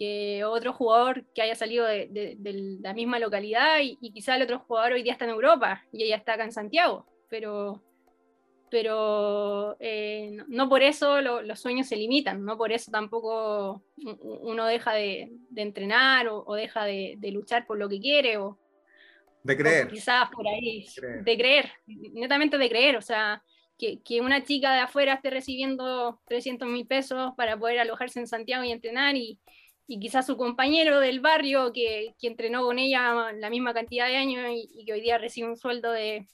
[0.00, 4.34] que otro jugador que haya salido de, de, de la misma localidad y, y, quizá
[4.34, 7.82] el otro jugador hoy día está en Europa y ella está acá en Santiago, pero,
[8.70, 13.82] pero eh, no, por eso lo, los sueños se limitan, no por eso tampoco
[14.22, 18.58] uno deja de, de entrenar o, o deja de, luchar por lo que quiere o,
[19.42, 19.88] de creer.
[19.88, 21.24] quizás por ahí, creer.
[21.24, 21.72] de creer,
[22.14, 23.42] netamente de creer, o sea,
[23.76, 28.26] que, que, una chica de afuera esté recibiendo 300 mil pesos para poder alojarse en
[28.26, 29.38] Santiago y entrenar y,
[29.92, 34.14] y quizás su compañero del barrio que, que, entrenó con ella la misma cantidad de
[34.14, 36.28] años y, y, que hoy día recibe un sueldo de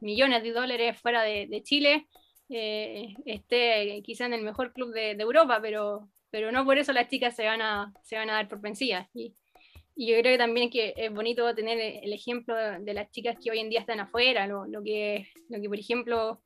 [0.00, 2.08] millones de dólares fuera de, de Chile,
[2.48, 6.92] eh, esté quizá en el mejor club de, de, Europa, pero, pero no por eso
[6.92, 9.08] las chicas se van a, se van a dar por vencidas.
[9.14, 9.32] Y,
[9.94, 13.52] y yo creo que también que es bonito tener el ejemplo de las chicas que
[13.52, 16.42] hoy en día están afuera, lo, lo que, lo que por ejemplo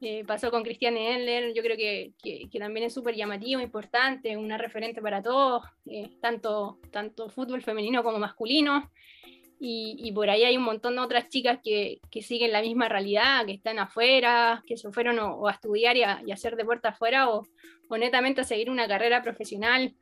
[0.00, 4.36] eh, pasó con Cristiane Endler, yo creo que, que, que también es súper llamativo, importante,
[4.36, 8.90] una referente para todos, eh, tanto, tanto fútbol femenino como masculino.
[9.58, 12.90] Y, y, por ahí hay un montón de otras chicas que, que, siguen la misma
[12.90, 16.56] realidad, que están afuera, que se fueron o, o a estudiar y a, y hacer
[16.56, 17.46] deporte afuera o,
[17.88, 19.94] o netamente a seguir una carrera profesional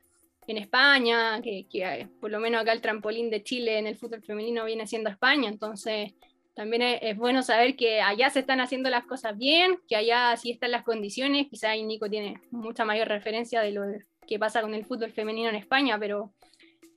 [0.47, 4.21] en España, que, que, por lo menos acá el trampolín de Chile en el fútbol
[4.21, 6.13] femenino viene siendo España, entonces
[6.55, 10.51] también es, bueno saber que allá se están haciendo las cosas bien, que allá sí
[10.51, 13.83] están las condiciones, quizá ahí Nico tiene mucha mayor referencia de lo
[14.25, 16.33] que pasa con el fútbol femenino en España, pero,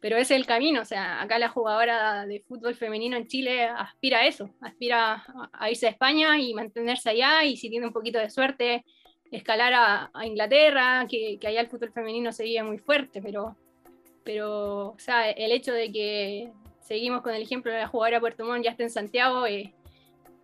[0.01, 4.19] pero es el camino, o sea, acá la jugadora de fútbol femenino en Chile aspira
[4.21, 8.21] a eso, aspira a, irse a España y mantenerse allá y si tiene un poquito
[8.21, 8.85] de suerte,
[9.33, 13.57] escalar a, Inglaterra, que, que, allá el fútbol femenino se vive muy fuerte, pero,
[14.23, 16.53] pero o sea, el hecho de que
[16.89, 19.75] seguimos con el ejemplo de la jugadora Puerto Montt, ya está en Santiago, eh,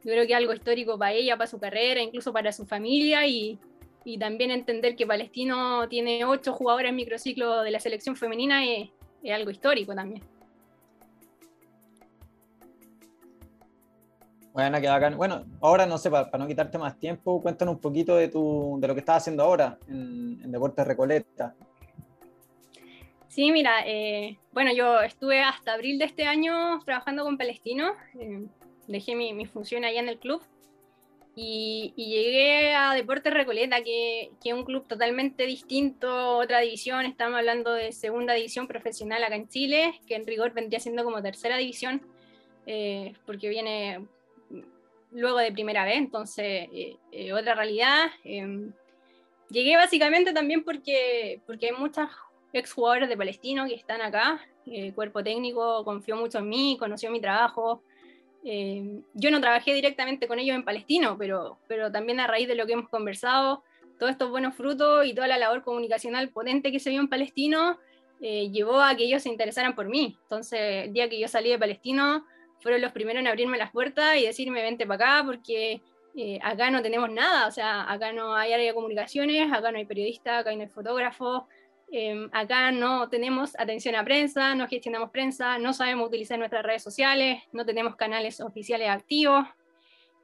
[0.05, 3.27] yo creo que es algo histórico para ella, para su carrera, incluso para su familia
[3.27, 3.59] y,
[4.05, 8.91] y también entender que Palestino tiene ocho jugadoras en microciclo de la selección femenina es,
[9.23, 10.23] es algo histórico también.
[14.53, 15.17] Bueno, bacán.
[15.17, 18.87] Bueno, ahora no sé, para, no quitarte más tiempo, cuéntanos un poquito de, tu, de
[18.87, 21.55] lo que estás haciendo ahora en, en Deportes Recoleta.
[23.35, 28.47] Sí, mira, eh, bueno, yo estuve hasta abril de este año trabajando con Palestino, eh,
[28.87, 30.41] dejé mi, mi, función allá en el club
[31.35, 37.73] y, llegué a Deportes Recoleta, que, es un club totalmente distinto, otra división, estamos hablando
[37.73, 42.03] de segunda división profesional acá en Chile, que en rigor vendría siendo como tercera división,
[42.67, 44.07] eh, porque viene
[45.11, 46.69] luego de primera vez, entonces
[47.33, 48.13] otra realidad.
[49.51, 52.11] llegué básicamente también porque, porque hay muchas
[52.59, 54.41] exjugadores de Palestino que están acá.
[54.67, 57.83] El cuerpo técnico confió mucho en mí, conoció mi trabajo.
[58.45, 62.55] Eh, yo no trabajé directamente con ellos en Palestino, pero, pero también a raíz de
[62.55, 63.63] lo que hemos conversado,
[63.99, 67.79] todos estos buenos frutos y toda la labor comunicacional potente que se vio en Palestino
[68.21, 70.17] eh, llevó a que ellos se interesaran por mí.
[70.23, 72.25] Entonces, el día que yo salí de Palestino,
[72.61, 75.83] fueron los primeros en abrirme las puertas y decirme, vente para acá, porque
[76.17, 79.77] eh, acá no tenemos nada, o sea, acá no hay área de comunicaciones, acá no
[79.77, 81.47] hay periodista, acá no hay fotógrafo,
[81.97, 86.83] Em, acá no tenemos atención a prensa, no gestionamos prensa, no sabemos utilizar nuestras redes
[86.83, 89.47] sociales, no tenemos canales oficiales activos.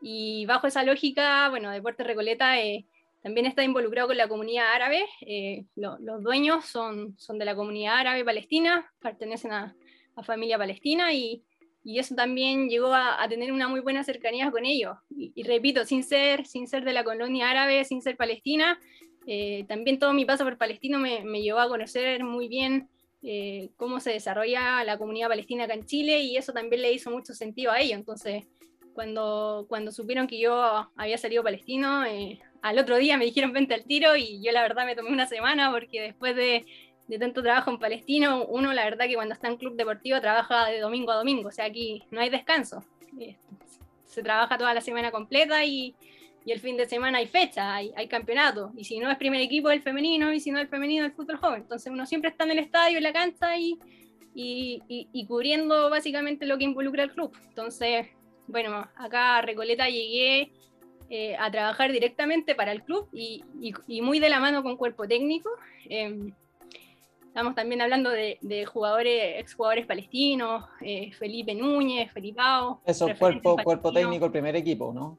[0.02, 2.86] Y bajo esa lógica, bueno, Deportes Recoleta eh,
[3.22, 5.04] también está involucrado con la comunidad árabe.
[5.20, 9.76] Eh, los dueños son, son de la comunidad árabe palestina, pertenecen a,
[10.16, 11.44] a familia palestina y,
[11.84, 14.96] y, eso también llegó a, a, tener una muy buena cercanía con ellos.
[15.08, 18.80] Y, y, repito, sin ser, sin ser de la colonia árabe, sin ser palestina,
[19.26, 22.88] eh, también todo mi paso por Palestino me, llevó a conocer muy bien
[23.22, 27.10] eh, cómo se desarrolla la comunidad palestina acá en Chile y eso también le hizo
[27.10, 27.98] mucho sentido a ellos.
[27.98, 28.46] Entonces,
[28.94, 33.74] cuando, cuando supieron que yo había salido palestino, eh, al otro día me dijeron vente
[33.74, 36.66] al tiro y yo la verdad me tomé una semana porque después de,
[37.06, 40.66] de tanto trabajo en Palestino, uno la verdad que cuando está en club deportivo trabaja
[40.66, 42.84] de domingo a domingo, o sea, aquí no hay descanso.
[44.06, 45.94] se trabaja toda la semana completa y,
[46.44, 49.40] y el fin de semana hay fecha, hay, hay campeonato, y si no es primer
[49.40, 51.62] equipo el femenino, y si no el femenino el fútbol joven.
[51.62, 53.78] Entonces uno siempre está en el estadio, en la cancha y,
[54.34, 57.36] y, y, cubriendo básicamente lo que involucra el club.
[57.48, 58.06] Entonces,
[58.46, 60.52] bueno, acá a Recoleta llegué
[61.08, 63.42] eh, a trabajar directamente para el club y,
[64.00, 65.50] muy de la mano con cuerpo técnico.
[65.88, 66.32] Eh,
[67.26, 72.80] estamos también hablando de, de jugadores, exjugadores palestinos, eh, Felipe Núñez, Felipao.
[72.86, 75.18] Eso, cuerpo, cuerpo técnico, el primer equipo, ¿no?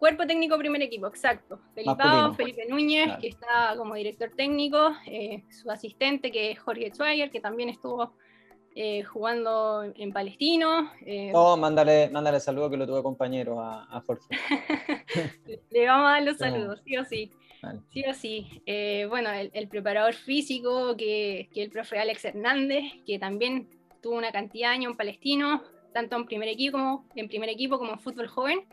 [0.00, 1.60] Cuerpo técnico primer equipo, exacto.
[1.74, 2.02] Felipe,
[2.34, 7.38] Felipe Núñez, que está como director técnico, eh, su asistente, que es Jorge Schweiger, que
[7.38, 8.14] también estuvo
[8.74, 10.90] eh, jugando en Palestino.
[11.04, 11.32] Eh.
[11.34, 14.26] Oh, mándale, mándale saludos que lo tuve compañero a, Jorge.
[15.70, 17.30] Le vamos a dar los saludos, sí o sí.
[17.92, 18.62] Sí o sí.
[19.06, 23.68] bueno, el, preparador físico, que, que el profe Alex Hernández, que también
[24.00, 25.62] tuvo una cantidad de años en Palestino,
[25.92, 28.64] tanto en primer equipo como en primer equipo como en fútbol joven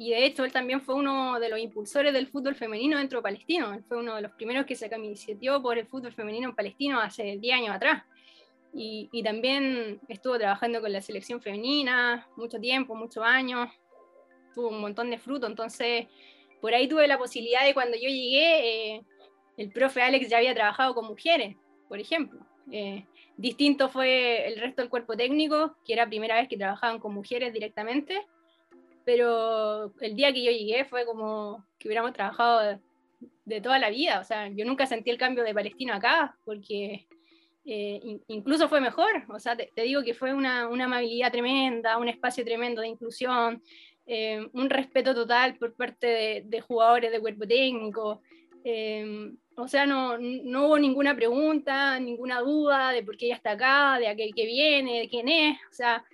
[0.00, 3.22] y de hecho él también fue uno de los impulsores del fútbol femenino dentro de
[3.22, 3.74] Palestino.
[3.74, 6.98] Él fue uno de los primeros que se camisetió por el fútbol femenino en Palestino
[6.98, 8.04] hace 10 años atrás.
[8.72, 13.68] Y, y, también estuvo trabajando con la selección femenina mucho tiempo, muchos años.
[14.54, 15.46] Tuvo un montón de fruto.
[15.46, 16.06] Entonces,
[16.62, 19.02] por ahí tuve la posibilidad de cuando yo llegué, eh,
[19.58, 21.56] el profe Alex ya había trabajado con mujeres,
[21.90, 22.40] por ejemplo.
[22.72, 23.04] Eh,
[23.36, 27.52] distinto fue el resto del cuerpo técnico, que era primera vez que trabajaban con mujeres
[27.52, 28.26] directamente
[29.12, 32.78] pero el día que yo llegué fue como que hubiéramos trabajado
[33.44, 37.08] de, toda la vida, o sea, yo nunca sentí el cambio de Palestino acá, porque
[37.64, 42.08] eh, incluso fue mejor, o sea, te, digo que fue una, una, amabilidad tremenda, un
[42.08, 43.60] espacio tremendo de inclusión,
[44.06, 48.22] eh, un respeto total por parte de, jugadores de cuerpo técnico,
[48.62, 53.50] eh, o sea, no, no, hubo ninguna pregunta, ninguna duda de por qué ella está
[53.52, 56.04] acá, de a qué, qué viene, de quién es, o sea,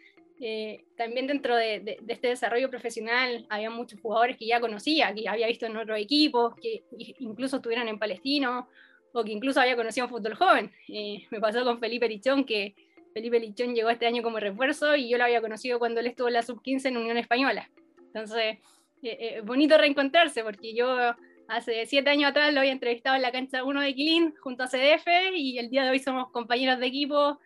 [0.41, 5.47] eh, también dentro de, este desarrollo profesional había muchos jugadores que ya conocía, que había
[5.47, 6.85] visto en otros equipos, que
[7.19, 8.69] incluso estuvieron en Palestino,
[9.13, 10.71] o que incluso había conocido un fútbol joven.
[10.89, 12.75] Eh, me pasó con Felipe Lichón, que
[13.15, 16.29] Felipe Lichón llegó este año como refuerzo y yo lo había conocido cuando él estuvo
[16.29, 17.71] en la sub-15 en Unión Española.
[17.99, 18.59] Entonces,
[19.03, 21.15] eh, eh, bonito reencontrarse, porque yo
[21.49, 24.69] hace siete años atrás lo había entrevistado en la cancha 1 de Quilín junto a
[24.69, 27.39] CDF y el día de hoy somos compañeros de equipo,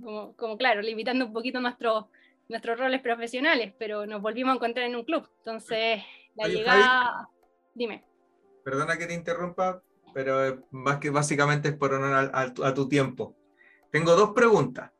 [0.00, 2.06] como, como, claro, limitando un poquito nuestros
[2.52, 5.28] nuestros roles profesionales, pero nos volvimos a encontrar en un club.
[5.38, 6.02] Entonces,
[6.36, 7.28] la llegada...
[7.74, 8.04] Dime.
[8.64, 9.82] Perdona que te interrumpa,
[10.14, 13.34] pero más que básicamente es por honor a, tu tiempo.
[13.90, 14.92] Tengo dos preguntas.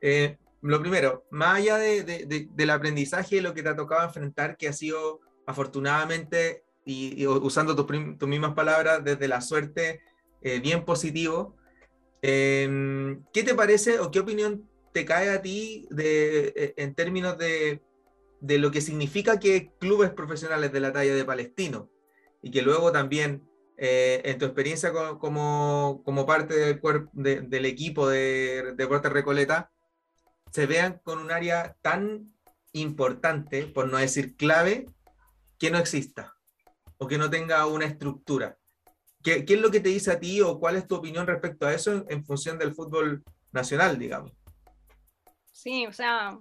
[0.00, 4.56] Eh, lo primero, más allá de, del aprendizaje y lo que te ha tocado enfrentar,
[4.56, 10.00] que ha sido afortunadamente, y, usando tus, mismas palabras, desde la suerte,
[10.40, 11.56] eh, bien positivo,
[12.28, 17.38] eh, ¿qué te parece o qué opinión te cae a ti de, eh, en términos
[17.38, 17.82] de,
[18.40, 21.88] de, lo que significa que clubes profesionales de la talla de Palestino
[22.42, 26.80] y que luego también eh, en tu experiencia como, como, parte del,
[27.12, 29.70] de, del equipo de Deportes Recoleta
[30.50, 32.34] se vean con un área tan
[32.72, 34.86] importante, por no decir clave,
[35.60, 36.34] que no exista
[36.98, 38.58] o que no tenga una estructura.
[39.26, 41.66] ¿Qué, ¿Qué, es lo que te dice a ti o cuál es tu opinión respecto
[41.66, 44.30] a eso en función del fútbol nacional, digamos?
[45.50, 46.38] Sí, o sea,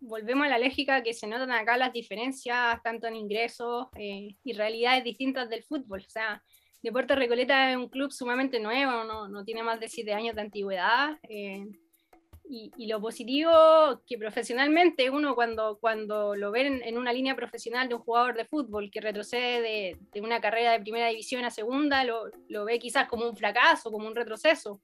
[0.00, 4.52] volvemos a la lógica que se notan acá las diferencias tanto en ingresos eh, y
[4.54, 6.02] realidades distintas del fútbol.
[6.06, 6.42] O sea,
[6.82, 10.40] Deportes Recoleta es un club sumamente nuevo, no, no tiene más de siete años de
[10.40, 11.18] antigüedad.
[11.28, 11.66] Eh,
[12.54, 13.50] y, y, lo positivo
[14.06, 18.44] que profesionalmente uno cuando, cuando lo ve en, una línea profesional de un jugador de
[18.44, 22.78] fútbol que retrocede de, de una carrera de primera división a segunda, lo, lo, ve
[22.78, 24.82] quizás como un fracaso, como un retroceso.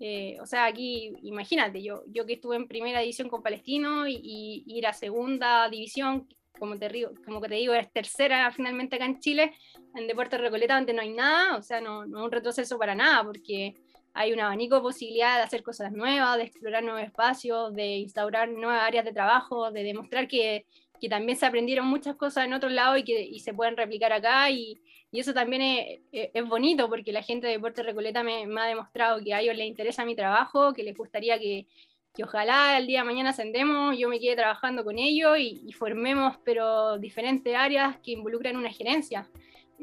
[0.00, 4.64] Eh, o sea, aquí, imagínate, yo, yo que estuve en primera división con Palestino y,
[4.66, 6.26] ir a segunda división,
[6.58, 9.54] como te, digo, como te digo, es tercera finalmente acá en Chile,
[9.94, 12.96] en Deportes Recoleta, donde no hay nada, o sea, no, no es un retroceso para
[12.96, 13.76] nada, porque
[14.14, 18.48] hay un abanico de posibilidades de hacer cosas nuevas, de explorar nuevos espacios, de instaurar
[18.48, 20.66] nuevas áreas de trabajo, de demostrar que,
[21.00, 24.12] que también se aprendieron muchas cosas en otro lado y que y se pueden replicar
[24.12, 24.80] acá y,
[25.10, 28.66] y eso también es, es, bonito porque la gente de Deporte Recoleta me, me, ha
[28.66, 31.66] demostrado que a ellos les interesa mi trabajo, que les gustaría que,
[32.14, 35.72] que ojalá el día de mañana ascendemos, yo me quede trabajando con ellos y, y
[35.72, 39.28] formemos pero diferentes áreas que involucran una gerencia.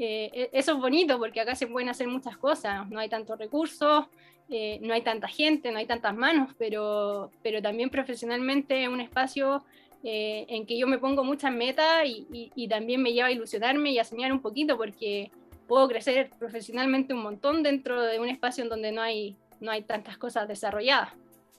[0.03, 3.37] Eh, e, eso es bonito porque acá se pueden hacer muchas cosas, no hay tantos
[3.37, 4.07] recursos,
[4.49, 8.99] eh, no hay tanta gente, no hay tantas manos, pero, pero también profesionalmente es un
[8.99, 9.63] espacio
[10.03, 13.91] eh, en que yo me pongo muchas metas y, y, también me lleva a ilusionarme
[13.91, 15.29] y a soñar un poquito porque
[15.67, 19.83] puedo crecer profesionalmente un montón dentro de un espacio en donde no hay, no hay
[19.83, 21.13] tantas cosas desarrolladas.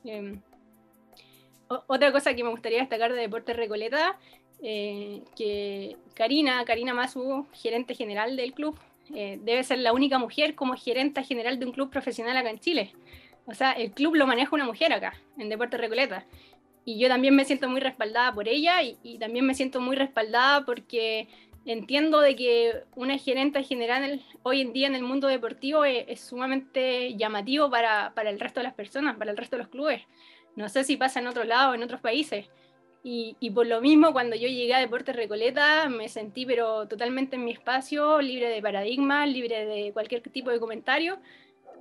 [0.04, 0.36] Eh,
[1.68, 4.18] otra cosa que me gustaría destacar de Deportes Recoleta,
[4.62, 8.78] eh, que Karina, Karina Masu, gerente general del club,
[9.14, 12.60] eh, debe ser la única mujer como gerente general de un club profesional acá en
[12.60, 12.92] Chile.
[13.46, 16.24] O sea, el club lo maneja una mujer acá, en Deportes Recoleta
[16.84, 20.64] y yo también me siento muy respaldada por ella y, también me siento muy respaldada
[20.64, 21.28] porque
[21.64, 26.20] entiendo de que una gerente general hoy en día en el mundo deportivo es, es
[26.20, 30.02] sumamente llamativo para, para, el resto de las personas, para el resto de los clubes.
[30.56, 32.50] No sé si pasa en otro lado, en otros países.
[33.04, 37.34] Y, y, por lo mismo, cuando yo llegué a Deportes Recoleta, me sentí pero totalmente
[37.34, 41.18] en mi espacio, libre de paradigmas, libre de cualquier tipo de comentario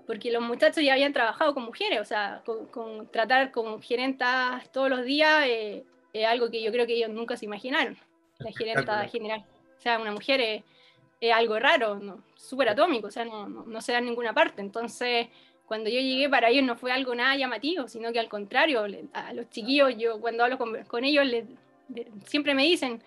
[0.05, 4.89] porque los muchachos ya habían trabajado con mujeres, o sea, con, tratar con gerentas todos
[4.89, 7.97] los días eh, es algo que yo creo que ellos nunca se imaginaron,
[8.39, 9.45] la gerenta general.
[9.77, 10.63] O sea, una mujer es,
[11.33, 12.23] algo raro, ¿no?
[12.35, 14.61] súper atómico, o sea, no, no, se da en ninguna parte.
[14.61, 15.27] Entonces,
[15.71, 19.33] cuando yo llegué para ellos no fue algo nada llamativo, sino que al contrario, a
[19.33, 21.25] los chiquillos, yo cuando hablo con, ellos,
[22.25, 23.01] siempre me dicen,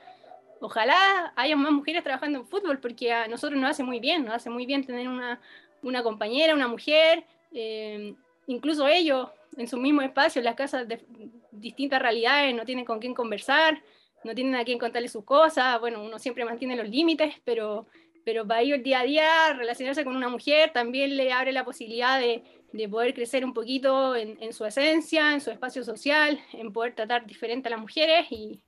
[0.62, 4.36] ojalá haya más mujeres trabajando en fútbol, porque a nosotros nos hace muy bien, nos
[4.36, 5.42] hace muy bien tener una,
[5.82, 8.14] una compañera, una mujer, eh,
[8.46, 9.28] incluso ellos
[9.58, 11.04] en su mismo espacio, en las casas de
[11.50, 13.82] distintas realidades, no tienen con quién conversar,
[14.24, 17.86] no tienen a quién contarle sus cosas, bueno, uno siempre mantiene los límites, pero,
[18.24, 22.18] pero para ellos día a día relacionarse con una mujer también le abre la posibilidad
[22.18, 22.42] de,
[22.74, 26.92] de poder crecer un poquito en, en, su esencia, en su espacio social, en poder
[26.92, 28.60] tratar diferente a las mujeres y,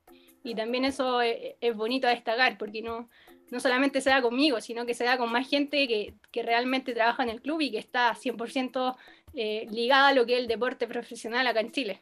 [0.43, 3.09] y también eso es, es bonito a destacar, porque no,
[3.51, 6.93] no solamente se da conmigo, sino que se da con más gente que, que realmente
[6.93, 8.95] trabaja en el club y que está 100%
[9.33, 12.01] eh, ligada a lo que es el deporte profesional acá en Chile.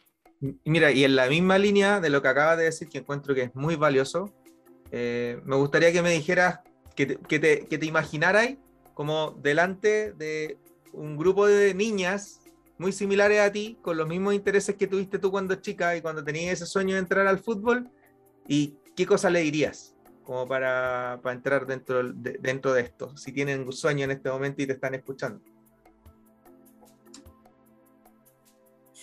[0.64, 3.44] Mira, y en la misma línea de lo que acabas de decir, que encuentro que
[3.44, 4.32] es muy valioso,
[4.92, 6.60] eh, me gustaría que me dijeras,
[6.96, 8.54] que te, que te, que te imaginaras
[8.94, 10.60] como delante de
[10.96, 12.42] un grupo de niñas
[12.78, 16.24] muy similares a ti, con los mismos intereses que tuviste tú cuando chica y cuando
[16.24, 17.90] tenías ese sueño de entrar al fútbol,
[18.48, 23.16] ¿y qué cosa le dirías como para, para entrar dentro de, dentro de esto?
[23.16, 25.42] Si tienen un sueño en este momento y te están escuchando.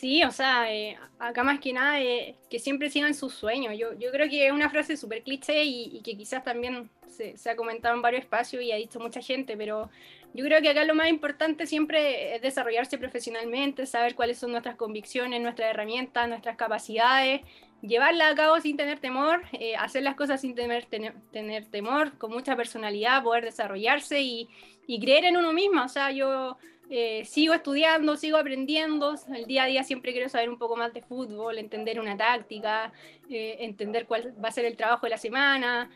[0.02, 3.74] Sí, o sea, eh, acá más que nada, eh, que siempre sigan sus sueños.
[3.78, 7.48] Yo, yo creo que es una frase súper cliché y, que quizás también se, se,
[7.48, 9.90] ha comentado en varios espacios y ha dicho mucha gente, pero
[10.34, 14.76] yo creo que acá lo más importante siempre es desarrollarse profesionalmente, saber cuáles son nuestras
[14.76, 17.42] convicciones, nuestras herramientas, nuestras capacidades,
[17.82, 22.30] llevarlas a cabo sin tener temor, eh, hacer las cosas sin tener, tener, temor, con
[22.30, 24.48] mucha personalidad, poder desarrollarse y,
[24.86, 25.82] y creer en uno mismo.
[25.84, 26.56] O sea, yo
[26.88, 30.94] eh, sigo estudiando, sigo aprendiendo, el día a día siempre quiero saber un poco más
[30.94, 32.90] de fútbol, entender una táctica,
[33.28, 35.90] eh, entender cuál va a ser el trabajo de la semana.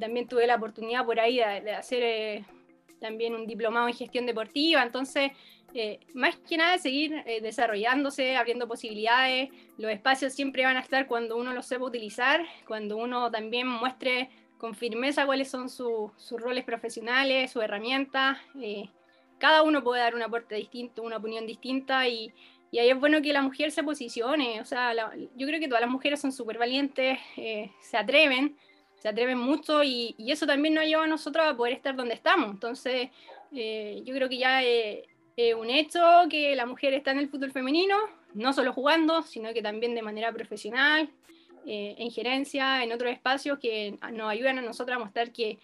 [0.00, 2.44] también tuve la oportunidad por ahí de, de hacer
[3.00, 5.32] también un diplomado en gestión deportiva, entonces,
[5.74, 11.06] eh, más que nada, seguir eh, desarrollándose, abriendo posibilidades, los espacios siempre van a estar
[11.06, 16.64] cuando uno los sepa utilizar, cuando uno también muestre con firmeza cuáles son sus roles
[16.64, 18.88] profesionales, sus herramientas, eh,
[19.38, 22.32] cada uno puede dar un aporte distinto, una opinión distinta y,
[22.72, 24.92] y ahí es bueno que la mujer se posicione, o sea,
[25.36, 28.56] yo creo que todas las mujeres son súper valientes, se atreven,
[28.98, 32.50] se atreven mucho y, eso también nos lleva a nosotros a poder estar donde estamos.
[32.50, 33.10] Entonces,
[33.54, 35.04] eh, yo creo que ya es,
[35.56, 37.96] un hecho que la mujer está en el fútbol femenino,
[38.34, 41.08] no solo jugando, sino que también de manera profesional,
[41.64, 45.58] eh, en gerencia, en otros espacios que nos ayudan a nosotros a mostrar que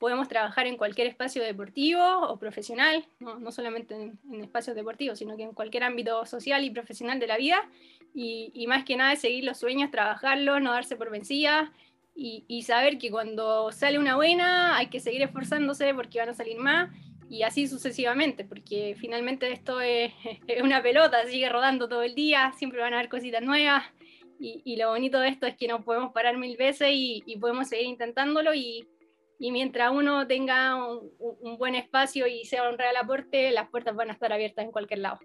[0.00, 5.44] podemos trabajar en cualquier espacio deportivo o profesional, no, solamente en, espacios deportivos, sino que
[5.44, 7.68] en cualquier ámbito social y profesional de la vida.
[8.12, 11.70] Y, y más que nada seguir los sueños, trabajarlos, no darse por vencidas
[12.14, 16.58] y, saber que cuando sale una buena hay que seguir esforzándose porque van a salir
[16.58, 16.90] más
[17.30, 20.12] y así sucesivamente, porque finalmente esto es,
[20.62, 23.84] una pelota, sigue rodando todo el día, siempre van a haber cositas nuevas
[24.42, 27.86] y, lo bonito de esto es que nos podemos parar mil veces y, podemos seguir
[27.86, 28.88] intentándolo y,
[29.38, 34.10] mientras uno tenga un, un, buen espacio y sea un real aporte, las puertas van
[34.10, 35.18] a estar abiertas en cualquier lado.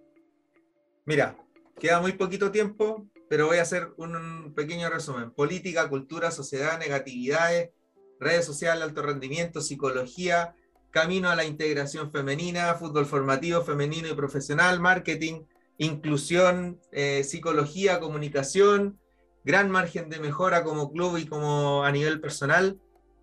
[1.06, 1.38] Mira,
[1.80, 5.32] queda muy poquito tiempo, pero voy a hacer un pequeño resumen.
[5.32, 7.72] Política, cultura, sociedad, negatividades,
[8.20, 10.56] redes sociales, alto rendimiento, psicología,
[10.92, 15.44] camino a la integración femenina, fútbol formativo, femenino y profesional, marketing,
[15.78, 19.00] inclusión, eh, psicología, comunicación,
[19.44, 22.80] gran margen de mejora como club y como a nivel personal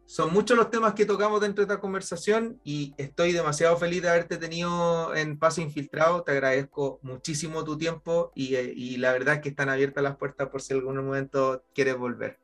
[0.06, 4.10] son muchos los temas que tocamos dentro de esta conversación y estoy demasiado feliz de
[4.10, 6.22] haberte tenido en Paso Infiltrado.
[6.22, 10.16] Te agradezco muchísimo tu tiempo y, eh, y, la verdad es que están abiertas las
[10.16, 12.38] puertas por si en algún momento quieres volver.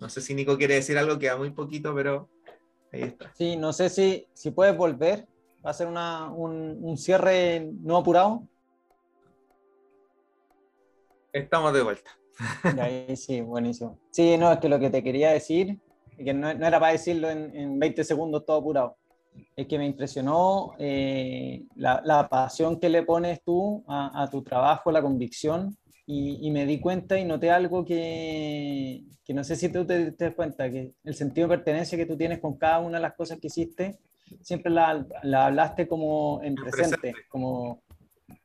[0.00, 2.28] No sé si Nico quiere decir algo, queda muy poquito, pero
[2.92, 3.32] ahí está.
[3.36, 5.28] Sí, no sé si, si puedes volver.
[5.64, 8.48] Va a ser una, un, un cierre no apurado.
[11.32, 12.10] Estamos de vuelta.
[12.80, 13.98] Ahí sí, buenísimo.
[14.10, 15.78] Sí, no, es que lo que te quería decir
[16.24, 18.96] que no, era para decirlo en, 20 segundos todo apurado.
[19.56, 25.02] Es que me impresionó eh, la, pasión que le pones tú a, tu trabajo, la
[25.02, 25.76] convicción,
[26.06, 30.34] y, me di cuenta y noté algo que, que no sé si tú te, das
[30.34, 33.38] cuenta, que el sentido de pertenencia que tú tienes con cada una de las cosas
[33.38, 34.00] que hiciste,
[34.42, 37.82] siempre la, la hablaste como en presente, como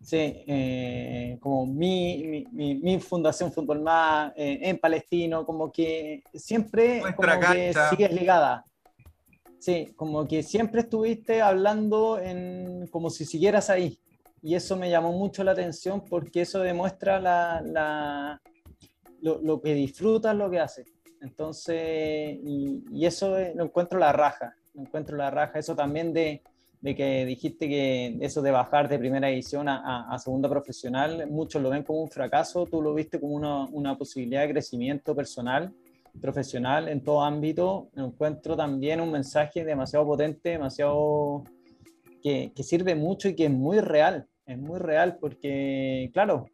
[0.02, 7.02] Sí, eh, como mi, mi, mi, fundación Fútbol Más eh, en Palestino, como que siempre
[7.16, 8.64] como que sigues ligada.
[9.60, 14.00] Sí, como que siempre estuviste hablando en, como si siguieras ahí.
[14.44, 18.42] Y eso me llamó mucho la atención porque eso demuestra la, la
[19.22, 20.86] lo, lo, que disfrutas, lo que haces.
[21.20, 25.58] Entonces, y, y eso lo encuentro la raja, lo encuentro la raja.
[25.58, 26.44] Eso también de,
[26.86, 31.60] de que dijiste que eso de bajar de primera edición a, a, segunda profesional, muchos
[31.60, 35.74] lo ven como un fracaso, tú lo viste como una, una, posibilidad de crecimiento personal,
[36.22, 37.90] profesional en todo ámbito.
[37.96, 41.46] Encuentro también un mensaje demasiado potente, demasiado
[42.22, 46.46] que, que sirve mucho y que es muy real, es muy real porque, claro,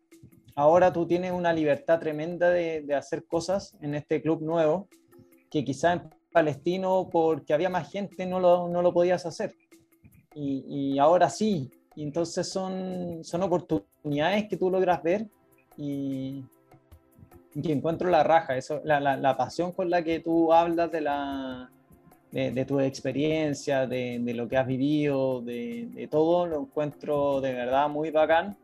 [0.56, 4.88] ahora tú tienes una libertad tremenda de, de hacer cosas en este club nuevo
[5.50, 9.54] que quizá en Palestino, porque había más gente, no lo, no lo podías hacer
[10.34, 11.70] y, ahora sí.
[11.96, 15.28] Y entonces son, son oportunidades que tú logras ver
[15.78, 16.44] y,
[17.62, 21.02] que encuentro la raja, eso, la, la, la, pasión con la que tú hablas de,
[21.02, 21.70] la,
[22.32, 27.54] de, de tu experiencia, de, de, lo que has vivido, de, todo, lo encuentro de
[27.54, 28.56] verdad muy bacán.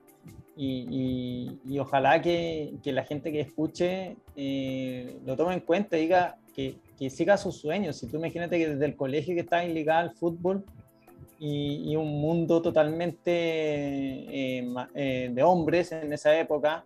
[0.56, 6.02] Y, y, ojalá que, que, la gente que escuche eh, lo tome en cuenta y
[6.02, 7.98] diga que, que, siga sus sueños.
[7.98, 10.66] Si tú imagínate que desde el colegio que estás ligado al fútbol,
[11.40, 16.84] y, un mundo totalmente eh, eh, de hombres en esa época.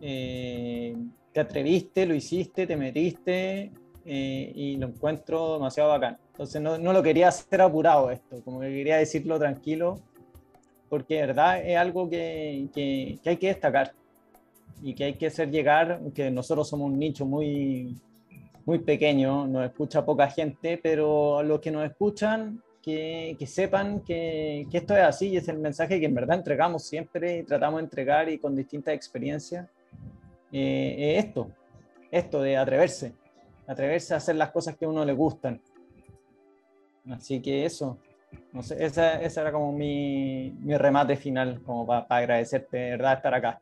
[0.00, 0.96] Eh,
[1.32, 3.72] te atreviste, lo hiciste, te metiste
[4.06, 6.18] y lo encuentro demasiado bacán.
[6.32, 10.00] Entonces no, no, lo quería hacer apurado esto, como que quería decirlo tranquilo,
[10.88, 13.92] porque de verdad es algo que, que, que hay que destacar.
[14.82, 17.96] y que hay que hacer llegar, que nosotros somos un nicho muy,
[18.66, 24.66] muy pequeño, nos escucha poca gente, pero los que nos escuchan, que, que sepan que,
[24.70, 27.78] que, esto es así y es el mensaje que en verdad entregamos siempre y tratamos
[27.78, 29.66] de entregar y con distintas experiencias.
[30.52, 31.50] Eh, esto,
[32.10, 33.14] esto de atreverse,
[33.66, 35.62] atreverse a hacer las cosas que a uno le gustan.
[37.10, 37.98] Así que eso,
[38.52, 43.14] no sé, esa, esa era como mi, mi, remate final, como para agradecerte de verdad
[43.14, 43.60] estar acá.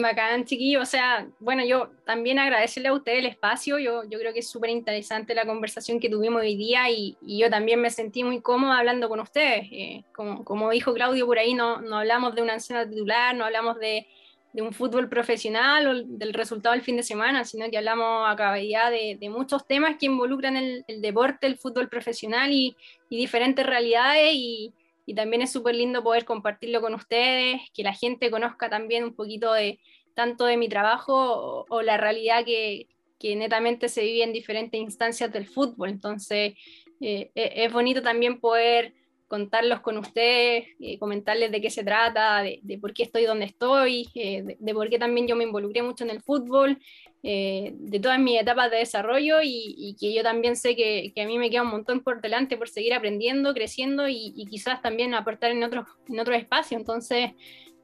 [0.00, 0.80] Bacán, chiquillo.
[0.80, 3.78] O sea, bueno, yo también agradecerle a usted el espacio.
[3.78, 7.38] Yo, yo creo que es súper interesante la conversación que tuvimos hoy día y, y,
[7.38, 9.68] yo también me sentí muy cómoda hablando con ustedes.
[9.70, 13.44] Eh, como, como dijo Claudio por ahí, no, no hablamos de una anciana titular, no
[13.44, 14.06] hablamos de,
[14.54, 18.34] de, un fútbol profesional o del resultado del fin de semana, sino que hablamos a
[18.34, 22.74] cabalidad de, de muchos temas que involucran el, el, deporte, el fútbol profesional y,
[23.10, 24.72] y diferentes realidades y
[25.06, 29.14] y también es súper lindo poder compartirlo con ustedes, que la gente conozca también un
[29.14, 29.80] poquito de
[30.14, 32.88] tanto de mi trabajo o, la realidad que,
[33.18, 35.88] que, netamente se vive en diferentes instancias del fútbol.
[35.88, 36.54] Entonces,
[37.00, 38.94] eh, e, es bonito también poder
[39.32, 43.46] contarlos con ustedes, eh, comentarles de qué se trata, de, de, por qué estoy donde
[43.46, 46.78] estoy, eh, de, de, por qué también yo me involucré mucho en el fútbol,
[47.22, 51.22] eh, de todas mis etapas de desarrollo y, y que yo también sé que, que,
[51.22, 54.82] a mí me queda un montón por delante por seguir aprendiendo, creciendo y, y quizás
[54.82, 56.78] también aportar en otros en otro espacios.
[56.78, 57.30] Entonces,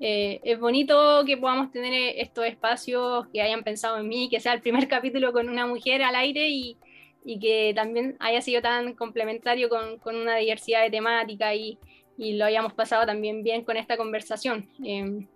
[0.00, 4.52] eh, es bonito que podamos tener estos espacios, que hayan pensado en mí, que sea
[4.52, 6.76] el primer capítulo con una mujer al aire y,
[7.28, 11.78] y que también haya sido tan complementario con, con una diversidad de temática y,
[12.16, 14.66] y, lo hayamos pasado también bien con esta conversación.
[14.82, 15.26] Eh,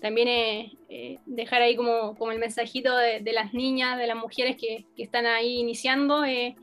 [0.00, 4.56] también eh, dejar ahí como, como el mensajito de, de, las niñas, de las mujeres
[4.56, 6.54] que, que están ahí iniciando, eh,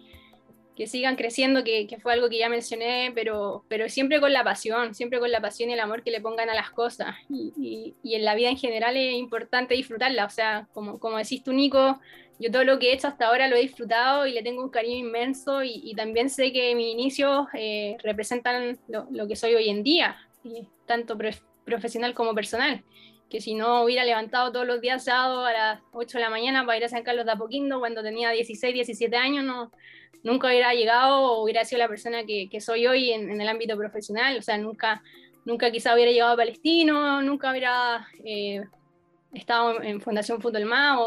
[0.78, 4.46] que sigan creciendo, que, que, fue algo que ya mencioné, pero, pero siempre con la
[4.46, 7.18] pasión, siempre con la pasión y el amor que le pongan a las cosas.
[7.30, 11.18] Y, y, y en la vida en general es importante disfrutarla, o sea, como, como
[11.18, 12.00] decís tú, Nico,
[12.40, 14.70] yo todo lo que he hecho hasta ahora lo he disfrutado y le tengo un
[14.70, 19.84] cariño inmenso y, también sé que mis inicios eh, representan lo, que soy hoy en
[19.84, 20.18] día,
[20.86, 21.18] tanto
[21.66, 22.84] profesional como personal.
[23.30, 26.78] Que si no hubiera levantado todos los días a las 8 de la mañana para
[26.78, 29.72] ir a San Carlos de Apoquindo cuando tenía 16, 17 años, no,
[30.24, 34.38] nunca hubiera llegado o hubiera sido la persona que, soy hoy en, el ámbito profesional.
[34.38, 35.04] O sea, nunca,
[35.46, 38.64] nunca quizá hubiera llegado a Palestino, nunca hubiera eh,
[39.34, 40.98] estado en Fundación Fútbol Más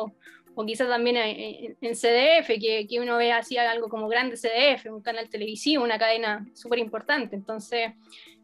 [0.54, 4.86] o quizás también en, en CDF, que, que, uno ve así algo como grande CDF,
[4.86, 7.36] un canal televisivo, una cadena súper importante.
[7.36, 7.92] Entonces,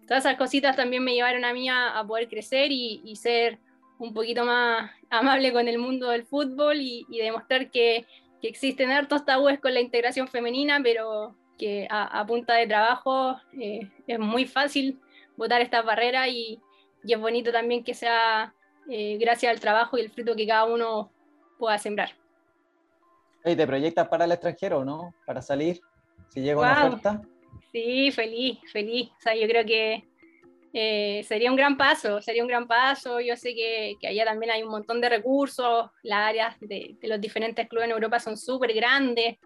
[0.06, 3.58] todas esas cositas también me llevaron a mí a, a poder crecer y, y, ser
[3.98, 8.06] un poquito más amable con el mundo del fútbol y, y demostrar que,
[8.40, 13.36] que, existen hartos tabúes con la integración femenina, pero que a, a punta de trabajo
[13.60, 14.98] eh, es muy fácil
[15.36, 16.60] botar estas barreras y,
[17.04, 18.54] y, es bonito también que sea
[18.88, 21.10] eh, gracias al trabajo y el fruto que cada uno
[21.58, 22.10] pueda sembrar.
[23.44, 25.14] ¿Y te proyectas para el extranjero, no?
[25.26, 25.80] Para salir,
[26.28, 26.64] si llega wow.
[26.64, 27.22] una oferta.
[27.72, 29.10] Sí, feliz, feliz.
[29.10, 30.04] O sea, yo creo que
[30.72, 33.20] eh, sería un gran paso, sería un gran paso.
[33.20, 37.08] Yo sé que, que allá también hay un montón de recursos, las áreas de, de
[37.08, 39.36] los diferentes clubes en Europa son súper grandes.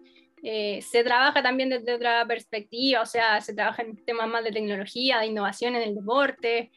[0.45, 4.51] Eh, se trabaja también desde otra perspectiva, o sea, se trabaja en temas más de
[4.51, 6.69] tecnología, de innovación en el deporte.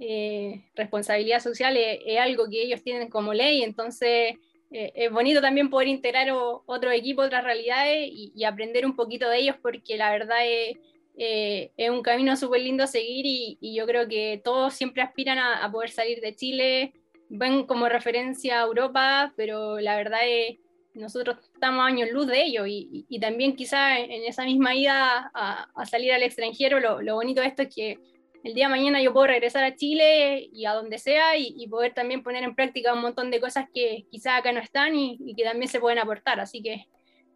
[0.00, 4.36] Eh, responsabilidad social es, es, algo que ellos tienen como ley, entonces
[4.70, 8.94] eh, es bonito también poder integrar o, otro equipo, otras realidades y, y, aprender un
[8.94, 10.76] poquito de ellos porque la verdad es,
[11.16, 15.02] eh, es un camino súper lindo a seguir y, y, yo creo que todos siempre
[15.02, 16.92] aspiran a, a, poder salir de Chile,
[17.28, 20.58] ven como referencia a Europa, pero la verdad es
[20.94, 25.68] nosotros estamos años luz de ello y, y también quizá en esa misma ida a,
[25.74, 27.98] a salir al extranjero, lo, lo bonito de esto es que
[28.42, 31.68] el día de mañana yo puedo regresar a Chile y a donde sea y, y,
[31.68, 35.18] poder también poner en práctica un montón de cosas que quizás acá no están y,
[35.20, 36.40] y, que también se pueden aportar.
[36.40, 36.86] Así que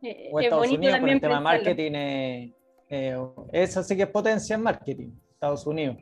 [0.02, 1.16] eh, es bonito Unidos, también.
[1.16, 2.55] el tema marketing, eh,
[2.89, 3.18] eh,
[3.52, 5.97] eso sí que es potencia en marketing, Estados Unidos.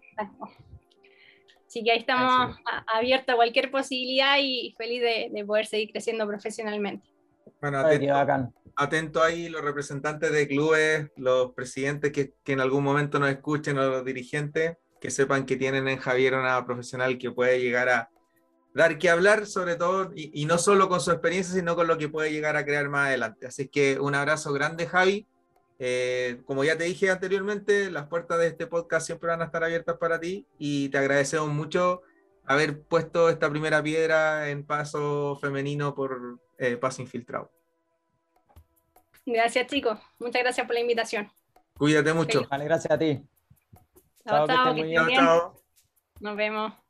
[1.66, 2.56] Así que ahí estamos
[2.86, 7.08] abiertos a cualquier posibilidad y feliz de, de, poder seguir creciendo profesionalmente.
[7.60, 13.18] Bueno, atento, atento, ahí los representantes de clubes, los presidentes que, que en algún momento
[13.18, 17.60] nos escuchen o los dirigentes que sepan que tienen en Javier una profesional que puede
[17.60, 18.08] llegar a
[18.72, 21.98] dar que hablar, sobre todo, y, y, no solo con su experiencia, sino con lo
[21.98, 23.48] que puede llegar a crear más adelante.
[23.48, 25.26] Así que un abrazo grande, Javi.
[25.80, 29.64] Eh, como ya te dije anteriormente, las puertas de este podcast siempre van a estar
[29.64, 32.02] abiertas para ti y te agradecemos mucho
[32.44, 37.50] haber puesto esta primera piedra en paso femenino por eh, paso infiltrado.
[39.26, 39.98] Gracias, chicos.
[40.20, 41.28] Muchas gracias por la invitación.
[41.76, 42.46] Cuídate mucho.
[42.48, 43.20] Vale, gracias a ti.
[44.24, 45.62] Chao, chao, que chao, chao.
[46.20, 46.81] Nos vemos.